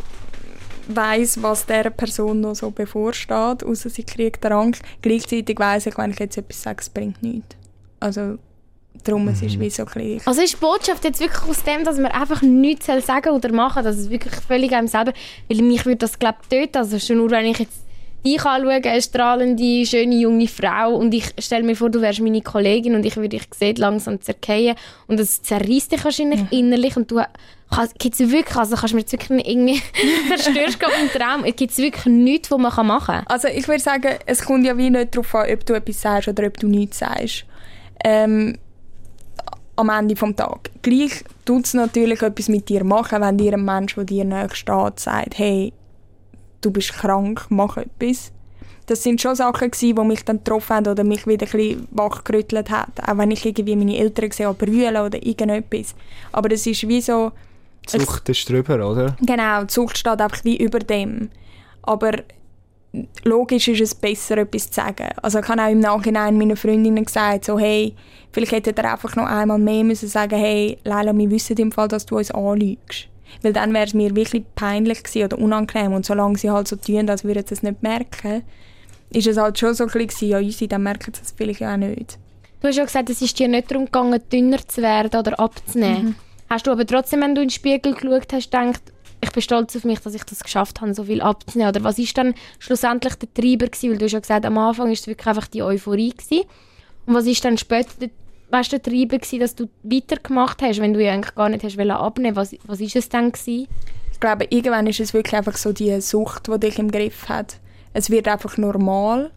weiss, 0.88 1.42
was 1.42 1.66
dieser 1.66 1.90
Person 1.90 2.40
noch 2.40 2.54
so 2.54 2.70
bevorsteht, 2.70 3.64
außer 3.64 3.88
sie 3.88 4.04
kriegt 4.04 4.44
den 4.44 4.52
Angst. 4.52 4.82
Gleichzeitig 5.02 5.58
weiss 5.58 5.86
ich, 5.86 5.96
wenn 5.96 6.10
ich 6.10 6.18
jetzt 6.18 6.36
etwas 6.36 6.62
sage, 6.62 6.78
es 6.80 6.90
bringt 6.90 7.22
nichts. 7.22 7.56
Also 8.00 8.38
darum 9.04 9.22
mhm. 9.22 9.28
es 9.28 9.42
ist 9.42 9.58
wie 9.58 9.70
so 9.70 9.84
klein. 9.84 10.20
Also 10.24 10.42
ist 10.42 10.54
die 10.54 10.58
Botschaft 10.58 11.04
jetzt 11.04 11.20
wirklich 11.20 11.42
aus 11.48 11.62
dem, 11.62 11.84
dass 11.84 11.96
man 11.96 12.10
einfach 12.12 12.42
nichts 12.42 12.86
sagen 12.86 13.30
oder 13.30 13.52
machen, 13.52 13.84
dass 13.84 13.96
es 13.96 14.10
wirklich 14.10 14.34
völlig 14.34 14.72
einem 14.72 14.88
selber, 14.88 15.12
weil 15.48 15.62
mich 15.62 15.86
würde 15.86 15.98
das 15.98 16.18
glaube 16.18 16.38
ich 16.42 16.48
töten, 16.48 16.78
also 16.78 16.98
schon 16.98 17.18
nur 17.18 17.30
wenn 17.30 17.46
ich 17.46 17.58
jetzt 17.58 17.80
dich 18.24 18.44
anschauen, 18.44 18.84
eine 18.84 19.02
strahlende, 19.02 19.86
schöne, 19.86 20.16
junge 20.16 20.48
Frau 20.48 20.94
und 20.94 21.14
ich 21.14 21.32
stelle 21.38 21.62
mir 21.62 21.76
vor, 21.76 21.90
du 21.90 22.00
wärst 22.00 22.20
meine 22.20 22.42
Kollegin 22.42 22.94
und 22.94 23.04
ich 23.04 23.16
würde 23.16 23.30
dich 23.30 23.42
sehen, 23.54 23.76
langsam 23.76 24.20
zerkehren 24.20 24.76
und 25.06 25.18
das 25.18 25.42
zerreißt 25.42 25.92
dich 25.92 26.04
wahrscheinlich 26.04 26.40
mhm. 26.42 26.48
innerlich 26.50 26.96
und 26.96 27.10
du 27.10 27.20
gibt 27.98 28.18
es 28.18 28.30
wirklich, 28.30 28.56
also 28.56 28.74
kannst 28.76 28.92
du 28.92 28.96
mir 28.96 29.02
jetzt 29.02 29.12
wirklich 29.12 29.46
irgendwie 29.46 29.80
verstörst 30.28 30.78
im 30.82 31.20
Traum, 31.20 31.44
gibt 31.44 31.70
es 31.70 31.78
wirklich 31.78 32.06
nichts, 32.06 32.50
was 32.50 32.58
man 32.58 32.86
machen 32.86 33.06
kann? 33.06 33.26
Also 33.28 33.48
ich 33.48 33.66
würde 33.68 33.80
sagen, 33.80 34.16
es 34.26 34.44
kommt 34.44 34.66
ja 34.66 34.76
wie 34.76 34.90
nicht 34.90 35.14
darauf 35.14 35.34
an, 35.34 35.52
ob 35.52 35.64
du 35.64 35.74
etwas 35.74 36.00
sagst 36.00 36.28
oder 36.28 36.46
ob 36.46 36.56
du 36.58 36.66
nichts 36.66 36.98
sagst. 36.98 37.44
Ähm, 38.04 38.58
am 39.76 39.88
Ende 39.88 40.14
des 40.14 40.36
Tages. 40.36 40.72
Gleich 40.82 41.24
tut 41.44 41.64
es 41.64 41.74
natürlich 41.74 42.22
etwas 42.22 42.48
mit 42.48 42.68
dir 42.68 42.84
machen, 42.84 43.22
wenn 43.22 43.38
dir 43.38 43.54
ein 43.54 43.64
Mensch, 43.64 43.94
der 43.94 44.04
dir 44.04 44.24
nahe 44.24 44.48
steht, 44.52 45.00
sagt, 45.00 45.38
hey, 45.38 45.72
du 46.60 46.70
bist 46.70 46.92
krank, 46.92 47.46
mach 47.48 47.76
etwas. 47.76 48.32
Das 48.86 49.02
sind 49.02 49.20
schon 49.20 49.36
Sachen 49.36 49.70
gewesen, 49.70 49.94
die 49.94 50.02
mich 50.02 50.24
dann 50.24 50.38
getroffen 50.38 50.76
haben 50.76 50.88
oder 50.88 51.04
mich 51.04 51.26
wieder 51.26 51.46
ein 51.46 51.52
bisschen 51.52 51.88
wachgerüttelt 51.92 52.70
haben. 52.70 52.92
Auch 53.06 53.18
wenn 53.18 53.30
ich 53.30 53.44
irgendwie 53.44 53.76
meine 53.76 53.96
Eltern 53.96 54.30
gesehen 54.30 54.46
habe, 54.46 54.66
brüllen 54.66 54.96
oder 54.96 55.24
irgendetwas. 55.24 55.94
Aber 56.32 56.48
das 56.48 56.66
ist 56.66 56.88
wie 56.88 57.00
so... 57.00 57.30
Die 57.84 57.98
Zucht 57.98 58.28
ist 58.28 58.48
drüber, 58.48 58.90
oder? 58.90 59.16
Genau, 59.20 59.60
die 59.60 59.68
Zucht 59.68 59.96
steht 59.96 60.20
einfach 60.20 60.44
wie 60.44 60.56
über 60.56 60.80
dem. 60.80 61.30
Aber 61.82 62.12
logisch 63.24 63.68
ist 63.68 63.80
es 63.80 63.94
besser, 63.94 64.38
etwas 64.38 64.70
zu 64.70 64.80
sagen. 64.80 65.08
Also 65.22 65.38
ich 65.38 65.48
habe 65.48 65.62
auch 65.62 65.70
im 65.70 65.80
Nachhinein 65.80 66.36
meinen 66.36 66.56
Freundinnen 66.56 67.04
gesagt, 67.04 67.44
so 67.44 67.58
hey, 67.58 67.94
vielleicht 68.32 68.52
hätte 68.52 68.74
er 68.76 68.92
einfach 68.92 69.14
noch 69.16 69.26
einmal 69.26 69.58
mehr 69.58 69.84
müssen 69.84 70.08
sagen, 70.08 70.38
hey, 70.38 70.78
Leila, 70.84 71.16
wir 71.16 71.30
wissen 71.30 71.56
im 71.56 71.72
Fall, 71.72 71.88
dass 71.88 72.06
du 72.06 72.18
uns 72.18 72.30
anlügst. 72.30 73.08
Weil 73.42 73.52
dann 73.52 73.72
wäre 73.72 73.86
es 73.86 73.94
mir 73.94 74.14
wirklich 74.14 74.44
peinlich 74.54 75.02
gewesen 75.02 75.24
oder 75.24 75.38
unangenehm 75.38 75.92
und 75.92 76.06
solange 76.06 76.38
sie 76.38 76.50
halt 76.50 76.68
so 76.68 76.76
tun, 76.76 77.08
als 77.08 77.24
würden 77.24 77.44
sie 77.46 77.54
es 77.54 77.62
nicht 77.62 77.82
merken, 77.82 78.42
ist 79.10 79.26
es 79.26 79.36
halt 79.36 79.58
schon 79.58 79.74
so 79.74 79.84
ein 79.84 80.06
bisschen, 80.06 80.28
ja, 80.28 80.40
easy, 80.40 80.68
dann 80.68 80.82
merken 80.82 81.12
sie 81.14 81.22
es 81.22 81.34
vielleicht 81.36 81.62
auch 81.62 81.76
nicht. 81.76 82.18
Du 82.60 82.68
hast 82.68 82.76
ja 82.76 82.84
gesagt, 82.84 83.08
es 83.10 83.22
ist 83.22 83.38
dir 83.38 83.48
nicht 83.48 83.70
darum 83.70 83.86
gegangen, 83.86 84.20
dünner 84.30 84.66
zu 84.66 84.82
werden 84.82 85.18
oder 85.18 85.40
abzunehmen. 85.40 86.04
Mhm. 86.04 86.14
Hast 86.50 86.66
du 86.66 86.72
aber 86.72 86.86
trotzdem, 86.86 87.20
wenn 87.22 87.34
du 87.34 87.40
in 87.40 87.48
den 87.48 87.52
Spiegel 87.52 87.94
geschaut 87.94 88.32
hast, 88.32 88.50
gedacht, 88.50 88.82
ich 89.22 89.32
bin 89.32 89.42
stolz 89.42 89.76
auf 89.76 89.84
mich, 89.84 90.00
dass 90.00 90.14
ich 90.14 90.24
das 90.24 90.42
geschafft 90.42 90.80
habe, 90.80 90.94
so 90.94 91.04
viel 91.04 91.20
abzunehmen? 91.20 91.70
Oder 91.70 91.84
was 91.84 91.98
ist 91.98 92.16
dann 92.16 92.34
schlussendlich 92.58 93.14
der 93.14 93.32
Treiber 93.32 93.66
gewesen? 93.66 93.90
Weil 93.90 93.98
du 93.98 94.04
hast 94.06 94.12
ja 94.12 94.20
gesagt, 94.20 94.46
am 94.46 94.58
Anfang 94.58 94.86
war 94.86 94.92
es 94.92 95.06
wirklich 95.06 95.26
einfach 95.26 95.46
die 95.46 95.62
Euphorie 95.62 96.10
gewesen. 96.10 96.44
Und 97.06 97.14
was 97.14 97.26
ist 97.26 97.44
dann 97.44 97.58
später 97.58 97.90
der, 98.00 98.10
weißt, 98.50 98.72
der 98.72 98.82
Treiber 98.82 99.18
gewesen, 99.18 99.40
dass 99.40 99.54
du 99.54 99.68
weitergemacht 99.82 100.62
hast, 100.62 100.80
wenn 100.80 100.94
du 100.94 101.02
ja 101.02 101.12
eigentlich 101.12 101.34
gar 101.34 101.48
nicht 101.48 101.64
hast 101.64 101.78
abnehmen 101.78 102.36
Was, 102.36 102.54
was 102.64 102.80
ist 102.80 102.96
es 102.96 103.08
dann 103.08 103.32
gewesen? 103.32 103.68
Ich 104.12 104.20
glaube, 104.20 104.46
irgendwann 104.50 104.86
ist 104.86 105.00
es 105.00 105.14
wirklich 105.14 105.34
einfach 105.34 105.56
so 105.56 105.72
die 105.72 106.00
Sucht, 106.00 106.48
die 106.48 106.60
dich 106.60 106.78
im 106.78 106.90
Griff 106.90 107.28
hat. 107.28 107.58
Es 107.92 108.10
wird 108.10 108.28
einfach 108.28 108.56
normal. 108.56 109.30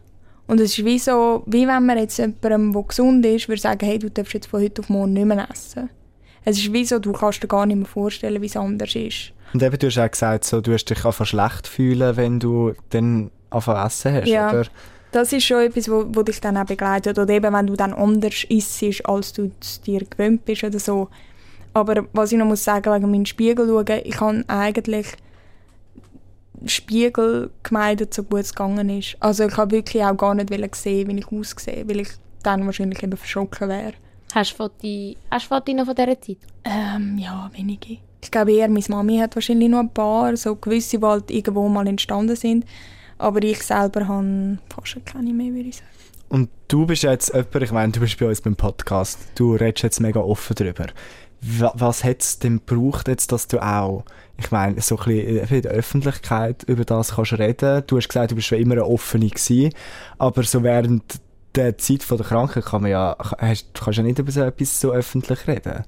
Und 0.46 0.60
es 0.60 0.78
ist 0.78 0.84
wie 0.84 0.98
so, 0.98 1.42
wie 1.46 1.66
wenn 1.66 1.86
man 1.86 1.96
jetzt 1.96 2.18
jemandem, 2.18 2.72
der 2.72 2.82
gesund 2.82 3.24
ist, 3.24 3.48
würde 3.48 3.62
sagen, 3.62 3.86
hey, 3.86 3.98
du 3.98 4.10
darfst 4.10 4.34
jetzt 4.34 4.46
von 4.46 4.60
heute 4.60 4.82
auf 4.82 4.90
morgen 4.90 5.14
nicht 5.14 5.24
mehr 5.24 5.48
essen. 5.50 5.88
Es 6.44 6.58
ist 6.58 6.72
wie 6.72 6.84
so, 6.84 6.98
du 6.98 7.12
kannst 7.12 7.42
dir 7.42 7.48
gar 7.48 7.64
nicht 7.64 7.76
mehr 7.76 7.86
vorstellen, 7.86 8.42
wie 8.42 8.46
es 8.46 8.56
anders 8.56 8.94
ist. 8.94 9.32
Und 9.54 9.62
eben, 9.62 9.78
du 9.78 9.86
hast 9.86 9.98
auch 9.98 10.10
gesagt, 10.10 10.44
so, 10.44 10.60
du 10.60 10.74
hast 10.74 10.84
dich 10.84 11.04
einfach 11.04 11.24
schlecht 11.24 11.66
fühlen, 11.66 12.16
wenn 12.16 12.40
du 12.40 12.74
dann 12.90 13.30
anfangen 13.48 13.86
essen 13.86 14.12
hast, 14.12 14.28
ja. 14.28 14.50
oder? 14.50 14.66
Das 15.14 15.32
ist 15.32 15.44
schon 15.44 15.62
etwas, 15.62 15.88
wo, 15.88 16.06
wo 16.08 16.24
dich 16.24 16.40
dann 16.40 16.56
auch 16.56 16.66
begleitet. 16.66 17.16
Oder 17.20 17.34
eben, 17.34 17.54
wenn 17.54 17.68
du 17.68 17.76
dann 17.76 17.92
anders 17.92 18.42
isst, 18.48 19.06
als 19.06 19.32
du 19.32 19.52
es 19.60 19.80
dir 19.80 20.04
gewöhnt 20.04 20.44
bist 20.44 20.64
oder 20.64 20.80
so. 20.80 21.08
Aber 21.72 22.06
was 22.12 22.32
ich 22.32 22.38
noch 22.38 22.46
muss 22.46 22.64
sagen, 22.64 22.92
wegen 22.92 23.10
meinem 23.12 23.24
Spiegel 23.24 23.68
schauen, 23.68 24.00
ich 24.02 24.20
habe 24.20 24.44
eigentlich 24.48 25.06
Spiegel 26.66 27.50
gemeidet, 27.62 28.12
so 28.12 28.24
gut 28.24 28.40
es 28.40 28.54
gegangen 28.54 28.88
ist. 28.90 29.16
Also 29.20 29.44
ich 29.44 29.56
habe 29.56 29.70
wirklich 29.70 30.02
auch 30.02 30.16
gar 30.16 30.34
nicht 30.34 30.50
sehen, 30.74 31.08
wie 31.08 31.18
ich 31.20 31.30
aussehe, 31.30 31.88
weil 31.88 32.00
ich 32.00 32.08
dann 32.42 32.66
wahrscheinlich 32.66 33.00
eben 33.00 33.16
verschrocken 33.16 33.68
wäre. 33.68 33.92
Hast 34.34 34.50
du 34.50 34.56
Fotos, 34.56 35.16
hast 35.30 35.44
du 35.44 35.54
Fotos 35.54 35.74
noch 35.76 35.84
von 35.84 35.94
dieser 35.94 36.20
Zeit? 36.20 36.38
Ähm, 36.64 37.18
ja, 37.18 37.48
wenige. 37.54 37.98
Ich 38.20 38.32
glaube 38.32 38.52
eher, 38.52 38.68
meine 38.68 38.84
Mami 38.88 39.18
hat 39.18 39.36
wahrscheinlich 39.36 39.68
noch 39.68 39.78
ein 39.78 39.90
paar, 39.90 40.36
so 40.36 40.56
gewisse, 40.56 40.98
die 40.98 41.06
halt 41.06 41.30
irgendwo 41.30 41.68
mal 41.68 41.86
entstanden 41.86 42.34
sind. 42.34 42.64
Aber 43.18 43.42
ich 43.42 43.62
selber 43.62 44.08
habe 44.08 44.58
fast 44.68 45.04
keine 45.06 45.32
mehr, 45.32 45.52
würde 45.52 45.68
ich 45.68 45.76
sagen. 45.76 45.88
Und 46.28 46.50
du 46.68 46.86
bist 46.86 47.02
jetzt 47.02 47.32
jemand, 47.32 47.62
ich 47.62 47.72
meine, 47.72 47.92
du 47.92 48.00
bist 48.00 48.18
bei 48.18 48.26
uns 48.26 48.40
beim 48.40 48.56
Podcast, 48.56 49.18
du 49.36 49.54
redest 49.54 49.84
jetzt 49.84 50.00
mega 50.00 50.20
offen 50.20 50.56
darüber. 50.56 50.86
Was 51.40 52.02
hat 52.02 52.22
es 52.22 52.38
denn 52.38 52.62
gebraucht, 52.64 53.06
jetzt, 53.06 53.30
dass 53.30 53.46
du 53.46 53.62
auch, 53.62 54.04
ich 54.38 54.50
meine, 54.50 54.80
so 54.80 54.96
ein 54.96 55.04
bisschen 55.04 55.48
in 55.54 55.62
der 55.62 55.72
Öffentlichkeit 55.72 56.62
über 56.64 56.84
das 56.84 57.16
kannst 57.16 57.34
reden? 57.34 57.84
Du 57.86 57.98
hast 57.98 58.08
gesagt, 58.08 58.30
du 58.30 58.34
bist 58.34 58.48
schon 58.48 58.58
immer 58.58 58.72
eine 58.72 58.86
offene 58.86 59.28
gewesen, 59.28 59.74
aber 60.18 60.42
so 60.42 60.62
während 60.62 61.20
der 61.54 61.78
Zeit 61.78 62.02
von 62.02 62.16
der 62.16 62.26
Krankheit 62.26 62.64
kann 62.64 62.82
man 62.82 62.90
ja, 62.90 63.16
kannst 63.38 63.66
du 63.74 63.90
ja 63.90 64.02
nicht 64.02 64.18
über 64.18 64.32
so 64.32 64.40
etwas 64.40 64.80
so 64.80 64.90
öffentlich 64.92 65.46
reden. 65.46 65.84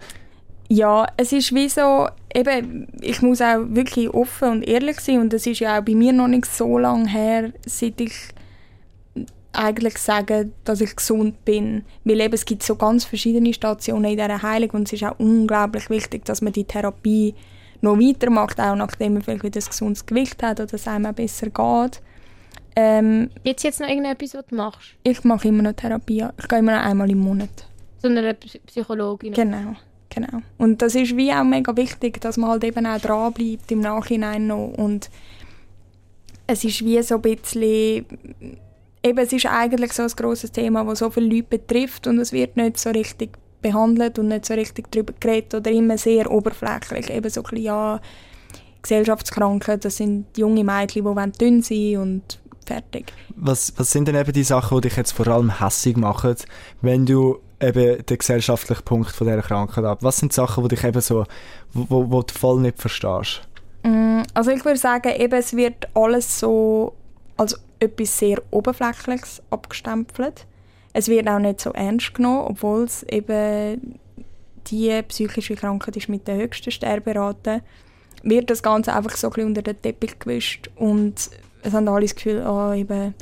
Ja, 0.69 1.07
es 1.17 1.33
ist 1.33 1.55
wie 1.55 1.69
so, 1.69 2.09
eben, 2.35 2.89
ich 3.01 3.23
muss 3.23 3.41
auch 3.41 3.65
wirklich 3.69 4.13
offen 4.13 4.51
und 4.51 4.63
ehrlich 4.63 5.01
sein 5.01 5.21
und 5.21 5.33
das 5.33 5.47
ist 5.47 5.61
ja 5.61 5.79
auch 5.79 5.85
bei 5.85 5.95
mir 5.95 6.13
noch 6.13 6.29
nicht 6.29 6.47
so 6.47 6.79
lange 6.79 7.09
her, 7.09 7.53
seit 7.65 8.01
ich 8.01 8.13
eigentlich 9.53 9.99
sage, 9.99 10.51
dass 10.65 10.81
ich 10.81 10.97
gesund 10.97 11.45
bin. 11.45 11.85
Weil 12.05 12.21
eben, 12.21 12.35
es 12.35 12.45
gibt 12.45 12.63
so 12.63 12.77
ganz 12.77 13.05
verschiedene 13.05 13.55
Stationen 13.55 14.05
in 14.05 14.17
dieser 14.17 14.43
Heilung 14.43 14.71
und 14.71 14.83
es 14.89 14.93
ist 14.93 15.05
auch 15.05 15.19
unglaublich 15.19 15.89
wichtig, 15.89 16.25
dass 16.25 16.43
man 16.43 16.53
die 16.53 16.65
Therapie 16.65 17.35
noch 17.81 17.99
weitermacht, 17.99 18.61
auch 18.61 18.75
nachdem 18.75 19.15
man 19.15 19.23
vielleicht 19.23 19.45
wieder 19.45 19.61
ein 19.61 19.67
gesundes 19.67 20.05
Gewicht 20.05 20.43
hat 20.43 20.61
oder 20.61 20.75
es 20.75 20.89
einem 20.89 21.07
auch 21.07 21.13
besser 21.13 21.47
geht. 21.47 22.03
Ähm, 22.75 23.31
Jetzt 23.43 23.65
jetzt 23.65 23.81
noch 23.81 23.89
irgendetwas, 23.89 24.35
was 24.35 24.47
du 24.47 24.55
machst? 24.55 24.95
Ich 25.03 25.25
mache 25.25 25.49
immer 25.49 25.63
noch 25.63 25.73
Therapie. 25.73 26.27
Ich 26.39 26.49
gehe 26.49 26.59
immer 26.59 26.77
noch 26.77 26.85
einmal 26.85 27.11
im 27.11 27.19
Monat. 27.19 27.67
Zu 27.99 28.09
einer 28.09 28.35
Psychologin? 28.35 29.33
Genau. 29.33 29.77
Genau. 30.17 30.41
Und 30.57 30.81
das 30.81 30.95
ist 30.95 31.15
wie 31.15 31.31
auch 31.31 31.45
mega 31.45 31.77
wichtig, 31.77 32.23
dass 32.23 32.39
man 32.39 32.49
halt 32.49 32.65
eben 32.65 32.87
auch 32.87 32.99
dranbleibt 32.99 33.71
im 33.71 33.81
Nachhinein 33.81 34.47
noch. 34.47 34.73
Und 34.79 35.11
es 36.47 36.65
ist 36.65 36.83
wie 36.83 37.03
so 37.03 37.17
ein 37.17 37.21
bisschen, 37.21 38.07
eben 39.03 39.19
es 39.19 39.33
ist 39.35 39.45
eigentlich 39.45 39.93
so 39.93 40.05
ein 40.05 40.09
grosses 40.09 40.53
Thema, 40.53 40.85
das 40.85 41.01
so 41.01 41.11
viele 41.11 41.27
Leute 41.27 41.59
betrifft 41.59 42.07
und 42.07 42.19
es 42.19 42.33
wird 42.33 42.57
nicht 42.57 42.79
so 42.79 42.91
richtig 42.91 43.37
behandelt 43.61 44.19
und 44.19 44.29
nicht 44.29 44.47
so 44.47 44.55
richtig 44.55 44.91
darüber 44.91 45.13
geredet 45.21 45.55
oder 45.55 45.71
immer 45.71 45.99
sehr 45.99 46.31
oberflächlich. 46.31 47.11
Eben 47.11 47.29
so 47.29 47.43
ein 47.43 47.51
bisschen, 47.51 47.65
ja, 47.65 48.01
Gesellschaftskranken, 48.81 49.81
das 49.81 49.99
sind 49.99 50.39
junge 50.39 50.65
Mädchen, 50.65 51.05
die 51.05 51.33
dünn 51.39 51.61
sein 51.61 51.97
und 51.99 52.41
fertig. 52.65 53.13
Was, 53.35 53.75
was 53.77 53.91
sind 53.91 54.09
denn 54.09 54.17
eben 54.17 54.33
die 54.33 54.45
Sachen, 54.45 54.81
die 54.81 54.89
dich 54.89 54.97
jetzt 54.97 55.13
vor 55.13 55.29
allem 55.29 55.61
hässig 55.61 55.99
machen, 55.99 56.37
wenn 56.81 57.05
du 57.05 57.39
eben 57.61 58.05
den 58.05 58.19
gesellschaftlichen 58.19 58.85
Punkt 58.85 59.11
von 59.11 59.27
dieser 59.27 59.43
Krankheit 59.43 59.85
ab? 59.85 59.99
Was 60.03 60.19
sind 60.19 60.33
Sachen, 60.33 60.63
die 60.65 60.75
dich 60.75 60.85
eben 60.85 61.01
so, 61.01 61.25
wo, 61.73 62.11
wo 62.11 62.23
du 62.23 62.35
voll 62.35 62.61
nicht 62.61 62.79
verstehst? 62.79 63.43
Mm, 63.83 64.23
also 64.35 64.51
ich 64.51 64.65
würde 64.65 64.79
sagen, 64.79 65.13
eben, 65.19 65.35
es 65.35 65.57
wird 65.57 65.89
alles 65.95 66.41
so 66.41 66.95
als 67.37 67.59
etwas 67.79 68.19
sehr 68.19 68.43
Oberflächliches 68.51 69.43
abgestempelt. 69.51 70.47
Es 70.93 71.09
wird 71.09 71.29
auch 71.29 71.39
nicht 71.39 71.61
so 71.61 71.73
ernst 71.73 72.15
genommen, 72.15 72.47
obwohl 72.49 72.85
es 72.85 73.03
eben 73.05 73.99
die 74.69 75.03
psychische 75.03 75.55
Krankheit 75.55 75.97
ist 75.97 76.09
mit 76.09 76.27
der 76.27 76.37
höchsten 76.37 76.71
Sterberate, 76.71 77.63
wird 78.23 78.51
das 78.51 78.63
Ganze 78.63 78.95
einfach 78.95 79.17
so 79.17 79.29
ein 79.29 79.33
bisschen 79.33 79.49
unter 79.49 79.63
den 79.63 79.81
Teppich 79.81 80.19
gewischt 80.19 80.71
und 80.77 81.31
es 81.63 81.73
haben 81.73 81.89
alle 81.89 82.03
das 82.03 82.15
Gefühl, 82.15 82.45
oh, 82.47 82.73
eben, 82.73 83.15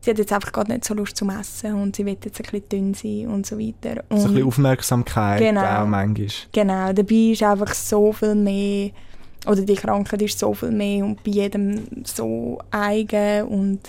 sie 0.00 0.10
hat 0.10 0.18
jetzt 0.18 0.32
einfach 0.32 0.52
gerade 0.52 0.72
nicht 0.72 0.84
so 0.84 0.94
Lust 0.94 1.16
zum 1.16 1.30
Essen 1.30 1.74
und 1.74 1.96
sie 1.96 2.06
will 2.06 2.16
jetzt 2.22 2.40
ein 2.40 2.42
bisschen 2.50 2.68
dünn 2.68 2.94
sein 2.94 3.28
und 3.28 3.46
so 3.46 3.58
weiter. 3.58 4.02
Und 4.08 4.20
so 4.20 4.28
ein 4.28 4.34
bisschen 4.34 4.48
Aufmerksamkeit 4.48 5.40
genau, 5.40 5.82
auch 5.82 5.86
manchmal. 5.86 6.28
Genau, 6.52 6.92
dabei 6.92 7.14
ist 7.32 7.42
einfach 7.42 7.74
so 7.74 8.12
viel 8.12 8.34
mehr, 8.34 8.90
oder 9.46 9.62
die 9.62 9.74
Krankheit 9.74 10.22
ist 10.22 10.38
so 10.38 10.54
viel 10.54 10.70
mehr 10.70 11.04
und 11.04 11.22
bei 11.22 11.30
jedem 11.30 12.04
so 12.04 12.58
eigen 12.70 13.46
und 13.46 13.80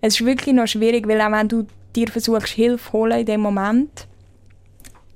es 0.00 0.14
ist 0.14 0.26
wirklich 0.26 0.54
noch 0.54 0.66
schwierig, 0.66 1.08
weil 1.08 1.20
auch 1.20 1.32
wenn 1.32 1.48
du 1.48 1.66
dir 1.94 2.08
versuchst, 2.08 2.48
Hilfe 2.48 2.84
zu 2.84 2.92
holen 2.92 3.20
in 3.20 3.26
dem 3.26 3.40
Moment, 3.40 4.06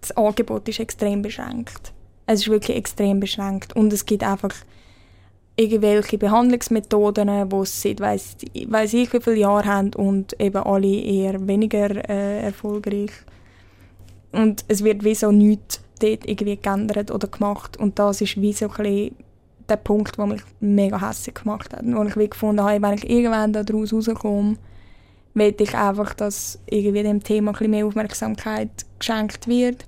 das 0.01 0.16
Angebot 0.16 0.66
ist 0.68 0.80
extrem 0.80 1.20
beschränkt. 1.20 1.93
Es 2.26 2.41
ist 2.41 2.49
wirklich 2.49 2.76
extrem 2.76 3.20
beschränkt 3.20 3.74
und 3.76 3.93
es 3.93 4.07
gibt 4.07 4.22
einfach 4.22 4.55
irgendwelche 5.61 6.17
Behandlungsmethoden, 6.17 7.49
die 7.49 7.57
es 7.57 7.83
seit 7.83 8.01
weiss, 8.01 8.37
ich 8.53 9.13
wie 9.13 9.21
viele 9.21 9.37
Jahre 9.37 9.67
haben 9.67 9.95
und 9.95 10.39
eben 10.41 10.63
alle 10.63 10.87
eher 10.87 11.47
weniger 11.47 12.09
äh, 12.09 12.43
erfolgreich. 12.45 13.11
Und 14.33 14.65
es 14.69 14.83
wird 14.83 15.05
wie 15.05 15.15
so 15.15 15.31
nichts 15.31 15.81
dort 16.01 16.27
irgendwie 16.27 16.57
geändert 16.57 17.11
oder 17.11 17.29
gemacht 17.29 17.77
und 17.77 17.99
das 17.99 18.23
ist 18.23 18.41
wie 18.41 18.53
so 18.53 18.69
der 18.69 19.77
Punkt, 19.77 20.17
der 20.17 20.27
mich 20.27 20.43
mega 20.61 21.07
hässlich 21.07 21.35
gemacht 21.35 21.73
hat. 21.75 21.83
Wo 21.85 22.03
ich 22.05 22.17
wie 22.17 22.31
gefunden 22.31 22.65
habe, 22.65 22.83
wenn 22.83 22.95
ich 22.95 23.09
irgendwann 23.09 23.53
daraus 23.53 23.93
rauskomme, 23.93 24.57
will 25.35 25.55
ich 25.59 25.75
einfach, 25.77 26.15
dass 26.15 26.59
irgendwie 26.67 27.03
dem 27.03 27.23
Thema 27.23 27.51
ein 27.51 27.53
bisschen 27.53 27.71
mehr 27.71 27.87
Aufmerksamkeit 27.87 28.71
geschenkt 28.99 29.47
wird 29.47 29.85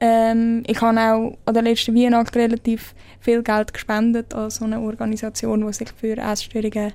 ähm, 0.00 0.62
ich 0.66 0.80
habe 0.80 1.00
auch 1.00 1.38
an 1.46 1.54
der 1.54 1.62
letzten 1.62 1.94
Weihnacht 1.94 2.36
relativ 2.36 2.94
viel 3.20 3.42
Geld 3.42 3.72
gespendet 3.72 4.34
an 4.34 4.50
so 4.50 4.64
eine 4.64 4.80
Organisation, 4.80 5.66
die 5.66 5.72
sich 5.72 5.88
für 5.92 6.16
Essstörungen 6.18 6.92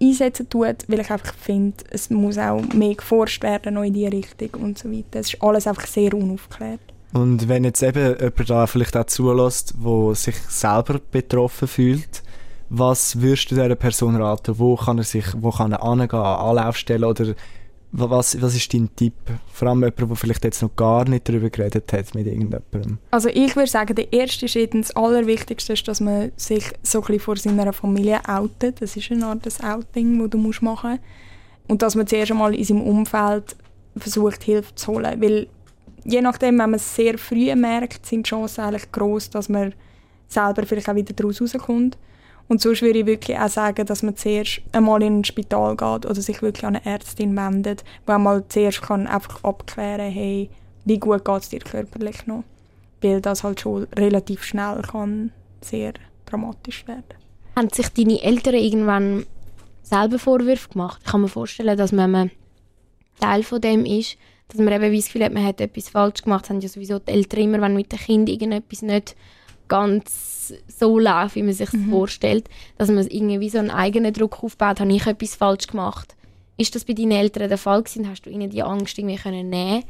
einsetzen 0.00 0.48
tut, 0.48 0.88
weil 0.88 1.00
ich 1.00 1.10
einfach 1.10 1.34
finde, 1.34 1.84
es 1.90 2.10
muss 2.10 2.38
auch 2.38 2.62
mehr 2.72 2.94
geforscht 2.94 3.42
werden 3.42 3.76
in 3.84 3.92
diese 3.92 4.12
Richtung 4.12 4.62
und 4.62 4.78
so 4.78 4.90
weiter. 4.90 5.20
Es 5.20 5.34
ist 5.34 5.42
alles 5.42 5.66
einfach 5.66 5.86
sehr 5.86 6.14
unaufgeklärt. 6.14 6.80
Und 7.12 7.48
wenn 7.48 7.62
jetzt 7.64 7.82
eben 7.82 8.16
jemand 8.18 8.50
da 8.50 8.66
vielleicht 8.66 8.96
auch 8.96 9.06
zulässt, 9.06 9.74
der 9.84 10.14
sich 10.14 10.36
selber 10.36 11.00
betroffen 11.10 11.68
fühlt, 11.68 12.22
was 12.70 13.20
würdest 13.20 13.50
du 13.50 13.54
dieser 13.54 13.76
Person 13.76 14.16
raten? 14.16 14.58
Wo 14.58 14.74
kann 14.74 14.98
er 14.98 15.04
sich, 15.04 15.26
wo 15.36 15.50
kann 15.50 15.72
er 15.72 15.82
angehen, 15.82 16.18
Anlaufstellen 16.18 17.04
oder 17.04 17.34
was, 17.96 18.40
was 18.42 18.56
ist 18.56 18.74
dein 18.74 18.88
Tipp? 18.96 19.14
Vor 19.52 19.68
allem 19.68 19.80
jemand, 19.80 19.98
der 20.00 20.16
vielleicht 20.16 20.44
jetzt 20.44 20.62
noch 20.62 20.74
gar 20.74 21.08
nicht 21.08 21.28
darüber 21.28 21.48
geredet 21.48 21.92
hat 21.92 22.14
mit 22.14 22.26
irgendjemandem. 22.26 22.98
Also 23.10 23.28
ich 23.28 23.54
würde 23.54 23.70
sagen, 23.70 23.94
der 23.94 24.12
erste 24.12 24.48
Schritt 24.48 24.74
und 24.74 24.82
das 24.82 24.96
Allerwichtigste 24.96 25.74
ist, 25.74 25.86
dass 25.86 26.00
man 26.00 26.32
sich 26.36 26.72
so 26.82 27.02
ein 27.04 27.20
vor 27.20 27.36
seiner 27.36 27.72
Familie 27.72 28.20
outet. 28.26 28.82
Das 28.82 28.96
ist 28.96 29.12
eine 29.12 29.26
Art 29.26 29.46
des 29.46 29.62
Outing, 29.62 30.18
das 30.18 30.30
du 30.30 30.38
machen 30.38 30.60
musst. 30.62 31.00
Und 31.68 31.82
dass 31.82 31.94
man 31.94 32.06
zuerst 32.06 32.32
einmal 32.32 32.54
in 32.54 32.64
seinem 32.64 32.82
Umfeld 32.82 33.56
versucht, 33.96 34.42
Hilfe 34.42 34.74
zu 34.74 34.92
holen. 34.92 35.20
Weil 35.22 35.46
je 36.04 36.20
nachdem, 36.20 36.58
wenn 36.58 36.70
man 36.70 36.74
es 36.74 36.96
sehr 36.96 37.16
früh 37.16 37.54
merkt, 37.54 38.06
sind 38.06 38.26
die 38.26 38.30
Chancen 38.30 38.62
eigentlich 38.62 38.90
gross, 38.90 39.30
dass 39.30 39.48
man 39.48 39.72
selber 40.26 40.66
vielleicht 40.66 40.88
auch 40.88 40.96
wieder 40.96 41.14
daraus 41.14 41.40
rauskommt. 41.40 41.96
Und 42.48 42.60
sonst 42.60 42.82
würde 42.82 43.00
ich 43.00 43.06
wirklich 43.06 43.38
auch 43.38 43.48
sagen, 43.48 43.86
dass 43.86 44.02
man 44.02 44.16
zuerst 44.16 44.60
einmal 44.72 45.02
in 45.02 45.20
ein 45.20 45.24
Spital 45.24 45.76
geht 45.76 46.06
oder 46.06 46.14
sich 46.14 46.42
wirklich 46.42 46.64
an 46.64 46.76
eine 46.76 46.84
Ärztin 46.84 47.36
wendet, 47.36 47.84
wo 48.06 48.18
man 48.18 48.44
zuerst 48.48 48.82
kann 48.82 49.06
einfach 49.06 49.42
abklären 49.44 50.10
hey, 50.10 50.50
wie 50.84 50.98
gut 50.98 51.24
geht 51.24 51.42
es 51.42 51.48
dir 51.48 51.60
körperlich 51.60 52.26
noch. 52.26 52.44
Weil 53.00 53.20
das 53.20 53.44
halt 53.44 53.60
schon 53.60 53.84
relativ 53.96 54.44
schnell 54.44 54.82
kann 54.82 55.32
sehr 55.60 55.94
dramatisch 56.26 56.86
werden. 56.86 57.14
Haben 57.56 57.70
sich 57.70 57.88
deine 57.88 58.20
Eltern 58.22 58.54
irgendwann 58.54 59.26
selber 59.82 60.18
Vorwürfe 60.18 60.68
gemacht? 60.70 61.00
Ich 61.04 61.10
kann 61.10 61.22
mir 61.22 61.28
vorstellen, 61.28 61.76
dass 61.78 61.96
wenn 61.96 62.10
man 62.10 62.30
Teil 63.20 63.42
von 63.42 63.60
dem 63.60 63.86
ist, 63.86 64.16
dass 64.48 64.58
man 64.58 64.72
eben 64.72 64.94
das 64.94 65.06
Gefühl 65.06 65.24
hat, 65.24 65.32
man 65.32 65.44
hat 65.44 65.60
etwas 65.60 65.88
falsch 65.88 66.22
gemacht. 66.22 66.44
Das 66.44 66.50
haben 66.50 66.60
ja 66.60 66.68
sowieso 66.68 66.98
die 66.98 67.12
Eltern 67.12 67.40
immer, 67.40 67.60
wenn 67.60 67.74
mit 67.74 67.92
dem 67.92 67.98
Kind 67.98 68.28
irgendetwas 68.28 68.82
nicht 68.82 69.16
ganz 69.68 70.52
so 70.68 70.98
läuft, 70.98 71.36
wie 71.36 71.42
man 71.42 71.54
sich 71.54 71.72
mhm. 71.72 71.90
vorstellt, 71.90 72.48
dass 72.78 72.90
man 72.90 73.06
irgendwie 73.06 73.48
so 73.48 73.58
einen 73.58 73.70
eigenen 73.70 74.12
Druck 74.12 74.42
aufbaut, 74.42 74.80
habe 74.80 74.92
ich 74.92 75.06
etwas 75.06 75.34
falsch 75.34 75.66
gemacht. 75.66 76.14
Ist 76.56 76.74
das 76.74 76.84
bei 76.84 76.92
deinen 76.92 77.10
Eltern 77.10 77.48
der 77.48 77.58
Fall 77.58 77.82
gewesen? 77.82 78.08
Hast 78.08 78.26
du 78.26 78.30
ihnen 78.30 78.50
die 78.50 78.62
Angst 78.62 78.96
irgendwie 78.98 79.16
können 79.16 79.50
nehmen? 79.50 79.84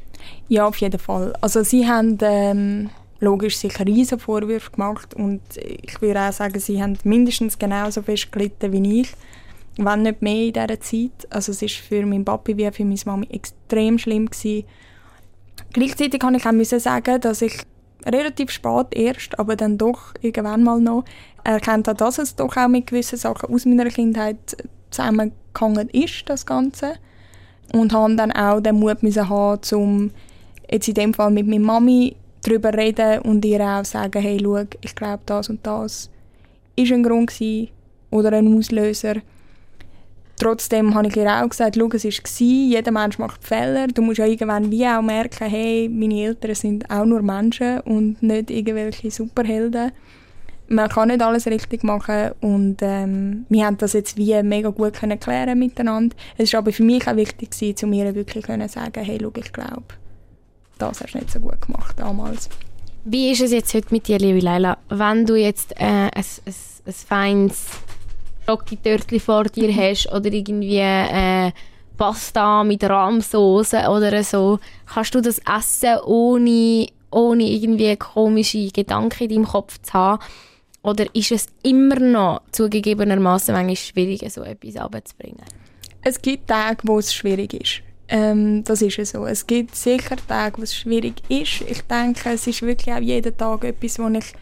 Ja, 0.48 0.66
auf 0.66 0.76
jeden 0.78 0.98
Fall. 0.98 1.34
Also 1.40 1.62
sie 1.62 1.86
haben 1.86 2.16
ähm, 2.22 2.90
logisch 3.20 3.58
sich 3.58 3.78
riesen 3.80 4.18
Vorwürfe 4.18 4.70
gemacht 4.70 5.14
und 5.14 5.42
ich 5.56 6.00
würde 6.00 6.22
auch 6.22 6.32
sagen, 6.32 6.58
sie 6.58 6.82
haben 6.82 6.96
mindestens 7.04 7.58
genauso 7.58 8.02
fest 8.02 8.32
gelitten 8.32 8.72
wie 8.72 9.00
ich, 9.02 9.08
wenn 9.76 10.02
nicht 10.02 10.22
mehr 10.22 10.46
in 10.46 10.52
dieser 10.52 10.80
Zeit. 10.80 11.28
Also 11.30 11.52
es 11.52 11.60
war 11.60 11.68
für 11.68 12.06
meinen 12.06 12.24
Papi 12.24 12.56
wie 12.56 12.70
für 12.70 12.84
meine 12.84 13.00
Mami 13.04 13.26
extrem 13.30 13.98
schlimm 13.98 14.30
gewesen. 14.30 14.64
Gleichzeitig 15.72 16.20
kann 16.20 16.34
ich 16.34 16.46
auch 16.46 16.80
sagen, 16.80 17.20
dass 17.20 17.42
ich 17.42 17.54
relativ 18.06 18.50
spät 18.50 18.86
erst, 18.90 19.38
aber 19.38 19.56
dann 19.56 19.78
doch 19.78 20.14
irgendwann 20.20 20.62
mal 20.62 20.80
noch 20.80 21.04
erkennt 21.42 21.88
habe, 21.88 21.98
dass 21.98 22.18
es 22.18 22.36
doch 22.36 22.56
auch 22.56 22.68
mit 22.68 22.86
gewissen 22.86 23.18
Sachen 23.18 23.52
aus 23.52 23.66
meiner 23.66 23.86
Kindheit 23.86 24.56
zusammengehangen 24.90 25.88
ist, 25.90 26.24
das 26.26 26.46
Ganze. 26.46 26.94
Und 27.72 27.92
habe 27.92 28.14
dann 28.16 28.32
auch 28.32 28.60
den 28.60 28.76
Mut 28.78 29.02
müssen 29.02 29.28
haben, 29.28 29.60
um 29.72 30.10
jetzt 30.70 30.88
in 30.88 30.94
dem 30.94 31.14
Fall 31.14 31.30
mit 31.30 31.46
meiner 31.46 31.64
Mami 31.64 32.16
darüber 32.42 32.72
reden 32.72 33.20
und 33.20 33.44
ihr 33.44 33.60
auch 33.60 33.84
sagen, 33.84 34.22
hey, 34.22 34.38
schau, 34.42 34.64
ich 34.80 34.94
glaube, 34.94 35.22
das 35.26 35.48
und 35.48 35.66
das 35.66 36.10
ist 36.76 36.92
ein 36.92 37.02
Grund 37.02 37.30
gewesen 37.30 37.70
oder 38.10 38.32
ein 38.32 38.56
Auslöser. 38.56 39.16
Trotzdem 40.44 40.94
habe 40.94 41.08
ich 41.08 41.16
ihr 41.16 41.26
auch 41.26 41.48
gesagt, 41.48 41.74
schau, 41.74 41.88
es 41.94 42.04
war, 42.04 42.46
jeder 42.46 42.92
Mensch 42.92 43.18
macht 43.18 43.42
Fehler. 43.42 43.86
Du 43.86 44.02
musst 44.02 44.18
ja 44.18 44.26
irgendwann 44.26 44.70
wie 44.70 44.86
auch 44.86 45.00
merken, 45.00 45.48
hey, 45.48 45.88
meine 45.88 46.20
Eltern 46.20 46.54
sind 46.54 46.90
auch 46.90 47.06
nur 47.06 47.22
Menschen 47.22 47.80
und 47.80 48.22
nicht 48.22 48.50
irgendwelche 48.50 49.10
Superhelden. 49.10 49.92
Man 50.68 50.90
kann 50.90 51.08
nicht 51.08 51.22
alles 51.22 51.46
richtig 51.46 51.82
machen 51.82 52.32
und 52.42 52.76
ähm, 52.82 53.46
wir 53.48 53.64
haben 53.64 53.78
das 53.78 53.94
jetzt 53.94 54.18
wie 54.18 54.42
mega 54.42 54.68
gut 54.68 54.92
können 54.92 55.18
klären 55.18 55.58
miteinander. 55.58 56.14
Es 56.36 56.52
war 56.52 56.58
aber 56.58 56.72
für 56.72 56.82
mich 56.82 57.08
auch 57.08 57.16
wichtig, 57.16 57.78
zu 57.78 57.86
mir 57.86 58.14
wirklich 58.14 58.44
können 58.44 58.68
sagen, 58.68 59.02
hey, 59.02 59.18
schau, 59.22 59.32
ich 59.36 59.50
glaube, 59.50 59.84
das 60.76 61.00
hast 61.00 61.14
du 61.14 61.18
nicht 61.20 61.30
so 61.30 61.40
gut 61.40 61.62
gemacht 61.62 61.98
damals. 61.98 62.50
Wie 63.06 63.30
ist 63.30 63.40
es 63.40 63.50
jetzt 63.50 63.72
heute 63.72 63.88
mit 63.92 64.08
dir, 64.08 64.18
liebe 64.18 64.40
Leila? 64.40 64.76
Wenn 64.90 65.24
du 65.24 65.36
jetzt 65.36 65.72
äh, 65.80 65.84
ein, 65.84 66.10
ein, 66.12 66.54
ein 66.86 66.92
feines 66.92 67.66
Schoki-Törtchen 68.46 69.20
vor 69.20 69.44
dir 69.44 69.74
hast 69.74 70.10
oder 70.12 70.32
irgendwie 70.32 70.78
äh, 70.78 71.52
Pasta 71.96 72.64
mit 72.64 72.82
Rahmsoße 72.82 73.88
oder 73.88 74.22
so, 74.24 74.58
kannst 74.92 75.14
du 75.14 75.20
das 75.20 75.38
essen, 75.38 75.98
ohne, 76.04 76.88
ohne 77.10 77.44
irgendwie 77.44 77.96
komische 77.96 78.68
Gedanken 78.70 79.24
in 79.24 79.28
deinem 79.30 79.44
Kopf 79.46 79.80
zu 79.80 79.92
haben? 79.92 80.22
Oder 80.82 81.06
ist 81.14 81.32
es 81.32 81.46
immer 81.62 81.98
noch 81.98 82.42
zugegebenermaßen 82.52 83.54
manchmal 83.54 83.76
schwierig, 83.76 84.30
so 84.30 84.42
etwas 84.42 84.76
abzubringen? 84.76 85.44
Es 86.02 86.20
gibt 86.20 86.48
Tage, 86.48 86.78
wo 86.82 86.98
es 86.98 87.14
schwierig 87.14 87.54
ist. 87.54 87.82
Ähm, 88.08 88.62
das 88.64 88.82
ist 88.82 88.98
ja 88.98 89.04
so. 89.06 89.24
Es 89.24 89.46
gibt 89.46 89.74
sicher 89.74 90.16
Tage, 90.28 90.58
wo 90.58 90.62
es 90.62 90.74
schwierig 90.74 91.22
ist. 91.30 91.62
Ich 91.62 91.80
denke, 91.82 92.30
es 92.30 92.46
ist 92.46 92.60
wirklich 92.60 92.94
auch 92.94 93.00
jeden 93.00 93.34
Tag 93.34 93.64
etwas, 93.64 93.98
wo 93.98 94.08
ich 94.08 94.34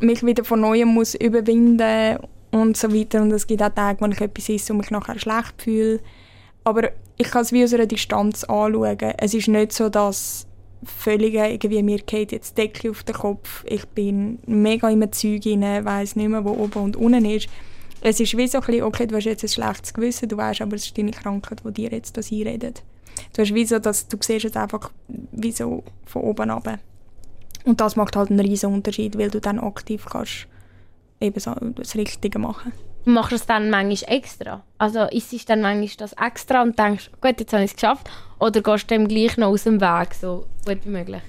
mich 0.00 0.22
wieder 0.22 0.44
von 0.44 0.60
Neuem 0.60 0.88
muss 0.88 1.14
überwinden 1.14 2.18
muss 2.20 2.28
und 2.50 2.76
so 2.76 2.92
weiter. 2.92 3.22
Und 3.22 3.32
es 3.32 3.46
gibt 3.46 3.62
auch 3.62 3.70
Tage, 3.70 4.00
wo 4.00 4.06
ich 4.06 4.20
etwas 4.20 4.48
esse 4.48 4.72
und 4.72 4.78
mich 4.78 4.90
nachher 4.90 5.18
schlecht 5.18 5.62
fühle. 5.62 6.00
Aber 6.64 6.90
ich 7.16 7.30
kann 7.30 7.42
es 7.42 7.52
wie 7.52 7.64
aus 7.64 7.72
einer 7.72 7.86
Distanz 7.86 8.44
anschauen. 8.44 8.98
Es 9.18 9.34
ist 9.34 9.48
nicht 9.48 9.72
so, 9.72 9.88
dass 9.88 10.46
völlig 10.82 11.34
irgendwie 11.34 11.82
mir 11.82 11.98
geht 11.98 12.32
jetzt 12.32 12.56
Deckel 12.56 12.90
auf 12.90 13.02
den 13.02 13.14
Kopf. 13.14 13.64
Ich 13.66 13.86
bin 13.88 14.38
mega 14.46 14.88
in 14.88 15.02
einem 15.02 15.12
Zeug 15.12 15.42
rein, 15.46 15.84
weiss 15.84 16.16
nicht 16.16 16.28
mehr, 16.28 16.44
wo 16.44 16.50
oben 16.50 16.82
und 16.82 16.96
unten 16.96 17.24
ist. 17.24 17.48
Es 18.02 18.18
ist 18.18 18.36
wie 18.36 18.48
so 18.48 18.58
ein 18.58 18.64
bisschen, 18.64 18.84
okay, 18.84 19.06
du 19.06 19.16
hast 19.16 19.24
jetzt 19.24 19.44
ein 19.44 19.48
schlechtes 19.48 19.92
Gewissen, 19.92 20.28
du 20.28 20.36
weißt 20.38 20.62
aber, 20.62 20.76
es 20.76 20.86
ist 20.86 20.96
deine 20.96 21.10
Krankheit, 21.10 21.62
die 21.66 21.72
dir 21.72 21.90
jetzt 21.90 22.16
das 22.16 22.32
einredet. 22.32 22.82
Du 23.34 23.42
hast 23.42 23.54
wie 23.54 23.66
so, 23.66 23.78
dass 23.78 24.08
du 24.08 24.16
siehst 24.18 24.46
es 24.46 24.56
einfach 24.56 24.90
wie 25.32 25.52
so 25.52 25.84
von 26.06 26.22
oben 26.22 26.50
ab. 26.50 26.78
Und 27.64 27.80
das 27.80 27.96
macht 27.96 28.16
halt 28.16 28.30
einen 28.30 28.40
riesen 28.40 28.72
Unterschied, 28.72 29.18
weil 29.18 29.28
du 29.28 29.40
dann 29.40 29.58
aktiv 29.58 30.06
kannst 30.10 30.46
eben 31.20 31.40
so 31.40 31.54
das 31.74 31.94
Richtige 31.94 32.38
machen. 32.38 32.72
Machst 33.04 33.32
du 33.32 33.36
es 33.36 33.46
dann 33.46 33.70
manchmal 33.70 34.14
extra? 34.14 34.62
Also 34.78 35.04
ist 35.04 35.32
es 35.32 35.44
dann 35.44 35.62
manchmal 35.62 35.88
das 35.98 36.12
extra 36.12 36.62
und 36.62 36.78
denkst, 36.78 37.10
gut, 37.20 37.40
jetzt 37.40 37.52
habe 37.52 37.64
ich 37.64 37.70
es 37.70 37.76
geschafft? 37.76 38.10
Oder 38.38 38.60
gehst 38.60 38.90
du 38.90 38.94
dem 38.94 39.08
gleich 39.08 39.36
noch 39.36 39.48
aus 39.48 39.64
dem 39.64 39.80
Weg, 39.80 40.14
so 40.14 40.46
gut 40.66 40.78
wie 40.84 40.90
möglich? 40.90 41.22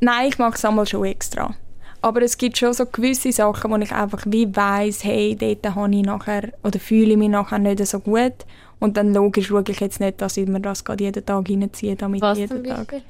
Nein, 0.00 0.28
ich 0.28 0.38
mache 0.38 0.54
es 0.54 0.64
einmal 0.64 0.86
schon 0.86 1.04
extra. 1.04 1.54
Aber 2.02 2.22
es 2.22 2.36
gibt 2.36 2.58
schon 2.58 2.74
so 2.74 2.84
gewisse 2.86 3.32
Sachen, 3.32 3.70
wo 3.70 3.76
ich 3.76 3.92
einfach 3.92 4.22
wie 4.26 4.54
weiss, 4.54 5.02
hey, 5.04 5.34
dort 5.34 5.74
habe 5.74 5.94
ich 5.94 6.02
nachher, 6.02 6.52
oder 6.62 6.78
fühle 6.78 7.12
ich 7.12 7.16
mich 7.16 7.30
nachher 7.30 7.58
nicht 7.58 7.84
so 7.86 7.98
gut. 8.00 8.34
Und 8.78 8.98
dann 8.98 9.14
logisch 9.14 9.46
schaue 9.46 9.64
ich 9.68 9.80
jetzt 9.80 10.00
nicht, 10.00 10.20
dass 10.20 10.36
ich 10.36 10.46
mir 10.46 10.60
das 10.60 10.84
gerade 10.84 11.04
jeden 11.04 11.24
Tag 11.24 11.48
reinziehe, 11.48 11.96
damit 11.96 12.20
Was 12.20 12.38
jeden 12.38 12.62
Tag. 12.62 13.02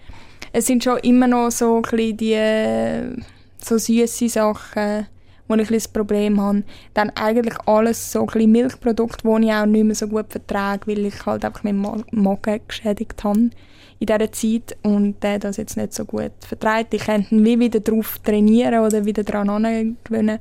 Es 0.52 0.66
sind 0.66 0.84
schon 0.84 0.98
immer 0.98 1.26
noch 1.26 1.50
so 1.50 1.82
ein 1.82 2.16
die 2.16 3.24
so 3.58 3.76
süße 3.76 4.28
Sachen, 4.28 5.08
wo 5.48 5.54
ich 5.54 5.70
ein 5.70 5.82
Problem 5.92 6.40
habe. 6.40 6.64
Dann 6.94 7.10
eigentlich 7.10 7.56
alles 7.66 8.12
so 8.12 8.26
ein 8.26 8.50
Milchprodukte, 8.50 9.26
die 9.26 9.46
ich 9.46 9.52
auch 9.52 9.66
nicht 9.66 9.84
mehr 9.84 9.94
so 9.94 10.08
gut 10.08 10.26
vertrage, 10.28 10.86
weil 10.86 11.06
ich 11.06 11.26
halt 11.26 11.44
einfach 11.44 11.64
meinen 11.64 12.04
Magen 12.10 12.60
geschädigt 12.66 13.22
habe 13.24 13.50
in 13.98 14.06
dieser 14.06 14.32
Zeit 14.32 14.76
und 14.82 15.22
der 15.22 15.38
das 15.38 15.56
jetzt 15.56 15.76
nicht 15.76 15.94
so 15.94 16.04
gut 16.04 16.32
verträgt. 16.40 16.94
Ich 16.94 17.04
könnte 17.04 17.44
wie 17.44 17.58
wieder 17.58 17.80
darauf 17.80 18.18
trainieren 18.18 18.84
oder 18.84 19.04
wieder 19.04 19.24
daran 19.24 19.96
gewöhnen. 20.04 20.38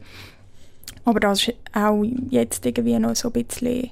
Aber 1.06 1.20
das 1.20 1.48
ist 1.48 1.56
auch 1.74 2.04
jetzt 2.30 2.66
irgendwie 2.66 3.00
noch 3.00 3.16
so 3.16 3.30
ein 3.32 3.44
bisschen... 3.44 3.92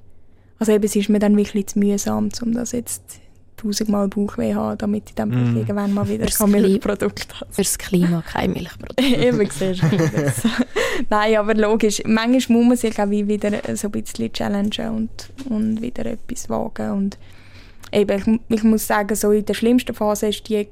Also 0.60 0.72
eben, 0.72 0.84
es 0.84 0.96
ist 0.96 1.10
mir 1.10 1.20
dann 1.20 1.38
wirklich 1.38 1.68
zu 1.68 1.80
mühsam, 1.80 2.30
um 2.42 2.54
das 2.54 2.72
jetzt 2.72 3.20
tausendmal 3.64 4.08
Bauchweh 4.08 4.54
haben, 4.54 4.78
damit 4.78 5.10
ich 5.10 5.16
dann 5.16 5.30
mm. 5.30 5.58
irgendwann 5.58 5.94
mal 5.94 6.08
wieder 6.08 6.26
kein 6.26 6.52
Milchprodukt 6.52 7.34
habe. 7.34 7.52
Fürs 7.52 7.78
Klima 7.78 8.22
kein 8.22 8.52
Milchprodukt. 8.54 9.02
Eben, 9.02 9.50
siehst. 9.50 9.84
Nein, 11.10 11.38
aber 11.38 11.56
logisch. 11.56 12.02
Manchmal 12.06 12.60
muss 12.60 12.68
man 12.68 12.78
sich 12.78 13.00
auch 13.00 13.10
wieder 13.10 13.52
so 13.76 13.88
ein 13.88 13.92
bisschen 13.92 14.32
challengen 14.32 14.90
und, 14.90 15.30
und 15.50 15.82
wieder 15.82 16.06
etwas 16.06 16.50
wagen. 16.50 16.92
Und 16.92 17.18
eben, 17.92 18.42
ich, 18.50 18.58
ich 18.58 18.64
muss 18.64 18.88
sagen, 18.88 19.16
so 19.16 19.32
in 19.32 19.46
der 19.46 19.54
schlimmsten 19.54 19.94
Phase 19.94 20.28
ist 20.28 20.48
die, 20.50 20.68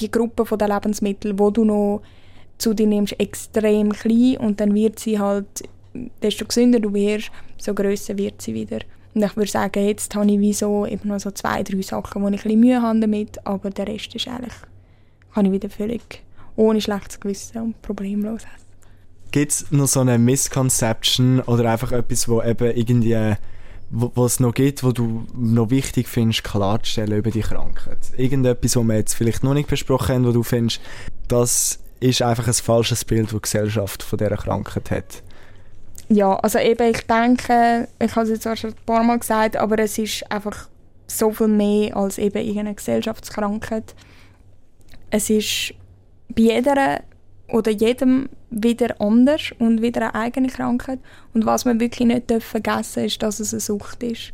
die 0.00 0.10
Gruppe 0.10 0.56
der 0.56 0.68
Lebensmittel, 0.68 1.38
wo 1.38 1.50
du 1.50 1.64
noch 1.64 2.02
zu 2.58 2.74
dir 2.74 2.86
nimmst, 2.86 3.18
extrem 3.20 3.92
klein 3.92 4.38
und 4.38 4.60
dann 4.60 4.74
wird 4.74 4.98
sie 4.98 5.18
halt, 5.18 5.46
desto 6.22 6.44
gesünder 6.46 6.80
du 6.80 6.92
wirst, 6.94 7.30
so 7.58 7.74
grösser 7.74 8.16
wird 8.16 8.40
sie 8.40 8.54
wieder. 8.54 8.78
Und 9.16 9.22
ich 9.24 9.34
würde 9.34 9.50
sagen, 9.50 9.86
jetzt 9.86 10.14
habe 10.14 10.30
ich 10.30 10.38
wie 10.38 10.52
so 10.52 10.84
eben 10.84 11.08
noch 11.08 11.18
so 11.18 11.30
zwei, 11.30 11.62
drei 11.62 11.80
Sachen, 11.80 12.20
wo 12.20 12.28
ich 12.28 12.34
ein 12.34 12.42
bisschen 12.42 12.60
Mühe 12.60 12.82
habe 12.82 13.00
damit, 13.00 13.46
aber 13.46 13.70
der 13.70 13.88
Rest 13.88 14.14
ist 14.14 14.28
eigentlich, 14.28 14.52
kann 15.32 15.46
ich 15.46 15.52
wieder 15.52 15.70
völlig 15.70 16.22
ohne 16.54 16.82
schlechtes 16.82 17.18
Gewissen 17.18 17.62
und 17.62 17.80
problemlos 17.80 18.42
essen. 18.42 18.66
Gibt 19.30 19.52
es 19.52 19.72
noch 19.72 19.86
so 19.86 20.00
eine 20.00 20.18
Misconception 20.18 21.40
oder 21.40 21.70
einfach 21.70 21.92
etwas, 21.92 22.28
wo 22.28 22.42
eben 22.42 22.76
irgendwie 22.76 23.36
was 23.88 24.38
noch 24.38 24.52
gibt, 24.52 24.84
wo 24.84 24.92
du 24.92 25.24
noch 25.34 25.70
wichtig 25.70 26.08
findest, 26.08 26.44
klarzustellen 26.44 27.16
über 27.16 27.30
die 27.30 27.40
Krankheit? 27.40 28.12
Irgendetwas, 28.18 28.76
was 28.76 28.84
wir 28.84 28.96
jetzt 28.96 29.14
vielleicht 29.14 29.42
noch 29.42 29.54
nicht 29.54 29.70
besprochen 29.70 30.14
haben, 30.14 30.26
wo 30.26 30.32
du 30.32 30.42
findest, 30.42 30.82
das 31.26 31.78
ist 32.00 32.20
einfach 32.20 32.48
ein 32.48 32.52
falsches 32.52 33.06
Bild, 33.06 33.28
das 33.28 33.32
die 33.32 33.40
Gesellschaft 33.40 34.02
von 34.02 34.18
dieser 34.18 34.36
Krankheit 34.36 34.90
hat? 34.90 35.22
Ja, 36.08 36.36
also 36.36 36.58
eben, 36.58 36.90
ich 36.90 37.06
denke, 37.06 37.88
ich 37.98 38.14
habe 38.14 38.24
es 38.24 38.30
jetzt 38.30 38.46
auch 38.46 38.56
schon 38.56 38.70
ein 38.70 38.76
paar 38.86 39.02
Mal 39.02 39.18
gesagt, 39.18 39.56
aber 39.56 39.78
es 39.78 39.98
ist 39.98 40.30
einfach 40.30 40.68
so 41.08 41.30
viel 41.32 41.48
mehr 41.48 41.96
als 41.96 42.18
eben 42.18 42.38
irgendeine 42.38 42.74
Gesellschaftskrankheit. 42.74 43.94
Es 45.10 45.30
ist 45.30 45.74
bei 46.28 46.42
jeder 46.42 47.00
oder 47.48 47.70
jedem 47.70 48.28
wieder 48.50 49.00
anders 49.00 49.52
und 49.58 49.82
wieder 49.82 50.02
eine 50.02 50.14
eigene 50.14 50.48
Krankheit. 50.48 51.00
Und 51.34 51.46
was 51.46 51.64
man 51.64 51.80
wirklich 51.80 52.06
nicht 52.06 52.32
vergessen 52.42 53.02
darf, 53.02 53.06
ist, 53.06 53.22
dass 53.22 53.40
es 53.40 53.52
eine 53.52 53.60
Sucht 53.60 54.02
ist. 54.02 54.32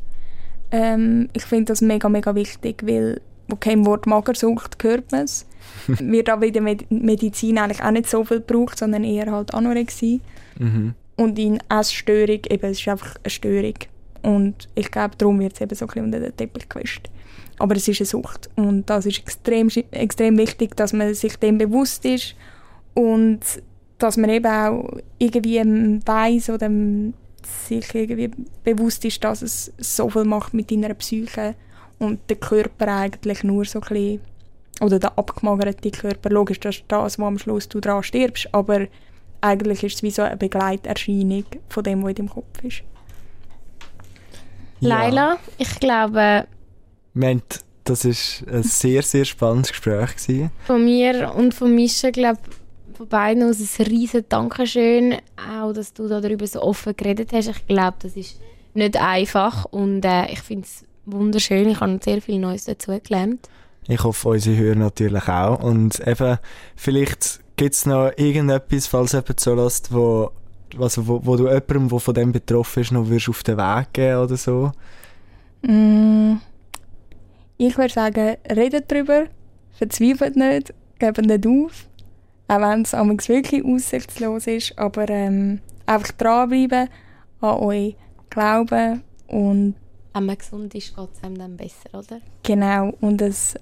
Ähm, 0.71 1.29
ich 1.33 1.45
finde 1.45 1.73
das 1.73 1.81
mega, 1.81 2.09
mega 2.09 2.35
wichtig, 2.35 2.83
weil 2.87 3.21
okay, 3.51 3.73
im 3.73 3.87
Wort 3.87 4.07
Magersucht 4.07 4.83
hört 4.83 5.13
man 5.13 5.25
es. 5.25 5.47
wird 5.87 6.31
auch 6.31 6.41
in 6.41 6.53
der 6.53 6.63
Medizin 6.63 7.59
eigentlich 7.59 7.83
auch 7.83 7.91
nicht 7.91 8.09
so 8.09 8.25
viel 8.25 8.41
gebraucht, 8.41 8.79
sondern 8.79 9.05
eher 9.05 9.31
halt 9.31 9.55
Anorexie. 9.55 10.21
Mhm. 10.59 10.95
Und 11.17 11.39
in 11.39 11.59
Essstörung, 11.69 12.41
eben, 12.49 12.71
es 12.71 12.81
ist 12.81 12.89
einfach 12.89 13.17
eine 13.23 13.31
Störung. 13.31 13.75
Und 14.23 14.69
ich 14.75 14.91
glaube, 14.91 15.17
darum 15.17 15.41
wird 15.41 15.55
es 15.55 15.61
eben 15.61 15.75
so 15.75 15.85
ein 15.85 15.89
bisschen 15.89 16.05
unter 16.05 16.21
den 16.21 16.37
Teppich 16.37 16.69
gewischt. 16.69 17.11
Aber 17.59 17.77
es 17.77 17.87
ist 17.89 18.01
eine 18.01 18.07
Sucht. 18.07 18.51
Und 18.57 18.89
das 18.89 19.07
ist 19.07 19.19
extrem, 19.19 19.69
extrem 19.91 20.39
wichtig, 20.39 20.77
dass 20.77 20.93
man 20.93 21.15
sich 21.15 21.37
dem 21.37 21.59
bewusst 21.59 22.05
ist 22.05 22.35
und 22.95 23.41
dass 23.99 24.17
man 24.17 24.31
eben 24.31 24.47
auch 24.47 24.89
irgendwie 25.19 25.61
weiß 26.05 26.51
oder 26.51 26.71
sich 27.67 27.95
irgendwie 27.95 28.31
bewusst 28.65 29.05
ist, 29.05 29.23
dass 29.23 29.43
es 29.43 29.73
so 29.79 30.09
viel 30.09 30.25
macht 30.25 30.55
mit 30.55 30.71
deiner 30.71 30.95
Psyche 30.95 31.55
und 31.99 32.19
der 32.29 32.37
Körper 32.37 32.89
eigentlich 32.89 33.45
nur 33.45 33.65
so 33.65 33.81
ein 33.81 33.89
bisschen, 33.89 34.21
oder 34.81 34.99
der 34.99 35.17
abgemagerte 35.19 35.91
Körper, 35.91 36.31
logisch, 36.31 36.61
das 36.61 36.77
ist 36.77 36.85
das, 36.89 37.19
wo 37.19 37.25
am 37.25 37.39
Schluss 37.39 37.69
du 37.69 37.81
daran 37.81 38.03
stirbst, 38.03 38.49
aber 38.53 38.87
eigentlich 39.43 39.83
ist 39.83 39.97
es 39.97 40.03
wie 40.03 40.11
so 40.11 40.23
eine 40.23 40.37
Begleiterscheinung 40.37 41.45
von 41.69 41.85
dem, 41.85 42.03
was 42.03 42.11
in 42.11 42.15
deinem 42.17 42.31
Kopf 42.31 42.63
ist. 42.63 42.83
Ja. 44.81 44.89
Laila, 44.89 45.39
ich 45.59 45.79
glaube... 45.79 46.47
Meint, 47.15 47.61
das 47.85 48.05
war 48.05 48.55
ein 48.55 48.63
sehr, 48.63 49.03
sehr 49.03 49.25
spannendes 49.25 49.71
Gespräch. 49.71 50.17
Gewesen. 50.17 50.51
Von 50.65 50.85
mir 50.85 51.33
und 51.35 51.53
von 51.55 51.75
Mischa, 51.75 52.11
glaube 52.11 52.41
von 52.95 53.09
beiden 53.09 53.43
aus 53.43 53.59
ein 53.59 53.87
riesen 53.87 54.25
Dankeschön, 54.29 55.17
auch 55.37 55.73
dass 55.73 55.93
du 55.93 56.09
darüber 56.09 56.47
so 56.47 56.63
offen 56.63 56.97
geredet 56.97 57.33
hast. 57.33 57.49
Ich 57.49 57.67
glaube, 57.67 57.97
das 58.01 58.17
ist 58.17 58.41
nicht 58.75 58.97
einfach 58.97 59.65
und 59.67 60.05
äh, 60.05 60.27
ich 60.27 60.41
finde 60.41 60.67
es 60.67 60.85
wunderschön. 61.05 61.69
Ich 61.69 61.81
habe 61.81 61.99
sehr 62.03 62.23
viel 62.23 62.39
Neues 62.39 62.65
dazu 62.65 62.99
gelernt. 63.03 63.49
Ich 63.89 64.05
hoffe, 64.05 64.29
unsere 64.29 64.57
Hörer 64.57 64.77
natürlich 64.77 65.29
auch. 65.29 65.63
Und 65.63 66.07
eben, 66.07 66.39
vielleicht 66.77 67.41
gibt 67.63 67.75
es 67.75 67.87
noch 67.87 68.11
irgendetwas, 68.17 68.89
falls 68.89 69.13
jemand 69.13 69.39
so 69.39 69.55
lässt, 69.55 69.93
wo, 69.93 70.33
also 70.79 71.07
wo, 71.07 71.21
wo 71.25 71.37
du 71.37 71.45
jemandem, 71.45 71.89
der 71.89 72.01
von 72.01 72.15
dem 72.15 72.33
betroffen 72.33 72.83
ist, 72.83 72.91
noch 72.91 73.09
wirst 73.09 73.29
auf 73.29 73.45
den 73.45 73.57
Weg 73.57 73.93
geben 73.93 74.19
oder 74.19 74.37
so? 74.37 74.73
Mm, 75.63 76.39
ich 77.59 77.79
würde 77.79 77.95
sagen, 77.95 78.37
redet 78.51 78.91
darüber, 78.91 79.27
verzweifelt 79.71 80.35
nicht, 80.35 80.75
gebt 80.99 81.25
nicht 81.25 81.47
auf 81.47 81.87
auch 82.49 82.61
wenn 82.61 82.83
es 82.83 83.29
wirklich 83.29 83.65
aussichtslos 83.65 84.47
ist. 84.47 84.79
Aber 84.79 85.09
ähm, 85.09 85.61
einfach 85.87 86.13
dranbleiben, 86.13 86.89
an 87.41 87.59
euch 87.61 87.97
glauben 88.29 89.03
und... 89.29 89.75
Wenn 90.13 90.27
man 90.27 90.37
gesund 90.37 90.75
ist, 90.75 90.95
geht 90.95 91.09
es 91.15 91.23
einem 91.23 91.39
dann 91.39 91.57
besser, 91.57 91.89
oder? 91.95 92.21
Genau, 92.43 92.93
und 93.01 93.23
es, 93.23 93.55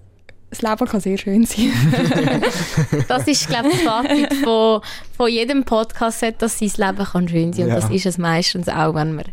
das 0.51 0.63
Leben 0.63 0.87
kann 0.87 1.01
sehr 1.01 1.17
schön 1.17 1.47
sein. 1.47 1.73
das 3.09 3.27
ist, 3.27 3.49
glaube 3.49 3.69
ich, 3.69 3.85
das 3.85 3.85
Fazit 3.85 4.35
von, 4.43 4.81
von 5.17 5.31
jedem 5.31 5.65
Podcast, 5.65 6.25
dass 6.39 6.59
sein 6.59 6.73
Leben 6.77 7.05
kann 7.05 7.29
schön 7.29 7.53
sein 7.53 7.69
kann. 7.69 7.69
Ja. 7.69 7.75
Und 7.77 7.85
das 7.85 7.91
ist 7.91 8.07
es 8.07 8.19
meistens 8.19 8.69
auch, 8.69 8.95
wenn 8.95 9.15
man 9.15 9.25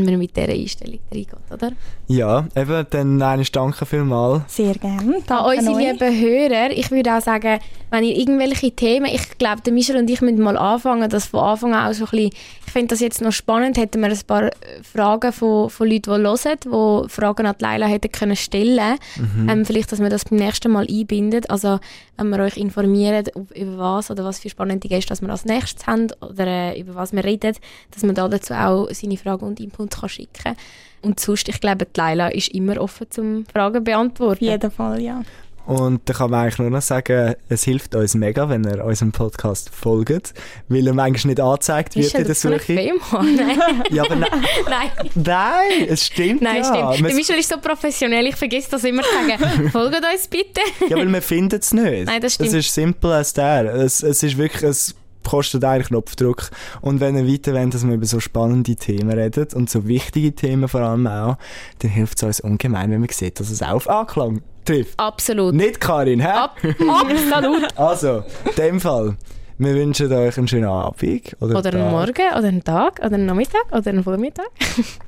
wenn 0.00 0.04
man 0.04 0.18
mit 0.18 0.36
dieser 0.36 0.48
Einstellung 0.48 0.98
reingeht, 1.10 1.34
oder? 1.50 1.72
Ja, 2.08 2.46
eben, 2.56 2.86
dann 2.90 3.22
eine 3.22 3.44
danke 3.44 3.86
vielmals. 3.86 4.42
Sehr 4.48 4.74
gerne. 4.74 5.16
An 5.28 5.58
unsere 5.58 5.78
lieben 5.78 6.20
Hörer, 6.20 6.70
ich 6.70 6.90
würde 6.90 7.16
auch 7.16 7.22
sagen, 7.22 7.58
wenn 7.90 8.04
ihr 8.04 8.16
irgendwelche 8.16 8.70
Themen, 8.70 9.06
ich 9.06 9.36
glaube, 9.38 9.60
der 9.62 9.72
Michel 9.72 9.96
und 9.96 10.08
ich 10.08 10.20
müssen 10.22 10.40
mal 10.40 10.56
anfangen, 10.56 11.08
das 11.10 11.26
von 11.26 11.40
Anfang 11.40 11.74
an 11.74 11.90
auch 11.90 11.94
so 11.94 12.04
ein 12.04 12.10
bisschen, 12.10 12.30
ich 12.66 12.72
finde 12.72 12.88
das 12.88 13.00
jetzt 13.00 13.20
noch 13.20 13.32
spannend, 13.32 13.76
hätten 13.76 14.00
wir 14.00 14.08
ein 14.08 14.18
paar 14.26 14.50
Fragen 14.82 15.30
von, 15.30 15.68
von 15.68 15.88
Leuten, 15.88 16.14
die 16.14 16.22
hören, 16.22 16.58
die 16.64 17.08
Fragen 17.10 17.46
an 17.46 17.54
die 17.58 17.64
Leila 17.64 17.86
hätten 17.86 18.10
können 18.10 18.36
stellen 18.36 18.96
mhm. 19.16 19.48
ähm, 19.48 19.64
Vielleicht, 19.66 19.92
dass 19.92 20.00
wir 20.00 20.08
das 20.08 20.24
beim 20.24 20.38
nächsten 20.38 20.72
Mal 20.72 20.86
einbindet, 20.88 21.50
also 21.50 21.80
wenn 22.16 22.30
wir 22.30 22.38
euch 22.40 22.56
informieren, 22.56 23.24
über 23.54 23.78
was 23.78 24.10
oder 24.10 24.24
was 24.24 24.38
für 24.38 24.48
spannende 24.48 24.88
Gäste 24.88 25.10
dass 25.10 25.20
wir 25.20 25.28
als 25.28 25.44
nächstes 25.44 25.86
haben 25.86 26.08
oder 26.20 26.46
äh, 26.46 26.80
über 26.80 26.94
was 26.94 27.12
wir 27.12 27.24
reden, 27.24 27.54
dass 27.90 28.02
man 28.04 28.14
da 28.14 28.28
dazu 28.28 28.54
auch 28.54 28.88
seine 28.92 29.16
Fragen 29.16 29.46
und 29.46 29.60
Input 29.60 29.81
kann 29.90 30.08
schicken 30.08 30.42
kann. 30.42 30.56
Und 31.02 31.18
sonst, 31.18 31.48
ich 31.48 31.60
glaube, 31.60 31.86
die 31.86 31.98
Leila 31.98 32.28
ist 32.28 32.48
immer 32.48 32.80
offen 32.80 33.10
zum 33.10 33.44
Fragen 33.46 33.82
beantworten. 33.82 34.32
Auf 34.34 34.40
jeden 34.40 34.70
Fall, 34.70 35.00
ja. 35.00 35.22
Und 35.64 36.00
da 36.06 36.12
kann 36.12 36.30
man 36.30 36.40
eigentlich 36.40 36.58
nur 36.58 36.70
noch 36.70 36.82
sagen, 36.82 37.34
es 37.48 37.62
hilft 37.62 37.94
uns 37.94 38.14
mega, 38.14 38.48
wenn 38.48 38.64
ihr 38.64 38.84
unserem 38.84 39.12
Podcast 39.12 39.70
folgt, 39.70 40.34
weil 40.68 40.86
er 40.86 40.92
manchmal 40.92 41.34
nicht 41.34 41.40
angezeigt 41.40 41.94
wird 41.94 42.12
in 42.14 42.24
der 42.24 42.34
Suche. 42.34 42.74
Nein. 43.12 43.82
ja, 43.90 44.02
aber 44.02 44.16
ne 44.16 44.26
nein. 44.68 44.90
Nein, 45.14 45.86
es 45.88 46.06
stimmt 46.06 46.42
Nein, 46.42 46.62
ja. 46.62 46.92
stimmt. 46.92 47.08
Der 47.08 47.14
Michel 47.14 47.38
ist 47.38 47.48
so 47.48 47.58
professionell, 47.58 48.26
ich 48.26 48.36
vergesse 48.36 48.72
das 48.72 48.82
immer 48.82 49.02
zu 49.02 49.08
sagen. 49.10 49.68
Folgt 49.70 50.02
uns 50.12 50.26
bitte. 50.26 50.60
ja, 50.88 50.96
weil 50.96 51.12
wir 51.12 51.22
finden 51.22 51.60
es 51.60 51.72
nicht. 51.72 52.06
Nein, 52.06 52.20
das 52.20 52.34
stimmt. 52.34 52.48
Es 52.48 52.54
ist 52.54 52.74
simpel 52.74 53.12
als 53.12 53.32
der. 53.32 53.72
Es, 53.72 54.02
es 54.02 54.22
ist 54.24 54.36
wirklich, 54.36 54.64
es 54.64 54.96
kostet 55.22 55.64
eigentlich 55.64 55.88
Knopfdruck. 55.88 56.50
Und 56.80 57.00
wenn 57.00 57.16
ihr 57.16 57.26
weiter 57.26 57.54
wollt, 57.54 57.74
dass 57.74 57.86
wir 57.86 57.94
über 57.94 58.06
so 58.06 58.20
spannende 58.20 58.76
Themen 58.76 59.10
reden 59.10 59.48
und 59.54 59.70
so 59.70 59.86
wichtige 59.86 60.34
Themen 60.34 60.68
vor 60.68 60.80
allem 60.82 61.06
auch, 61.06 61.36
dann 61.80 61.90
hilft 61.90 62.18
es 62.18 62.22
uns 62.22 62.40
ungemein, 62.40 62.90
wenn 62.90 63.00
man 63.00 63.08
sieht, 63.10 63.40
dass 63.40 63.50
es 63.50 63.62
auch 63.62 63.74
auf 63.74 63.88
Anklang 63.88 64.42
trifft. 64.64 64.98
Absolut. 64.98 65.54
Nicht 65.54 65.80
Karin, 65.80 66.20
hä? 66.20 66.28
Ab 66.28 66.56
absolut. 66.88 67.76
also, 67.78 68.24
in 68.44 68.54
dem 68.56 68.80
Fall. 68.80 69.16
Wir 69.58 69.74
wünschen 69.74 70.12
euch 70.12 70.36
einen 70.38 70.48
schönen 70.48 70.64
Abend. 70.64 71.36
Oder, 71.40 71.58
oder 71.58 71.72
einen 71.72 71.90
Morgen, 71.90 72.32
oder 72.36 72.48
einen 72.48 72.64
Tag, 72.64 72.98
oder 72.98 73.14
einen 73.14 73.26
Nachmittag, 73.26 73.64
oder 73.70 73.90
einen 73.90 74.02
Vormittag. 74.02 74.50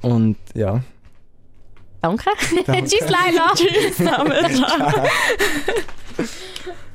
Und 0.03 0.37
ja. 0.55 0.81
Danke. 2.05 2.31
Danke. 2.67 2.85
Tschüss, 2.89 3.09
Leila. 3.09 3.53
Tschüss, 3.55 3.97
zusammen. 3.97 4.33